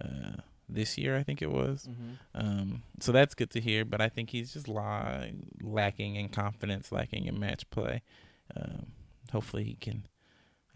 uh, 0.00 0.42
this 0.68 0.96
year, 0.96 1.16
I 1.16 1.22
think 1.22 1.42
it 1.42 1.50
was. 1.50 1.88
Mm-hmm. 1.90 2.12
Um, 2.34 2.82
so 3.00 3.12
that's 3.12 3.34
good 3.34 3.50
to 3.50 3.60
hear, 3.60 3.84
but 3.84 4.00
I 4.00 4.08
think 4.08 4.30
he's 4.30 4.52
just 4.52 4.68
la- 4.68 5.24
lacking 5.62 6.16
in 6.16 6.28
confidence, 6.28 6.92
lacking 6.92 7.26
in 7.26 7.38
match 7.38 7.68
play. 7.70 8.02
Um, 8.56 8.86
hopefully 9.32 9.64
he 9.64 9.74
can. 9.74 10.06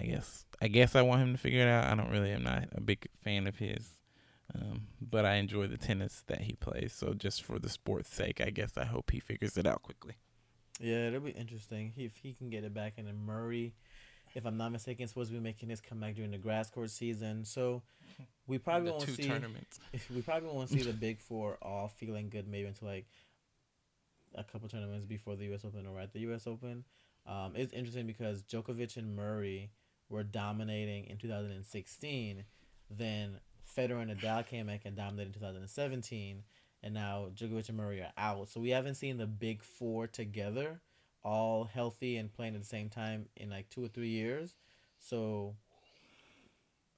I 0.01 0.05
guess. 0.05 0.47
I 0.63 0.69
guess 0.69 0.95
I 0.95 1.03
want 1.03 1.23
him 1.23 1.33
to 1.33 1.39
figure 1.39 1.63
it 1.63 1.69
out. 1.69 1.91
I 1.91 1.95
don't 1.97 2.11
really. 2.11 2.31
am 2.31 2.45
not 2.45 2.69
a 2.73 2.81
big 2.81 3.09
fan 3.23 3.47
of 3.47 3.57
his, 3.57 3.89
um, 4.55 4.87
but 5.01 5.25
I 5.25 5.35
enjoy 5.35 5.67
the 5.67 5.77
tennis 5.77 6.23
that 6.29 6.43
he 6.43 6.53
plays. 6.53 6.93
So 6.93 7.15
just 7.15 7.43
for 7.43 7.59
the 7.59 7.69
sport's 7.69 8.15
sake, 8.15 8.41
I 8.41 8.51
guess 8.51 8.73
I 8.77 8.85
hope 8.85 9.11
he 9.11 9.19
figures 9.19 9.57
it 9.57 9.67
out 9.67 9.83
quickly. 9.83 10.15
Yeah, 10.81 11.09
it'll 11.09 11.21
be 11.21 11.33
interesting 11.33 11.93
if 11.97 12.17
he 12.19 12.33
can 12.33 12.49
get 12.51 12.63
it 12.63 12.73
back. 12.73 12.95
And 12.97 13.09
then 13.09 13.19
Murray, 13.19 13.75
if 14.35 14.47
I'm 14.47 14.57
not 14.57 14.73
mistaken, 14.73 15.05
is 15.05 15.11
supposed 15.11 15.31
to 15.31 15.37
be 15.37 15.43
making 15.43 15.69
his 15.69 15.81
comeback 15.81 16.15
during 16.15 16.31
the 16.31 16.39
grass 16.39 16.71
court 16.71 16.91
season. 16.91 17.45
So 17.45 17.83
we 18.47 18.59
probably 18.59 18.87
the 18.87 18.93
won't 18.93 19.05
two 19.05 19.13
see. 19.13 19.29
tournaments. 19.29 19.81
We 20.15 20.23
probably 20.23 20.49
won't 20.51 20.71
see 20.71 20.83
the 20.83 20.93
big 20.93 21.21
four 21.21 21.59
all 21.63 21.89
feeling 21.89 22.29
good 22.29 22.49
maybe 22.49 22.67
until 22.67 22.89
like 22.89 23.07
a 24.35 24.45
couple 24.45 24.69
tournaments 24.69 25.07
before 25.07 25.37
the 25.37 25.45
U.S. 25.47 25.65
Open 25.65 25.87
or 25.87 25.99
at 25.99 26.13
the 26.13 26.21
U.S. 26.21 26.47
Open. 26.47 26.85
Um, 27.27 27.53
it's 27.55 27.73
interesting 27.73 28.07
because 28.07 28.43
Djokovic 28.43 28.97
and 28.97 29.15
Murray 29.15 29.71
were 30.09 30.23
dominating 30.23 31.05
in 31.07 31.19
2016. 31.19 32.45
Then 32.91 33.39
Federer 33.77 34.01
and 34.03 34.11
Nadal 34.11 34.47
came 34.47 34.67
back 34.67 34.83
and 34.85 34.97
dominated 34.97 35.35
in 35.35 35.41
2017, 35.41 36.43
and 36.83 36.95
now 36.95 37.29
Djokovic 37.35 37.69
and 37.69 37.77
Murray 37.77 38.01
are 38.01 38.13
out. 38.17 38.49
So 38.49 38.61
we 38.61 38.71
haven't 38.71 38.95
seen 38.95 39.19
the 39.19 39.27
big 39.27 39.63
four 39.63 40.07
together, 40.07 40.81
all 41.29 41.65
healthy 41.65 42.17
and 42.17 42.33
playing 42.33 42.55
at 42.55 42.61
the 42.61 42.67
same 42.67 42.89
time 42.89 43.27
in 43.37 43.51
like 43.51 43.69
two 43.69 43.85
or 43.85 43.89
three 43.89 44.09
years. 44.09 44.55
So 44.99 45.55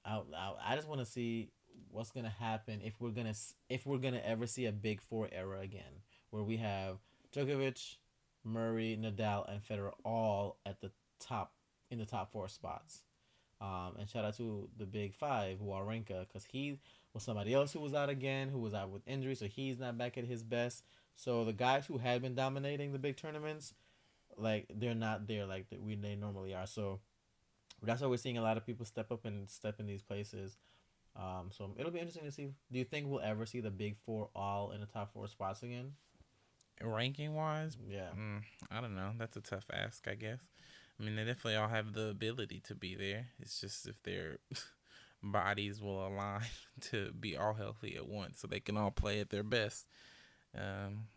I, 0.05 0.21
I, 0.37 0.53
I 0.69 0.77
just 0.77 0.89
want 0.89 1.01
to 1.01 1.07
see 1.07 1.51
what's 1.91 2.13
gonna 2.13 2.33
happen 2.39 2.81
if 2.85 3.01
we're 3.01 3.11
gonna 3.11 3.35
if 3.69 3.85
we're 3.85 3.99
gonna 3.99 4.23
ever 4.25 4.47
see 4.47 4.67
a 4.67 4.73
big 4.73 5.01
four 5.01 5.29
era 5.33 5.61
again, 5.61 6.03
where 6.31 6.45
we 6.45 6.59
have 6.59 6.99
Djokovic, 7.35 7.97
Murray, 8.45 8.97
Nadal, 9.01 9.51
and 9.51 9.61
Federer 9.63 9.93
all 10.05 10.59
at 10.65 10.81
the 10.81 10.93
top 11.19 11.53
in 11.91 11.99
the 11.99 12.07
top 12.07 12.31
four 12.31 12.49
spots. 12.49 13.03
Um, 13.61 13.97
and 13.99 14.09
shout 14.09 14.25
out 14.25 14.37
to 14.37 14.69
the 14.79 14.87
big 14.87 15.13
five, 15.15 15.59
Wawrinka, 15.59 16.27
because 16.27 16.47
he 16.47 16.79
was 17.13 17.25
somebody 17.25 17.53
else 17.53 17.73
who 17.73 17.81
was 17.81 17.93
out 17.93 18.09
again, 18.09 18.49
who 18.49 18.61
was 18.61 18.73
out 18.75 18.91
with 18.91 19.03
injury, 19.07 19.35
so 19.35 19.47
he's 19.47 19.79
not 19.79 19.99
back 19.99 20.17
at 20.17 20.25
his 20.25 20.43
best. 20.43 20.85
So 21.17 21.45
the 21.45 21.53
guys 21.53 21.85
who 21.85 21.99
had 21.99 22.23
been 22.23 22.35
dominating 22.35 22.93
the 22.93 22.99
big 22.99 23.17
tournaments, 23.17 23.75
like 24.41 24.67
they're 24.75 24.95
not 24.95 25.27
there 25.27 25.47
like 25.47 25.69
that 25.71 25.81
we 25.83 25.95
they 25.97 26.17
normally 26.17 26.55
are. 26.55 26.67
So 26.67 27.01
that's 27.83 28.01
why 28.03 28.09
we're 28.09 28.17
seeing 28.19 28.39
a 28.39 28.43
lot 28.43 28.57
of 28.57 28.67
people 28.67 28.85
step 28.85 29.11
up 29.13 29.25
and 29.25 29.49
step 29.49 29.81
in 29.81 29.87
these 29.87 30.03
places. 30.03 30.57
Um, 31.17 31.51
so 31.51 31.75
it'll 31.79 31.91
be 31.91 31.99
interesting 31.99 32.25
to 32.25 32.31
see. 32.31 32.49
Do 32.71 32.79
you 32.79 32.85
think 32.85 33.07
we'll 33.09 33.21
ever 33.21 33.45
see 33.47 33.61
the 33.61 33.71
big 33.71 33.97
four 34.05 34.29
all 34.35 34.71
in 34.71 34.81
the 34.81 34.87
top 34.87 35.13
four 35.13 35.27
spots 35.29 35.63
again? 35.63 35.93
Ranking 36.83 37.35
wise, 37.35 37.77
Yeah. 37.87 38.09
mm, 38.17 38.43
I 38.71 38.81
don't 38.81 38.95
know. 38.95 39.13
That's 39.19 39.37
a 39.37 39.41
tough 39.43 39.65
ask, 39.73 40.07
I 40.09 40.15
guess. 40.15 40.41
I 40.99 41.03
mean, 41.03 41.17
they 41.17 41.25
definitely 41.25 41.57
all 41.57 41.69
have 41.69 41.93
the 41.93 42.09
ability 42.09 42.61
to 42.69 42.75
be 42.75 42.95
there. 42.95 43.27
It's 43.39 43.61
just 43.61 43.87
if 43.87 44.03
their 44.03 44.39
bodies 45.23 45.81
will 45.81 46.07
align 46.07 46.43
to 46.83 47.13
be 47.13 47.37
all 47.37 47.55
healthy 47.55 47.97
at 47.97 48.09
once, 48.09 48.41
so 48.41 48.47
they 48.47 48.61
can 48.61 48.77
all 48.79 48.91
play 48.91 49.21
at 49.21 49.29
their 49.31 49.43
best. 49.43 49.87
Um, 50.57 51.09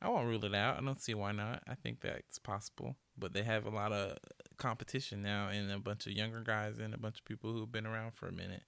I 0.00 0.08
won't 0.08 0.28
rule 0.28 0.44
it 0.44 0.54
out. 0.54 0.78
I 0.78 0.84
don't 0.84 1.00
see 1.00 1.14
why 1.14 1.32
not. 1.32 1.62
I 1.68 1.74
think 1.74 2.00
that's 2.00 2.38
possible. 2.38 2.96
But 3.16 3.32
they 3.32 3.42
have 3.42 3.66
a 3.66 3.70
lot 3.70 3.92
of 3.92 4.18
competition 4.56 5.22
now, 5.22 5.48
and 5.48 5.70
a 5.70 5.78
bunch 5.78 6.06
of 6.06 6.12
younger 6.12 6.40
guys, 6.40 6.78
and 6.78 6.94
a 6.94 6.98
bunch 6.98 7.18
of 7.18 7.24
people 7.24 7.52
who've 7.52 7.70
been 7.70 7.86
around 7.86 8.14
for 8.14 8.28
a 8.28 8.32
minute. 8.32 8.62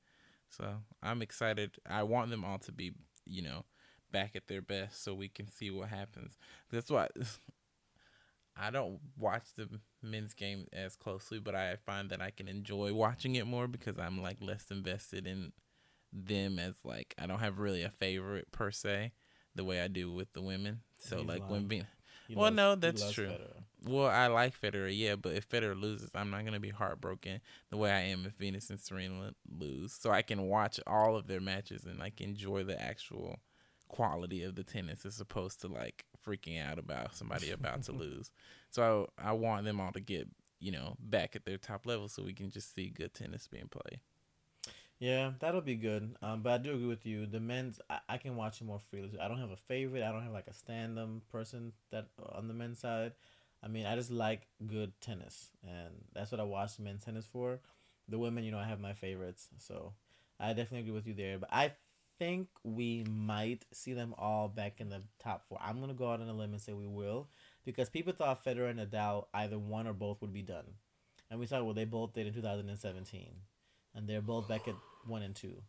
So 0.49 0.65
I'm 1.03 1.23
excited. 1.23 1.77
I 1.89 2.03
want 2.03 2.31
them 2.31 2.45
all 2.45 2.59
to 2.59 2.73
be, 2.73 2.93
you 3.25 3.43
know, 3.43 3.65
back 4.11 4.35
at 4.35 4.49
their 4.49 4.63
best, 4.63 5.05
so 5.05 5.15
we 5.15 5.29
can 5.29 5.47
see 5.47 5.71
what 5.71 5.89
happens. 5.89 6.37
That's 6.71 6.91
why 6.91 7.09
I 8.57 8.71
don't 8.71 8.99
watch 9.17 9.45
the 9.57 9.69
men's 10.03 10.35
game 10.35 10.67
as 10.73 10.97
closely, 10.97 11.39
but 11.39 11.55
I 11.55 11.77
find 11.77 12.11
that 12.11 12.21
I 12.21 12.31
can 12.31 12.49
enjoy 12.49 12.93
watching 12.93 13.37
it 13.37 13.47
more 13.47 13.69
because 13.69 13.99
I'm 13.99 14.21
like 14.21 14.39
less 14.41 14.67
invested 14.71 15.29
in 15.29 15.53
them 16.13 16.59
as 16.59 16.75
like 16.85 17.15
I 17.19 17.27
don't 17.27 17.39
have 17.39 17.61
really 17.61 17.83
a 17.83 17.91
favorite 17.91 18.51
per 18.51 18.73
se 18.73 19.13
the 19.55 19.65
way 19.65 19.81
I 19.81 19.89
do 19.89 20.11
with 20.13 20.33
the 20.33 20.43
women. 20.43 20.81
So 20.99 21.19
He's 21.19 21.27
like 21.27 21.43
when 21.43 21.51
lying. 21.51 21.67
being 21.69 21.87
He 22.29 22.35
Well, 22.35 22.45
loves- 22.45 22.57
no, 22.57 22.75
that's 22.77 23.13
true. 23.13 23.29
Federer. 23.29 23.63
well, 23.85 24.07
I 24.09 24.27
like 24.29 24.59
Federer, 24.61 24.97
yeah, 24.97 25.17
but 25.17 25.33
if 25.35 25.49
Federer 25.49 25.79
loses, 25.81 26.11
I'm 26.15 26.31
not 26.31 26.45
gonna 26.45 26.61
be 26.61 26.69
heartbroken 26.71 27.41
the 27.71 27.77
way 27.77 27.91
I 27.91 28.01
am 28.03 28.25
if 28.27 28.35
Venus 28.35 28.71
and 28.71 28.79
Serena 28.79 29.35
lose. 29.49 29.93
So 29.93 30.11
I 30.11 30.23
can 30.23 30.43
watch 30.49 30.79
all 30.87 31.17
of 31.17 31.27
their 31.27 31.41
matches 31.41 31.85
and 31.85 31.99
like 31.99 32.21
enjoy 32.21 32.63
the 32.65 32.81
actual 32.81 33.41
quality 33.89 34.43
of 34.45 34.55
the 34.55 34.63
tennis 34.63 35.05
as 35.05 35.21
opposed 35.21 35.61
to 35.63 35.67
like 35.69 36.05
freaking 36.25 36.63
out 36.65 36.79
about 36.79 37.15
somebody 37.17 37.51
about 37.51 37.83
to 37.85 37.93
lose. 38.05 38.31
So 38.71 39.11
I, 39.19 39.31
I 39.31 39.33
want 39.33 39.65
them 39.65 39.81
all 39.81 39.93
to 39.93 40.01
get 40.01 40.29
you 40.61 40.71
know 40.71 40.95
back 41.01 41.35
at 41.35 41.45
their 41.47 41.57
top 41.59 41.87
level 41.87 42.07
so 42.09 42.23
we 42.23 42.35
can 42.35 42.51
just 42.51 42.75
see 42.75 42.91
good 42.91 43.15
tennis 43.15 43.49
being 43.49 43.69
played. 43.69 43.99
Yeah, 45.01 45.33
that'll 45.41 45.63
be 45.63 45.77
good. 45.77 46.15
Um, 46.23 46.43
but 46.43 46.53
I 46.53 46.59
do 46.59 46.75
agree 46.75 46.87
with 46.87 47.07
you. 47.07 47.27
The 47.27 47.41
men's, 47.41 47.81
I, 47.89 48.01
I 48.09 48.19
can 48.19 48.37
watch 48.37 48.61
it 48.61 48.65
more 48.65 48.81
freely. 48.91 49.11
I 49.21 49.29
don't 49.29 49.41
have 49.41 49.51
a 49.51 49.57
favorite. 49.57 50.03
I 50.03 50.13
don't 50.13 50.23
have 50.23 50.33
like 50.33 50.47
a 50.49 50.53
stand-up 50.55 51.09
person 51.33 51.73
that 51.91 52.09
on 52.33 52.49
the 52.49 52.55
men's 52.55 52.81
side. 52.81 53.13
I 53.63 53.69
mean, 53.69 53.87
I 53.87 53.97
just 53.97 54.11
like 54.11 54.47
good 54.67 54.93
tennis, 55.01 55.51
and 55.63 55.91
that's 56.15 56.31
what 56.33 56.41
I 56.41 56.45
watch 56.45 56.79
men's 56.79 57.05
tennis 57.05 57.27
for. 57.27 57.61
The 58.09 58.19
women, 58.19 58.45
you 58.45 58.51
know, 58.51 58.59
I 58.59 58.65
have 58.67 58.81
my 58.81 58.93
favorites, 58.95 59.49
so 59.59 59.93
I 60.39 60.49
definitely 60.49 60.81
agree 60.81 60.93
with 60.93 61.07
you 61.07 61.15
there. 61.15 61.39
But 61.39 61.51
I 61.53 61.73
think 62.19 62.49
we 62.65 63.05
might 63.05 63.65
see 63.73 63.93
them 63.95 64.15
all 64.19 64.49
back 64.49 64.81
in 64.81 64.89
the 64.91 65.03
top 65.19 65.47
four. 65.49 65.59
I'm 65.63 65.81
gonna 65.81 65.95
go 65.95 66.11
out 66.11 66.21
on 66.21 66.29
a 66.29 66.33
limb 66.35 66.53
and 66.53 66.61
say 66.61 66.73
we 66.73 66.87
will, 66.87 67.29
because 67.67 67.91
people 67.91 68.15
thought 68.15 68.45
Federer 68.45 68.71
and 68.71 68.81
Nadal 68.81 69.27
either 69.35 69.59
one 69.59 69.87
or 69.87 69.93
both 69.93 70.21
would 70.23 70.33
be 70.33 70.43
done, 70.43 70.65
and 71.31 71.41
we 71.41 71.47
saw 71.47 71.63
well 71.63 71.75
they 71.75 71.85
both 71.85 72.15
did 72.15 72.27
in 72.27 72.35
2017, 72.35 73.35
and 73.95 74.09
they're 74.09 74.23
both 74.23 74.49
back 74.49 74.69
at 74.69 74.75
one 75.07 75.23
and 75.23 75.35
two. 75.35 75.63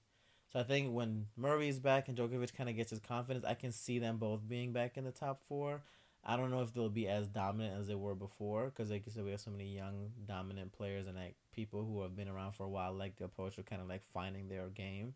So 0.52 0.60
I 0.60 0.64
think 0.64 0.94
when 0.94 1.28
Murray's 1.38 1.80
back 1.80 2.10
and 2.10 2.18
Djokovic 2.18 2.54
kind 2.56 2.70
of 2.70 2.76
gets 2.76 2.90
his 2.90 3.00
confidence, 3.00 3.46
I 3.46 3.54
can 3.54 3.72
see 3.72 4.00
them 4.00 4.18
both 4.18 4.48
being 4.48 4.74
back 4.74 4.98
in 4.98 5.06
the 5.06 5.12
top 5.12 5.42
four. 5.48 5.82
I 6.24 6.38
don't 6.38 6.52
know 6.52 6.62
if 6.62 6.74
they'll 6.74 6.90
be 6.90 7.08
as 7.08 7.28
dominant 7.28 7.80
as 7.80 7.88
they 7.88 7.96
were 7.96 8.14
before 8.14 8.66
because, 8.66 8.92
like 8.92 9.06
you 9.06 9.12
said, 9.12 9.24
we 9.24 9.32
have 9.32 9.40
so 9.40 9.50
many 9.50 9.74
young 9.74 10.12
dominant 10.28 10.72
players 10.72 11.08
and 11.08 11.16
like 11.16 11.36
people 11.52 11.84
who 11.84 12.02
have 12.04 12.16
been 12.16 12.28
around 12.28 12.52
for 12.54 12.64
a 12.64 12.70
while, 12.70 12.94
like 12.94 13.16
the 13.16 13.26
approach 13.26 13.58
of 13.58 13.66
kind 13.66 13.82
of 13.82 13.88
like 13.88 14.04
finding 14.04 14.48
their 14.48 14.68
game. 14.68 15.14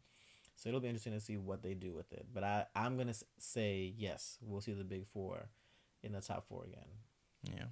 So 0.56 0.70
it'll 0.70 0.82
be 0.82 0.88
interesting 0.88 1.14
to 1.14 1.20
see 1.20 1.38
what 1.38 1.62
they 1.62 1.74
do 1.74 1.94
with 1.94 2.12
it. 2.14 2.26
But 2.34 2.44
I, 2.44 2.66
I'm 2.76 2.98
gonna 2.98 3.14
say 3.38 3.94
yes, 3.98 4.38
we'll 4.42 4.62
see 4.62 4.74
the 4.74 4.84
big 4.84 5.06
four 5.06 5.50
in 6.02 6.14
the 6.14 6.22
top 6.22 6.48
four 6.48 6.64
again. 6.64 6.88
Yeah, 7.56 7.66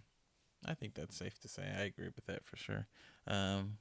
I 0.65 0.73
think 0.73 0.93
that's 0.93 1.15
safe 1.15 1.39
to 1.39 1.47
say. 1.47 1.63
I 1.63 1.83
agree 1.83 2.09
with 2.13 2.25
that 2.27 2.45
for 2.45 2.57
sure. 2.57 2.87
Um, 3.25 3.77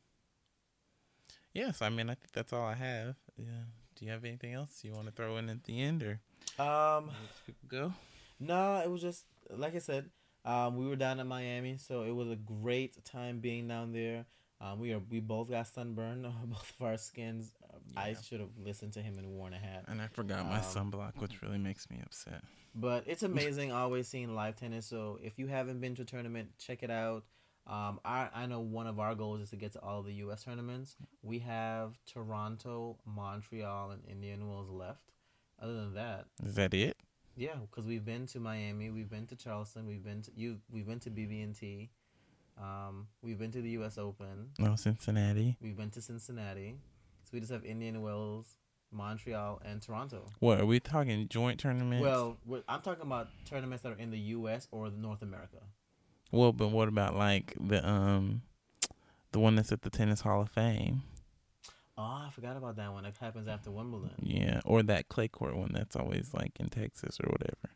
yes, 1.52 1.82
I 1.82 1.88
mean 1.88 2.10
I 2.10 2.14
think 2.14 2.32
that's 2.32 2.52
all 2.52 2.64
I 2.64 2.74
have. 2.74 3.16
Yeah. 3.36 3.64
Do 3.96 4.04
you 4.06 4.10
have 4.10 4.24
anything 4.24 4.52
else 4.54 4.80
you 4.82 4.92
want 4.92 5.06
to 5.06 5.12
throw 5.12 5.36
in 5.36 5.48
at 5.48 5.64
the 5.64 5.80
end, 5.80 6.02
or 6.02 6.20
Um, 6.62 7.10
people 7.46 7.68
go? 7.68 7.92
No, 8.40 8.80
it 8.84 8.90
was 8.90 9.00
just 9.02 9.24
like 9.50 9.74
I 9.74 9.78
said. 9.78 10.10
Um, 10.44 10.76
we 10.76 10.86
were 10.88 10.96
down 10.96 11.20
in 11.20 11.28
Miami, 11.28 11.76
so 11.76 12.02
it 12.02 12.10
was 12.10 12.28
a 12.28 12.34
great 12.36 13.04
time 13.04 13.38
being 13.38 13.68
down 13.68 13.92
there. 13.92 14.26
Um, 14.60 14.80
we 14.80 14.92
are 14.92 14.98
we 15.10 15.20
both 15.20 15.50
got 15.50 15.66
sunburned 15.68 16.26
on 16.26 16.46
both 16.48 16.72
of 16.78 16.84
our 16.86 16.96
skins. 16.96 17.52
Um, 17.72 17.80
I 17.96 18.14
should 18.14 18.40
have 18.40 18.56
listened 18.58 18.92
to 18.94 19.02
him 19.02 19.18
and 19.18 19.26
worn 19.28 19.52
a 19.54 19.58
hat. 19.58 19.84
And 19.88 20.00
I 20.00 20.08
forgot 20.08 20.46
my 20.46 20.58
Um, 20.58 20.62
sunblock, 20.64 21.16
which 21.20 21.42
really 21.42 21.58
makes 21.58 21.88
me 21.90 22.00
upset. 22.04 22.42
But 22.74 23.04
it's 23.06 23.22
amazing 23.32 23.70
always 23.70 24.08
seeing 24.08 24.34
live 24.34 24.56
tennis. 24.56 24.86
So 24.86 25.18
if 25.22 25.38
you 25.38 25.46
haven't 25.46 25.80
been 25.80 25.94
to 25.96 26.02
a 26.02 26.04
tournament, 26.04 26.58
check 26.58 26.82
it 26.82 26.90
out. 26.90 27.24
Um, 27.66 28.00
I 28.04 28.28
I 28.34 28.46
know 28.46 28.60
one 28.60 28.86
of 28.86 28.98
our 28.98 29.14
goals 29.14 29.40
is 29.40 29.50
to 29.50 29.56
get 29.56 29.72
to 29.74 29.80
all 29.80 30.02
the 30.02 30.12
U.S. 30.14 30.42
tournaments. 30.44 30.96
We 31.22 31.38
have 31.40 31.94
Toronto, 32.06 32.98
Montreal, 33.06 33.92
and 33.92 34.02
Indian 34.08 34.48
Wells 34.48 34.68
left. 34.70 35.12
Other 35.60 35.74
than 35.74 35.94
that, 35.94 36.24
Is 36.44 36.56
that 36.56 36.74
it? 36.74 36.96
Yeah, 37.36 37.54
because 37.70 37.86
we've 37.86 38.04
been 38.04 38.26
to 38.26 38.40
Miami, 38.40 38.90
we've 38.90 39.08
been 39.08 39.26
to 39.28 39.36
Charleston, 39.36 39.86
we've 39.86 40.02
been 40.02 40.22
to 40.22 40.30
you, 40.34 40.58
we've 40.72 40.86
been 40.86 40.98
to 41.00 41.10
BB&T, 41.10 41.88
um, 42.60 43.06
we've 43.22 43.38
been 43.38 43.52
to 43.52 43.62
the 43.62 43.70
U.S. 43.70 43.96
Open, 43.96 44.50
No, 44.58 44.74
Cincinnati. 44.74 45.56
we've 45.62 45.76
been 45.76 45.90
to 45.90 46.02
Cincinnati, 46.02 46.74
so 47.22 47.30
we 47.32 47.38
just 47.40 47.52
have 47.52 47.64
Indian 47.64 48.02
Wells, 48.02 48.56
Montreal, 48.90 49.62
and 49.64 49.80
Toronto. 49.80 50.26
What 50.40 50.60
are 50.60 50.66
we 50.66 50.80
talking? 50.80 51.28
Joint 51.28 51.60
tournaments? 51.60 52.02
Well, 52.02 52.36
I'm 52.68 52.82
talking 52.82 53.02
about 53.06 53.28
tournaments 53.46 53.82
that 53.84 53.92
are 53.92 53.98
in 53.98 54.10
the 54.10 54.18
U.S. 54.18 54.66
or 54.72 54.90
North 54.90 55.22
America. 55.22 55.58
Well, 56.32 56.52
but 56.52 56.68
what 56.68 56.88
about 56.88 57.14
like 57.16 57.54
the 57.60 57.86
um, 57.88 58.42
the 59.30 59.38
one 59.38 59.54
that's 59.54 59.70
at 59.72 59.82
the 59.82 59.90
Tennis 59.90 60.22
Hall 60.22 60.40
of 60.42 60.50
Fame? 60.50 61.02
Oh, 61.96 62.02
I 62.02 62.30
forgot 62.32 62.56
about 62.56 62.76
that 62.76 62.92
one. 62.92 63.04
That 63.04 63.16
happens 63.18 63.46
after 63.46 63.70
Wimbledon. 63.70 64.10
Yeah, 64.18 64.60
or 64.64 64.82
that 64.82 65.08
clay 65.08 65.28
court 65.28 65.54
one 65.56 65.70
that's 65.72 65.94
always 65.94 66.32
like 66.34 66.58
in 66.58 66.68
Texas 66.68 67.18
or 67.22 67.30
whatever. 67.30 67.74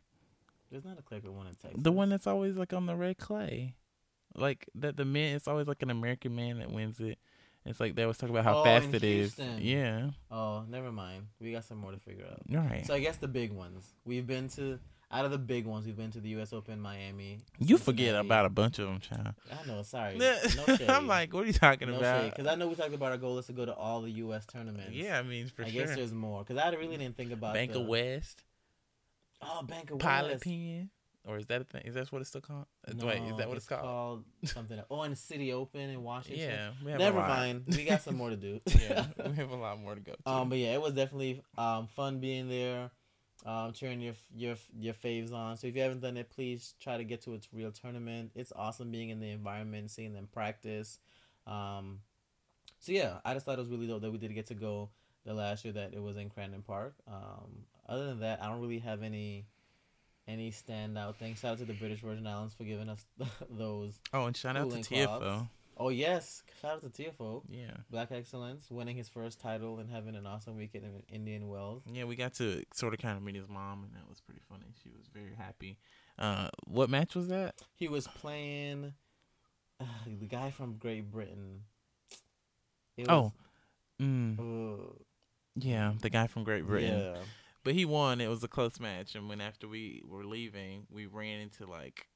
There's 0.71 0.83
not 0.83 0.99
a 0.99 1.01
clicker 1.03 1.31
one 1.31 1.47
in 1.47 1.53
Texas. 1.53 1.81
The 1.81 1.91
one 1.91 2.09
that's 2.09 2.27
always 2.27 2.55
like 2.57 2.73
on 2.73 2.87
the 2.87 2.95
red 2.95 3.17
clay, 3.17 3.75
like 4.35 4.67
that. 4.75 4.97
The 4.97 5.05
man, 5.05 5.35
it's 5.35 5.47
always 5.47 5.67
like 5.67 5.81
an 5.83 5.89
American 5.91 6.35
man 6.35 6.59
that 6.59 6.71
wins 6.71 6.99
it. 6.99 7.19
It's 7.65 7.79
like 7.79 7.95
they 7.95 8.03
always 8.03 8.17
talk 8.17 8.29
about 8.29 8.43
how 8.45 8.59
Oh, 8.59 8.63
fast 8.63 8.93
it 8.93 9.03
is. 9.03 9.35
Houston. 9.35 9.61
Yeah, 9.61 10.09
Oh, 10.31 10.63
never 10.67 10.91
mind. 10.91 11.27
We 11.39 11.51
got 11.51 11.65
some 11.65 11.77
more 11.77 11.91
to 11.91 11.99
figure 11.99 12.25
out. 12.25 12.41
right. 12.49 12.85
So 12.85 12.93
I 12.93 12.99
guess 12.99 13.17
the 13.17 13.27
big 13.27 13.51
ones. 13.51 13.93
We've 14.05 14.25
been 14.25 14.47
to 14.49 14.79
out 15.11 15.23
of 15.25 15.31
the 15.31 15.37
big 15.37 15.65
ones. 15.65 15.85
We've 15.85 15.95
been 15.95 16.11
to 16.11 16.19
the 16.19 16.29
U.S. 16.29 16.51
Open, 16.53 16.79
Miami. 16.81 17.39
you 17.59 17.77
forget 17.77 18.15
about 18.15 18.45
a 18.45 18.49
bunch 18.49 18.77
of 18.79 18.87
them, 18.87 18.99
child. 18.99 19.35
I 19.51 19.65
know. 19.67 19.81
Sorry. 19.83 20.17
No. 20.17 20.37
I'm 20.89 21.07
like, 21.07 21.33
what 21.33 21.43
are 21.43 21.47
you 21.47 21.53
talking 21.53 21.89
no 21.89 21.97
about? 21.97 22.31
because 22.35 22.47
I 22.47 22.55
know 22.55 22.67
we 22.67 22.75
talked 22.75 22.93
about 22.93 23.11
our 23.11 23.17
goal 23.17 23.37
is 23.37 23.45
to 23.47 23.53
go 23.53 23.65
to 23.65 23.73
all 23.73 24.01
the 24.01 24.11
U.S. 24.11 24.45
tournaments. 24.45 24.91
Yeah, 24.91 25.17
I 25.19 25.23
mean 25.23 25.47
for 25.47 25.63
I 25.63 25.69
sure. 25.69 25.85
guess 25.85 25.95
there's 25.95 26.13
more 26.13 26.43
because 26.43 26.57
I 26.61 26.69
really 26.75 26.97
didn't 26.97 27.15
think 27.17 27.31
about 27.31 27.53
Bank 27.53 27.71
the, 27.73 27.79
of 27.81 27.87
West, 27.87 28.43
Oh, 29.41 29.61
Bank 29.63 29.91
of 29.91 29.99
Pilot 29.99 30.31
West. 30.33 30.43
Pen, 30.43 30.89
or 31.25 31.37
is 31.37 31.45
that 31.47 31.61
a 31.61 31.63
thing? 31.63 31.83
Is 31.85 31.93
that 31.95 32.11
what 32.11 32.19
it's 32.21 32.29
still 32.29 32.41
called? 32.41 32.65
Uh, 32.87 32.93
No, 32.95 33.05
Wait, 33.05 33.21
is 33.21 33.37
that 33.37 33.47
what 33.47 33.57
it's, 33.57 33.67
called? 33.67 34.23
something. 34.45 34.81
Oh, 34.89 35.01
and 35.01 35.17
City 35.17 35.53
Open 35.53 35.81
in 35.89 36.01
Washington. 36.03 36.49
Yeah, 36.49 36.69
we 36.83 36.91
have 36.91 36.99
Never 36.99 37.17
a 37.17 37.21
lot. 37.21 37.29
mind. 37.29 37.63
We 37.67 37.83
got 37.85 38.01
some 38.01 38.15
more 38.15 38.29
to 38.29 38.35
do. 38.37 38.59
yeah, 38.81 39.05
we 39.25 39.35
have 39.35 39.51
a 39.51 39.55
lot 39.55 39.79
more 39.79 39.93
to 39.95 40.01
go. 40.01 40.13
To. 40.13 40.29
Um, 40.29 40.49
but 40.49 40.57
yeah, 40.57 40.73
it 40.73 40.81
was 40.81 40.93
definitely 40.93 41.41
um 41.57 41.87
fun 41.87 42.19
being 42.19 42.49
there, 42.49 42.89
um, 43.45 43.73
cheering 43.73 44.01
your 44.01 44.15
your 44.35 44.55
your 44.77 44.93
faves 44.93 45.33
on. 45.33 45.57
So 45.57 45.67
if 45.67 45.75
you 45.75 45.81
haven't 45.81 46.01
done 46.01 46.17
it, 46.17 46.29
please 46.29 46.73
try 46.79 46.97
to 46.97 47.03
get 47.03 47.21
to 47.23 47.33
its 47.33 47.47
real 47.53 47.71
tournament. 47.71 48.31
It's 48.35 48.51
awesome 48.55 48.91
being 48.91 49.09
in 49.09 49.19
the 49.19 49.29
environment, 49.29 49.91
seeing 49.91 50.13
them 50.13 50.27
practice. 50.31 50.99
Um, 51.45 51.99
so 52.79 52.91
yeah, 52.91 53.17
I 53.25 53.33
just 53.33 53.45
thought 53.45 53.57
it 53.57 53.61
was 53.61 53.69
really 53.69 53.87
dope 53.87 54.01
that 54.01 54.11
we 54.11 54.17
did 54.17 54.33
get 54.33 54.47
to 54.47 54.53
go 54.53 54.89
the 55.25 55.33
last 55.33 55.65
year 55.65 55.73
that 55.73 55.93
it 55.93 56.01
was 56.01 56.17
in 56.17 56.29
Crandon 56.29 56.65
Park. 56.65 56.95
Um, 57.07 57.65
other 57.87 58.07
than 58.07 58.19
that, 58.21 58.41
I 58.41 58.47
don't 58.47 58.61
really 58.61 58.79
have 58.79 59.03
any 59.03 59.45
any 60.27 60.51
standout 60.51 61.15
things. 61.15 61.39
Shout 61.39 61.53
out 61.53 61.57
to 61.59 61.65
the 61.65 61.73
British 61.73 62.01
Virgin 62.01 62.27
Islands 62.27 62.53
for 62.53 62.63
giving 62.63 62.89
us 62.89 63.05
those. 63.49 63.99
oh, 64.13 64.25
and 64.25 64.35
shout 64.35 64.57
out 64.57 64.69
to 64.71 64.77
Tiafoe. 64.77 65.21
Tiafoe. 65.21 65.49
Oh 65.79 65.89
yes, 65.89 66.43
shout 66.61 66.83
out 66.83 66.93
to 66.93 67.03
Tiafoe. 67.03 67.43
Yeah, 67.49 67.71
Black 67.89 68.11
Excellence 68.11 68.65
winning 68.71 68.97
his 68.97 69.09
first 69.09 69.39
title 69.39 69.77
and 69.79 69.89
having 69.89 70.15
an 70.15 70.25
awesome 70.25 70.57
weekend 70.57 70.85
in 70.85 71.15
Indian 71.15 71.47
Wells. 71.47 71.83
yeah, 71.91 72.05
we 72.05 72.15
got 72.15 72.33
to 72.35 72.63
sort 72.73 72.93
of 72.93 72.99
kind 72.99 73.15
of 73.17 73.23
meet 73.23 73.35
his 73.35 73.47
mom, 73.47 73.83
and 73.83 73.93
that 73.93 74.09
was 74.09 74.19
pretty 74.19 74.41
funny. 74.49 74.65
She 74.83 74.89
was 74.89 75.07
very 75.13 75.35
happy. 75.37 75.77
Uh, 76.17 76.49
what 76.65 76.89
match 76.89 77.15
was 77.15 77.27
that? 77.27 77.55
He 77.75 77.87
was 77.87 78.07
playing 78.07 78.93
uh, 79.79 79.85
the 80.19 80.25
guy 80.25 80.49
from 80.49 80.77
Great 80.77 81.11
Britain. 81.11 81.61
It 82.97 83.07
Oh, 83.09 83.33
mm, 84.01 84.39
uh, 84.39 84.93
yeah, 85.55 85.93
the 86.01 86.09
guy 86.09 86.25
from 86.27 86.43
Great 86.43 86.65
Britain. 86.65 86.99
Yeah. 86.99 87.21
But 87.63 87.75
he 87.75 87.85
won. 87.85 88.21
It 88.21 88.29
was 88.29 88.43
a 88.43 88.47
close 88.47 88.79
match, 88.79 89.13
and 89.13 89.29
when 89.29 89.41
after 89.41 89.67
we 89.67 90.01
were 90.07 90.23
leaving, 90.23 90.87
we 90.89 91.05
ran 91.05 91.39
into 91.41 91.67
like 91.67 92.07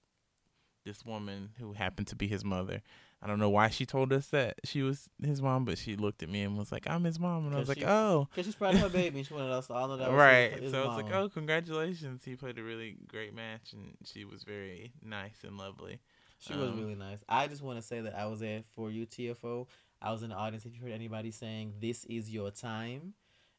this 0.85 1.05
woman 1.05 1.49
who 1.59 1.73
happened 1.73 2.07
to 2.07 2.15
be 2.15 2.27
his 2.27 2.43
mother. 2.43 2.81
I 3.23 3.27
don't 3.27 3.37
know 3.39 3.49
why 3.51 3.69
she 3.69 3.85
told 3.85 4.11
us 4.13 4.27
that 4.27 4.55
she 4.63 4.81
was 4.81 5.07
his 5.23 5.41
mom, 5.41 5.63
but 5.65 5.77
she 5.77 5.95
looked 5.95 6.23
at 6.23 6.29
me 6.29 6.41
and 6.41 6.57
was 6.57 6.71
like, 6.71 6.87
"I'm 6.89 7.03
his 7.03 7.19
mom," 7.19 7.45
and 7.45 7.55
I 7.55 7.59
was 7.59 7.69
like, 7.69 7.77
she- 7.79 7.85
"Oh." 7.85 8.27
Because 8.31 8.45
she's 8.47 8.55
proud 8.55 8.73
of 8.73 8.81
her 8.81 8.89
baby. 8.89 9.21
She 9.23 9.33
wanted 9.33 9.51
us 9.51 9.67
to 9.67 9.73
all 9.73 9.87
know 9.89 9.97
that. 9.97 10.09
Was 10.09 10.17
right. 10.17 10.51
His, 10.53 10.61
his 10.63 10.71
so 10.71 10.83
I 10.83 10.87
was 10.87 11.03
like, 11.03 11.13
"Oh, 11.13 11.29
congratulations! 11.29 12.23
He 12.25 12.35
played 12.35 12.57
a 12.57 12.63
really 12.63 12.97
great 13.07 13.35
match, 13.35 13.73
and 13.73 13.95
she 14.05 14.25
was 14.25 14.43
very 14.43 14.91
nice 15.03 15.43
and 15.43 15.57
lovely." 15.57 15.99
She 16.39 16.53
was 16.53 16.71
Um, 16.71 16.79
really 16.79 16.95
nice. 16.95 17.19
I 17.29 17.47
just 17.47 17.61
want 17.61 17.77
to 17.79 17.83
say 17.85 18.01
that 18.01 18.15
I 18.17 18.25
was 18.25 18.39
there 18.39 18.63
for 18.75 18.89
you, 18.89 19.05
Tiafoe. 19.05 19.67
I 20.01 20.11
was 20.11 20.23
in 20.23 20.29
the 20.31 20.35
audience. 20.35 20.65
If 20.65 20.73
you 20.75 20.81
heard 20.81 20.91
anybody 20.91 21.29
saying 21.29 21.75
"This 21.79 22.05
is 22.05 22.31
your 22.31 22.49
time," 22.49 23.13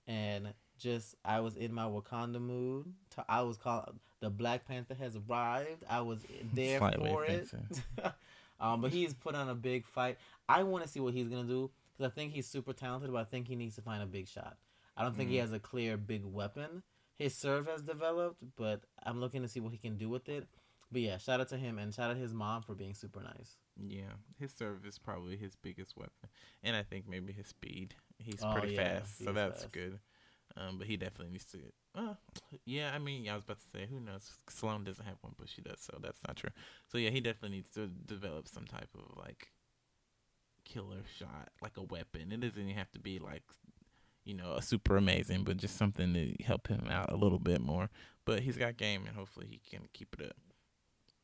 and 0.09 0.53
just 0.79 1.15
I 1.25 1.39
was 1.39 1.55
in 1.55 1.73
my 1.73 1.85
Wakanda 1.85 2.41
mood. 2.41 2.93
I 3.29 3.43
was 3.43 3.57
called 3.57 3.97
the 4.19 4.31
Black 4.31 4.67
Panther 4.67 4.95
has 4.95 5.17
arrived. 5.17 5.85
I 5.89 6.01
was 6.01 6.19
there 6.53 6.79
Slightly 6.79 7.11
for 7.11 7.25
it. 7.25 7.49
um, 8.63 8.81
but 8.81 8.91
he's 8.95 9.13
put 9.13 9.35
on 9.35 9.51
a 9.51 9.55
big 9.55 9.85
fight. 9.87 10.17
I 10.49 10.63
want 10.63 10.85
to 10.85 10.89
see 10.89 11.01
what 11.01 11.13
he's 11.13 11.29
gonna 11.29 11.45
do 11.45 11.71
because 11.93 12.11
I 12.11 12.15
think 12.15 12.33
he's 12.33 12.47
super 12.49 12.73
talented. 12.73 13.13
But 13.13 13.19
I 13.21 13.25
think 13.25 13.47
he 13.49 13.57
needs 13.57 13.75
to 13.77 13.83
find 13.83 14.03
a 14.03 14.07
big 14.07 14.27
shot. 14.29 14.57
I 14.97 15.03
don't 15.03 15.15
think 15.17 15.29
he 15.31 15.37
Mm. 15.37 15.41
has 15.41 15.53
a 15.53 15.59
clear 15.59 15.97
big 15.99 16.25
weapon. 16.25 16.83
His 17.17 17.35
serve 17.35 17.67
has 17.67 17.83
developed, 17.83 18.43
but 18.57 18.85
I'm 19.03 19.21
looking 19.21 19.43
to 19.43 19.49
see 19.49 19.61
what 19.61 19.73
he 19.73 19.79
can 19.79 19.97
do 19.99 20.09
with 20.09 20.29
it. 20.31 20.49
But 20.91 21.01
yeah, 21.03 21.17
shout 21.19 21.41
out 21.41 21.49
to 21.51 21.57
him 21.57 21.79
and 21.79 21.95
shout 21.95 22.11
out 22.11 22.17
his 22.17 22.35
mom 22.35 22.63
for 22.63 22.75
being 22.75 22.95
super 22.95 23.23
nice. 23.23 23.57
Yeah, 23.83 24.13
his 24.39 24.53
serve 24.53 24.85
is 24.85 24.99
probably 24.99 25.37
his 25.37 25.55
biggest 25.57 25.97
weapon, 25.97 26.29
and 26.63 26.77
I 26.77 26.83
think 26.83 27.09
maybe 27.09 27.33
his 27.33 27.47
speed. 27.47 27.95
He's 28.19 28.43
Oh, 28.43 28.53
pretty 28.53 28.75
yeah, 28.75 28.99
fast, 29.01 29.25
so 29.25 29.33
that's 29.33 29.63
fast. 29.63 29.73
good. 29.73 29.99
Um, 30.57 30.77
but 30.77 30.87
he 30.87 30.99
definitely 30.99 31.33
needs 31.33 31.47
to. 31.47 31.59
Uh, 31.95 32.15
yeah, 32.65 32.93
I 32.95 32.99
mean, 32.99 33.29
I 33.29 33.35
was 33.35 33.45
about 33.45 33.59
to 33.59 33.65
say, 33.79 33.87
who 33.91 34.01
knows? 34.01 34.31
Sloane 34.49 34.85
doesn't 34.85 35.05
have 35.05 35.17
one, 35.21 35.35
but 35.39 35.49
she 35.49 35.61
does, 35.61 35.79
so 35.81 35.99
that's 36.03 36.21
not 36.27 36.37
true. 36.37 36.51
So 36.91 36.97
yeah, 36.99 37.11
he 37.11 37.21
definitely 37.21 37.57
needs 37.57 37.69
to 37.75 37.87
develop 37.87 38.49
some 38.49 38.65
type 38.65 38.89
of 38.95 39.17
like 39.19 39.49
killer 40.65 41.03
shot, 41.19 41.51
like 41.61 41.77
a 41.77 41.83
weapon. 41.83 42.33
It 42.33 42.41
doesn't 42.41 42.63
even 42.63 42.75
have 42.77 42.91
to 42.93 42.99
be 42.99 43.19
like, 43.19 43.43
you 44.25 44.35
know, 44.35 44.55
a 44.55 44.63
super 44.63 44.97
amazing, 44.97 45.45
but 45.45 45.57
just 45.59 45.77
something 45.77 46.15
to 46.15 46.35
help 46.45 46.69
him 46.69 46.87
out 46.91 47.13
a 47.13 47.17
little 47.17 47.39
bit 47.39 47.61
more. 47.61 47.91
But 48.25 48.41
he's 48.41 48.57
got 48.57 48.77
game, 48.77 49.05
and 49.07 49.17
hopefully 49.17 49.47
he 49.51 49.61
can 49.69 49.89
keep 49.93 50.15
it 50.19 50.27
up. 50.27 50.37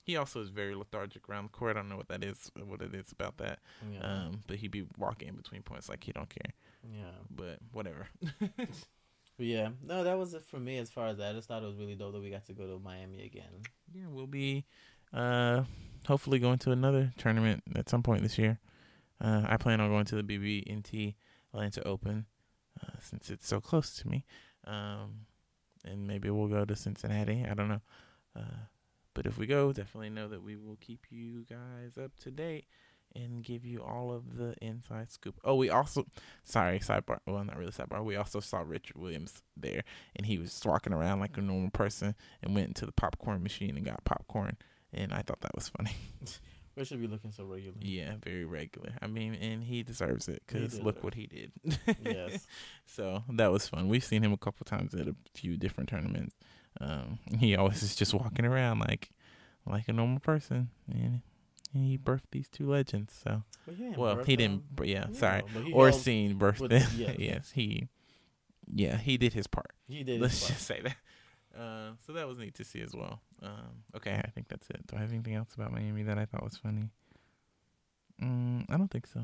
He 0.03 0.17
also 0.17 0.41
is 0.41 0.49
very 0.49 0.75
lethargic 0.75 1.29
around 1.29 1.45
the 1.45 1.51
court. 1.51 1.77
I 1.77 1.81
don't 1.81 1.89
know 1.91 1.97
what 1.97 2.09
that 2.09 2.25
is, 2.25 2.51
what 2.65 2.81
it 2.83 2.95
is 2.95 3.13
about 3.13 3.37
that. 3.39 3.59
Yeah, 3.93 4.01
Um, 4.01 4.43
but 4.47 4.57
he'd 4.57 4.71
be 4.71 4.87
walking 4.97 5.29
in 5.29 5.37
between 5.37 5.63
points 5.63 5.89
like 5.89 6.03
he 6.05 6.13
don't 6.13 6.29
care. 6.31 6.53
yeah, 6.91 7.11
But 7.31 7.59
whatever. 7.73 8.09
yeah. 9.39 9.69
No, 9.83 10.05
that 10.05 10.19
was 10.19 10.35
it 10.35 10.43
for 10.43 10.59
me 10.59 10.79
as 10.79 10.91
far 10.91 11.09
as 11.09 11.19
that. 11.19 11.31
I 11.31 11.33
just 11.35 11.49
thought 11.49 11.63
it 11.63 11.67
was 11.67 11.77
really 11.77 11.95
dope 11.95 12.13
that 12.13 12.23
we 12.23 12.31
got 12.31 12.47
to 12.47 12.53
go 12.53 12.67
to 12.67 12.83
Miami 12.83 13.25
again. 13.25 13.63
yeah, 13.93 14.07
we'll 14.09 14.27
be 14.27 14.65
uh 15.13 15.63
hopefully 16.07 16.39
going 16.39 16.59
to 16.59 16.71
another 16.71 17.13
tournament 17.17 17.63
at 17.75 17.89
some 17.89 18.03
point 18.03 18.23
this 18.23 18.39
year. 18.39 18.59
Uh, 19.21 19.43
I 19.47 19.57
plan 19.57 19.81
on 19.81 19.91
going 19.91 20.05
to 20.07 20.15
the 20.15 20.23
BB&T 20.23 21.17
Atlanta 21.53 21.87
Open 21.87 22.27
uh, 22.83 22.97
since 23.01 23.31
it's 23.31 23.47
so 23.47 23.61
close 23.61 23.97
to 23.97 24.09
me. 24.09 24.25
Um, 24.65 25.27
and 25.85 26.07
maybe 26.07 26.31
we'll 26.31 26.49
go 26.49 26.65
to 26.65 26.77
Cincinnati. 26.77 27.45
I 27.49 27.55
don't 27.55 27.69
know. 27.69 27.81
Uh, 28.37 28.67
but 29.15 29.27
if 29.27 29.39
we 29.39 29.47
go, 29.47 29.73
definitely 29.73 30.11
know 30.11 30.29
that 30.29 30.43
we 30.43 30.57
will 30.57 30.77
keep 30.81 31.07
you 31.11 31.45
guys 31.49 31.99
up 32.03 32.17
to 32.21 32.31
date 32.31 32.67
and 33.15 33.43
give 33.43 33.65
you 33.65 33.83
all 33.83 34.13
of 34.13 34.37
the 34.37 34.55
inside 34.61 35.11
scoop. 35.11 35.41
Oh, 35.45 35.55
we 35.55 35.71
also, 35.71 36.07
sorry, 36.45 36.79
sidebar. 36.79 37.19
Well, 37.27 37.45
not 37.45 37.57
really 37.57 37.73
sidebar. 37.73 38.05
We 38.05 38.17
also 38.17 38.41
saw 38.41 38.63
Richard 38.65 38.97
Williams 38.97 39.43
there, 39.57 39.83
and 40.17 40.27
he 40.27 40.39
was 40.39 40.61
walking 40.65 40.93
around 40.93 41.21
like 41.21 41.37
a 41.37 41.43
normal 41.43 41.71
person 41.71 42.15
and 42.43 42.55
went 42.55 42.69
into 42.69 42.87
the 42.87 42.93
popcorn 42.93 43.43
machine 43.43 43.77
and 43.77 43.85
got 43.85 44.05
popcorn. 44.05 44.57
And 44.93 45.13
I 45.13 45.23
thought 45.23 45.41
that 45.43 45.55
was 45.55 45.69
funny. 45.69 45.93
We 46.79 46.85
should 46.85 47.01
be 47.01 47.09
looking 47.09 47.33
so 47.33 47.45
regular. 47.45 47.77
Yeah, 47.81 48.13
very 48.23 48.45
regular. 48.45 48.93
I 49.03 49.09
mean, 49.09 49.35
and 49.35 49.65
he 49.65 49.83
deserves 49.83 50.29
it 50.29 50.45
because 50.47 50.75
look 50.75 50.95
deserves 50.95 51.03
what 51.03 51.15
he 51.15 51.27
did. 51.27 51.53
Yes. 52.05 52.47
So 52.87 53.23
that 53.31 53.53
was 53.53 53.69
fun. 53.69 53.89
We've 53.89 54.05
seen 54.05 54.23
him 54.23 54.33
a 54.33 54.37
couple 54.37 54.65
times 54.65 54.95
at 54.95 55.09
a 55.09 55.15
few 55.35 55.57
different 55.57 55.91
tournaments. 55.91 56.35
Um, 56.81 57.19
he 57.39 57.55
always 57.57 57.83
is 57.83 57.97
just 57.97 58.15
walking 58.15 58.45
around 58.47 58.79
like 58.79 59.11
like 59.67 59.89
a 59.89 59.93
normal 59.93 60.21
person, 60.21 60.71
and 60.91 61.21
he 61.73 61.99
birthed 61.99 62.31
these 62.33 62.49
two 62.49 62.69
legends. 62.69 63.15
So 63.23 63.43
he 63.77 63.91
well, 63.91 64.23
he 64.25 64.37
didn't. 64.37 64.63
Yeah, 64.83 65.07
Yeah, 65.11 65.13
sorry, 65.19 65.43
he 65.65 65.73
or 65.73 65.89
held- 65.91 66.01
seen 66.01 66.37
birth 66.39 66.61
with- 66.61 66.71
them. 66.71 66.89
yes. 66.97 67.17
yes, 67.19 67.51
he. 67.55 67.89
Yeah, 68.71 68.97
he 68.99 69.17
did 69.17 69.33
his 69.33 69.47
part. 69.47 69.73
He 69.89 70.03
did. 70.05 70.21
Let's 70.21 70.35
his 70.35 70.43
part. 70.43 70.53
just 70.57 70.67
say 70.67 70.81
that. 70.83 70.97
Uh, 71.59 71.93
so 72.07 72.13
that 72.13 72.29
was 72.29 72.39
neat 72.39 72.55
to 72.55 72.65
see 72.65 72.81
as 72.83 72.95
well. 72.95 73.21
Um, 73.43 73.83
okay, 73.97 74.21
I 74.23 74.29
think 74.31 74.49
that's 74.49 74.69
it. 74.71 74.87
Do 74.87 74.97
I 74.97 75.01
have 75.01 75.11
anything 75.13 75.35
else 75.35 75.55
about 75.55 75.73
Miami 75.73 76.03
that 76.05 76.19
I 76.19 76.25
thought 76.27 76.45
was 76.45 76.57
funny? 76.57 76.91
Mm, 78.23 78.67
I 78.69 78.77
don't 78.77 78.91
think 78.91 79.07
so. 79.07 79.21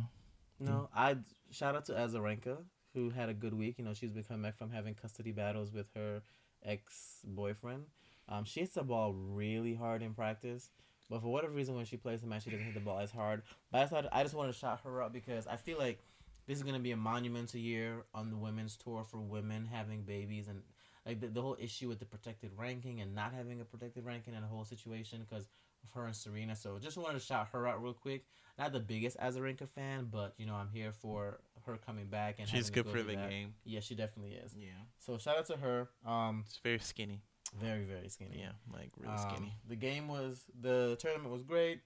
No, 0.61 0.89
I 0.95 1.17
shout 1.51 1.75
out 1.75 1.85
to 1.87 1.93
Azarenka 1.93 2.59
who 2.95 3.11
had 3.11 3.29
a 3.29 3.35
good 3.35 3.55
week. 3.55 3.75
You 3.79 3.85
know, 3.85 3.93
she's 3.93 4.11
been 4.13 4.23
coming 4.23 4.43
back 4.43 4.57
from 4.57 4.71
having 4.71 4.95
custody 4.95 5.33
battles 5.33 5.73
with 5.73 5.87
her 5.95 6.23
ex 6.65 7.19
boyfriend. 7.25 7.85
Um, 8.29 8.45
she 8.45 8.61
hits 8.61 8.75
the 8.75 8.83
ball 8.83 9.13
really 9.13 9.75
hard 9.75 10.01
in 10.03 10.15
practice, 10.15 10.71
but 11.11 11.21
for 11.21 11.29
whatever 11.29 11.53
reason, 11.53 11.75
when 11.75 11.85
she 11.85 11.97
plays 11.97 12.21
the 12.21 12.27
match, 12.27 12.45
she 12.45 12.51
doesn't 12.51 12.65
hit 12.65 12.75
the 12.75 12.81
ball 12.81 12.99
as 12.99 13.11
hard. 13.11 13.43
But 13.71 13.83
I 13.83 13.87
thought 13.87 14.07
I 14.13 14.23
just 14.23 14.35
wanted 14.35 14.53
to 14.53 14.59
shout 14.59 14.81
her 14.85 15.03
up 15.03 15.13
because 15.13 15.47
I 15.47 15.57
feel 15.57 15.79
like 15.79 16.01
this 16.47 16.59
is 16.59 16.63
gonna 16.63 16.79
be 16.79 16.93
a 16.93 16.97
monumental 16.97 17.61
year 17.61 18.05
on 18.15 18.31
the 18.31 18.37
women's 18.37 18.77
tour 18.77 19.05
for 19.05 19.19
women 19.21 19.67
having 19.71 20.03
babies 20.03 20.49
and 20.49 20.63
like 21.07 21.21
the, 21.21 21.29
the 21.29 21.43
whole 21.43 21.57
issue 21.61 21.89
with 21.89 21.99
the 21.99 22.05
protected 22.07 22.51
ranking 22.57 23.01
and 23.01 23.15
not 23.15 23.33
having 23.35 23.61
a 23.61 23.65
protected 23.65 24.05
ranking 24.05 24.35
and 24.35 24.43
the 24.43 24.49
whole 24.49 24.65
situation 24.65 25.25
because 25.29 25.49
of 25.83 25.91
her 25.95 26.07
and 26.07 26.17
Serena. 26.17 26.57
So 26.57 26.79
just 26.79 26.97
wanted 26.97 27.19
to 27.21 27.25
shout 27.25 27.49
her 27.53 27.67
out 27.67 27.83
real 27.83 27.93
quick. 27.93 28.25
Not 28.59 28.73
the 28.73 28.81
biggest 28.81 29.19
Azarenka 29.19 29.69
fan, 29.69 30.09
but 30.11 30.35
you 30.39 30.47
know 30.47 30.55
I'm 30.55 30.71
here 30.73 30.93
for 30.93 31.41
her 31.67 31.77
coming 31.77 32.07
back 32.07 32.37
and 32.39 32.49
She's 32.49 32.71
good 32.71 32.85
to 32.87 32.91
for 32.91 33.03
the 33.03 33.17
game. 33.17 33.55
Yeah, 33.65 33.81
she 33.81 33.95
definitely 33.95 34.33
is. 34.33 34.55
Yeah, 34.59 34.69
So 34.99 35.19
shout 35.19 35.39
out 35.39 35.47
to 35.47 35.57
her. 35.57 35.89
Um, 36.07 36.45
it's 36.47 36.59
very 36.59 36.79
skinny. 36.79 37.21
Very 37.61 37.85
very 37.85 38.09
skinny. 38.09 38.39
Yeah, 38.41 38.53
like 38.73 38.91
really 38.99 39.13
Um, 39.13 39.19
skinny. 39.31 39.53
The 39.69 39.77
game 39.77 40.09
was 40.09 40.45
the 40.61 40.97
tournament 40.99 41.33
was 41.33 41.43
great. 41.43 41.81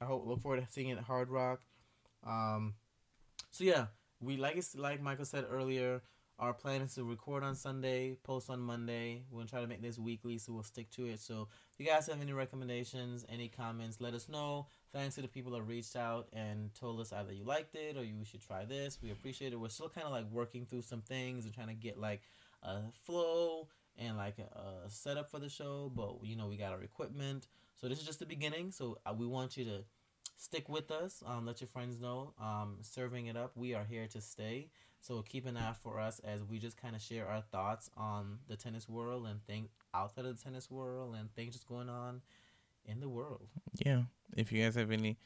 I 0.00 0.04
hope 0.06 0.26
look 0.26 0.40
forward 0.40 0.64
to 0.66 0.72
seeing 0.72 0.88
it 0.88 0.98
at 0.98 1.04
Hard 1.04 1.28
Rock. 1.30 1.60
Um, 2.24 2.74
so 3.50 3.64
yeah, 3.64 3.86
we 4.20 4.36
like 4.36 4.56
it's 4.56 4.74
like 4.74 5.00
Michael 5.00 5.24
said 5.24 5.46
earlier. 5.50 6.02
Our 6.36 6.52
plan 6.52 6.82
is 6.82 6.96
to 6.96 7.04
record 7.04 7.44
on 7.44 7.54
Sunday, 7.54 8.16
post 8.24 8.50
on 8.50 8.58
Monday. 8.60 9.22
We're 9.30 9.38
gonna 9.40 9.48
try 9.48 9.60
to 9.60 9.68
make 9.68 9.80
this 9.82 10.00
weekly, 10.00 10.36
so 10.38 10.52
we'll 10.52 10.64
stick 10.64 10.90
to 10.92 11.06
it. 11.06 11.20
So 11.20 11.46
if 11.72 11.78
you 11.78 11.86
guys 11.86 12.08
have 12.08 12.20
any 12.20 12.32
recommendations, 12.32 13.24
any 13.28 13.48
comments, 13.48 14.00
let 14.00 14.14
us 14.14 14.28
know. 14.28 14.66
Thanks 14.92 15.14
to 15.14 15.22
the 15.22 15.28
people 15.28 15.52
that 15.52 15.62
reached 15.62 15.94
out 15.94 16.26
and 16.32 16.74
told 16.74 16.98
us 17.00 17.12
either 17.12 17.32
you 17.32 17.44
liked 17.44 17.76
it 17.76 17.96
or 17.96 18.02
you 18.02 18.24
should 18.24 18.40
try 18.40 18.64
this. 18.64 18.98
We 19.00 19.12
appreciate 19.12 19.52
it. 19.52 19.60
We're 19.60 19.68
still 19.68 19.88
kind 19.88 20.06
of 20.06 20.12
like 20.12 20.28
working 20.32 20.66
through 20.66 20.82
some 20.82 21.02
things 21.02 21.44
and 21.44 21.54
trying 21.54 21.68
to 21.68 21.74
get 21.74 22.00
like 22.00 22.22
a 22.64 22.78
flow 23.04 23.68
and 23.98 24.16
like 24.16 24.36
a, 24.38 24.86
a 24.86 24.90
setup 24.90 25.30
for 25.30 25.38
the 25.38 25.48
show. 25.48 25.90
But 25.94 26.16
you 26.22 26.36
know 26.36 26.48
we 26.48 26.56
got 26.56 26.72
our 26.72 26.82
equipment, 26.82 27.46
so 27.76 27.88
this 27.88 27.98
is 27.98 28.06
just 28.06 28.18
the 28.18 28.26
beginning. 28.26 28.70
So 28.70 28.98
uh, 29.06 29.14
we 29.16 29.26
want 29.26 29.56
you 29.56 29.64
to 29.64 29.84
stick 30.36 30.68
with 30.68 30.90
us. 30.90 31.22
Um, 31.26 31.46
let 31.46 31.60
your 31.60 31.68
friends 31.68 32.00
know. 32.00 32.34
Um, 32.40 32.78
serving 32.82 33.26
it 33.26 33.36
up, 33.36 33.52
we 33.56 33.74
are 33.74 33.84
here 33.84 34.06
to 34.08 34.20
stay. 34.20 34.68
So 35.00 35.20
keep 35.22 35.46
an 35.46 35.56
eye 35.56 35.74
for 35.82 36.00
us 36.00 36.18
as 36.20 36.42
we 36.42 36.58
just 36.58 36.80
kind 36.80 36.96
of 36.96 37.02
share 37.02 37.28
our 37.28 37.42
thoughts 37.42 37.90
on 37.96 38.38
the 38.48 38.56
tennis 38.56 38.88
world 38.88 39.26
and 39.26 39.44
things 39.46 39.68
outside 39.92 40.24
of 40.24 40.36
the 40.36 40.42
tennis 40.42 40.70
world 40.70 41.14
and 41.18 41.30
things 41.34 41.52
just 41.52 41.66
going 41.66 41.90
on 41.90 42.22
in 42.86 43.00
the 43.00 43.08
world. 43.08 43.48
Yeah. 43.84 44.02
If 44.34 44.50
you 44.50 44.62
guys 44.62 44.76
have 44.76 44.90
any 44.90 45.18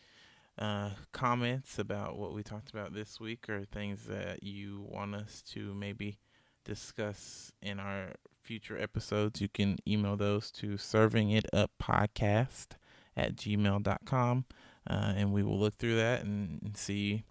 uh, 0.59 0.91
comments 1.13 1.79
about 1.79 2.19
what 2.19 2.35
we 2.35 2.43
talked 2.43 2.71
about 2.71 2.93
this 2.93 3.21
week 3.21 3.49
or 3.49 3.65
things 3.65 4.07
that 4.07 4.43
you 4.43 4.85
want 4.89 5.15
us 5.15 5.43
to 5.53 5.73
maybe 5.75 6.19
discuss 6.65 7.53
in 7.63 7.79
our 7.79 8.15
future 8.49 8.79
episodes, 8.81 9.43
you 9.43 9.49
can 9.49 9.77
email 9.87 10.17
those 10.17 10.51
to 10.51 10.79
serving 10.79 11.31
it 11.31 11.45
up 11.53 11.71
podcast 11.79 12.69
at 13.15 13.37
gmail.com. 13.37 14.45
Uh, 14.89 15.13
and 15.15 15.35
we 15.35 15.43
will 15.43 15.59
look 15.59 15.77
through 15.77 15.97
that 15.97 16.23
and, 16.25 16.59
and 16.63 16.75
see 16.75 17.25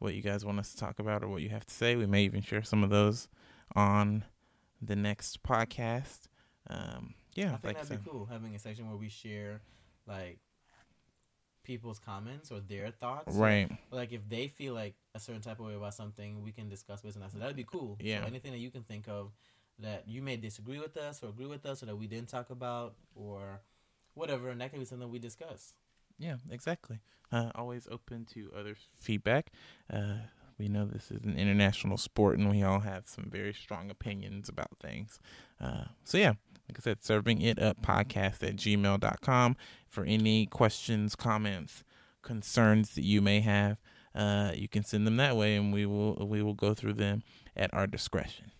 what 0.00 0.14
you 0.14 0.20
guys 0.20 0.44
want 0.44 0.58
us 0.58 0.72
to 0.72 0.76
talk 0.76 0.98
about 0.98 1.22
or 1.22 1.28
what 1.28 1.42
you 1.42 1.48
have 1.48 1.64
to 1.64 1.72
say. 1.72 1.94
We 1.94 2.06
may 2.06 2.24
even 2.24 2.42
share 2.42 2.64
some 2.64 2.82
of 2.82 2.90
those 2.90 3.28
on 3.76 4.24
the 4.82 4.96
next 4.96 5.44
podcast. 5.44 6.22
Um, 6.68 7.14
yeah, 7.36 7.44
I 7.44 7.48
think 7.50 7.64
like 7.64 7.74
that'd 7.76 7.88
said. 7.88 8.04
be 8.04 8.10
cool 8.10 8.26
having 8.26 8.56
a 8.56 8.58
section 8.58 8.88
where 8.88 8.96
we 8.96 9.08
share 9.08 9.60
like 10.08 10.40
people's 11.62 12.00
comments 12.00 12.50
or 12.50 12.58
their 12.58 12.90
thoughts. 12.90 13.36
Right. 13.36 13.70
Like 13.92 14.12
if 14.12 14.28
they 14.28 14.48
feel 14.48 14.74
like 14.74 14.96
a 15.14 15.20
certain 15.20 15.40
type 15.40 15.60
of 15.60 15.66
way 15.66 15.74
about 15.74 15.94
something, 15.94 16.42
we 16.42 16.50
can 16.50 16.68
discuss 16.68 17.00
based 17.02 17.16
on 17.16 17.22
that. 17.22 17.30
So 17.30 17.38
that'd 17.38 17.54
be 17.54 17.62
cool. 17.62 17.96
Yeah. 18.00 18.22
So 18.22 18.26
anything 18.26 18.50
that 18.50 18.58
you 18.58 18.72
can 18.72 18.82
think 18.82 19.06
of 19.06 19.30
that 19.78 20.04
you 20.06 20.22
may 20.22 20.36
disagree 20.36 20.78
with 20.78 20.96
us 20.96 21.22
or 21.22 21.28
agree 21.28 21.46
with 21.46 21.66
us 21.66 21.82
or 21.82 21.86
that 21.86 21.96
we 21.96 22.06
didn't 22.06 22.28
talk 22.28 22.50
about 22.50 22.94
or 23.14 23.60
whatever, 24.14 24.48
and 24.50 24.60
that 24.60 24.70
can 24.70 24.78
be 24.78 24.84
something 24.84 25.10
we 25.10 25.18
discuss. 25.18 25.74
Yeah, 26.18 26.36
exactly. 26.50 27.00
Uh, 27.32 27.50
always 27.54 27.88
open 27.90 28.24
to 28.26 28.50
other 28.56 28.76
feedback. 29.00 29.50
Uh, 29.92 30.18
we 30.58 30.68
know 30.68 30.86
this 30.86 31.10
is 31.10 31.24
an 31.24 31.36
international 31.36 31.96
sport 31.96 32.38
and 32.38 32.48
we 32.48 32.62
all 32.62 32.80
have 32.80 33.08
some 33.08 33.28
very 33.28 33.52
strong 33.52 33.90
opinions 33.90 34.48
about 34.48 34.70
things. 34.80 35.18
Uh, 35.60 35.86
so, 36.04 36.16
yeah, 36.16 36.34
like 36.68 36.78
I 36.78 36.80
said, 36.80 37.02
serving 37.02 37.40
it 37.42 37.60
up 37.60 37.82
podcast 37.82 38.42
at 38.46 38.56
gmail.com 38.56 39.56
for 39.88 40.04
any 40.04 40.46
questions, 40.46 41.16
comments, 41.16 41.82
concerns 42.22 42.94
that 42.94 43.02
you 43.02 43.20
may 43.20 43.40
have, 43.40 43.78
uh, 44.14 44.52
you 44.54 44.68
can 44.68 44.84
send 44.84 45.06
them 45.06 45.16
that 45.16 45.36
way, 45.36 45.56
and 45.56 45.72
we 45.72 45.86
will 45.86 46.14
we 46.26 46.40
will 46.40 46.54
go 46.54 46.72
through 46.72 46.92
them 46.94 47.22
at 47.56 47.72
our 47.74 47.86
discretion. 47.86 48.52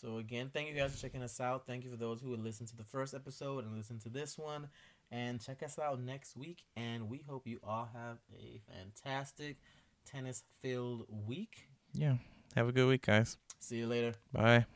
So 0.00 0.18
again, 0.18 0.50
thank 0.52 0.68
you 0.68 0.74
guys 0.74 0.94
for 0.94 1.00
checking 1.00 1.22
us 1.22 1.40
out. 1.40 1.66
Thank 1.66 1.84
you 1.84 1.90
for 1.90 1.96
those 1.96 2.20
who 2.20 2.30
would 2.30 2.42
listen 2.42 2.66
to 2.66 2.76
the 2.76 2.84
first 2.84 3.14
episode 3.14 3.64
and 3.64 3.76
listen 3.76 3.98
to 4.00 4.08
this 4.08 4.38
one. 4.38 4.68
And 5.10 5.40
check 5.40 5.62
us 5.62 5.78
out 5.78 6.00
next 6.00 6.36
week. 6.36 6.62
And 6.76 7.08
we 7.08 7.24
hope 7.28 7.46
you 7.46 7.58
all 7.64 7.88
have 7.92 8.18
a 8.32 8.60
fantastic 8.70 9.56
tennis 10.04 10.44
filled 10.60 11.06
week. 11.26 11.68
Yeah. 11.92 12.16
Have 12.54 12.68
a 12.68 12.72
good 12.72 12.88
week, 12.88 13.06
guys. 13.06 13.36
See 13.58 13.78
you 13.78 13.86
later. 13.86 14.14
Bye. 14.32 14.66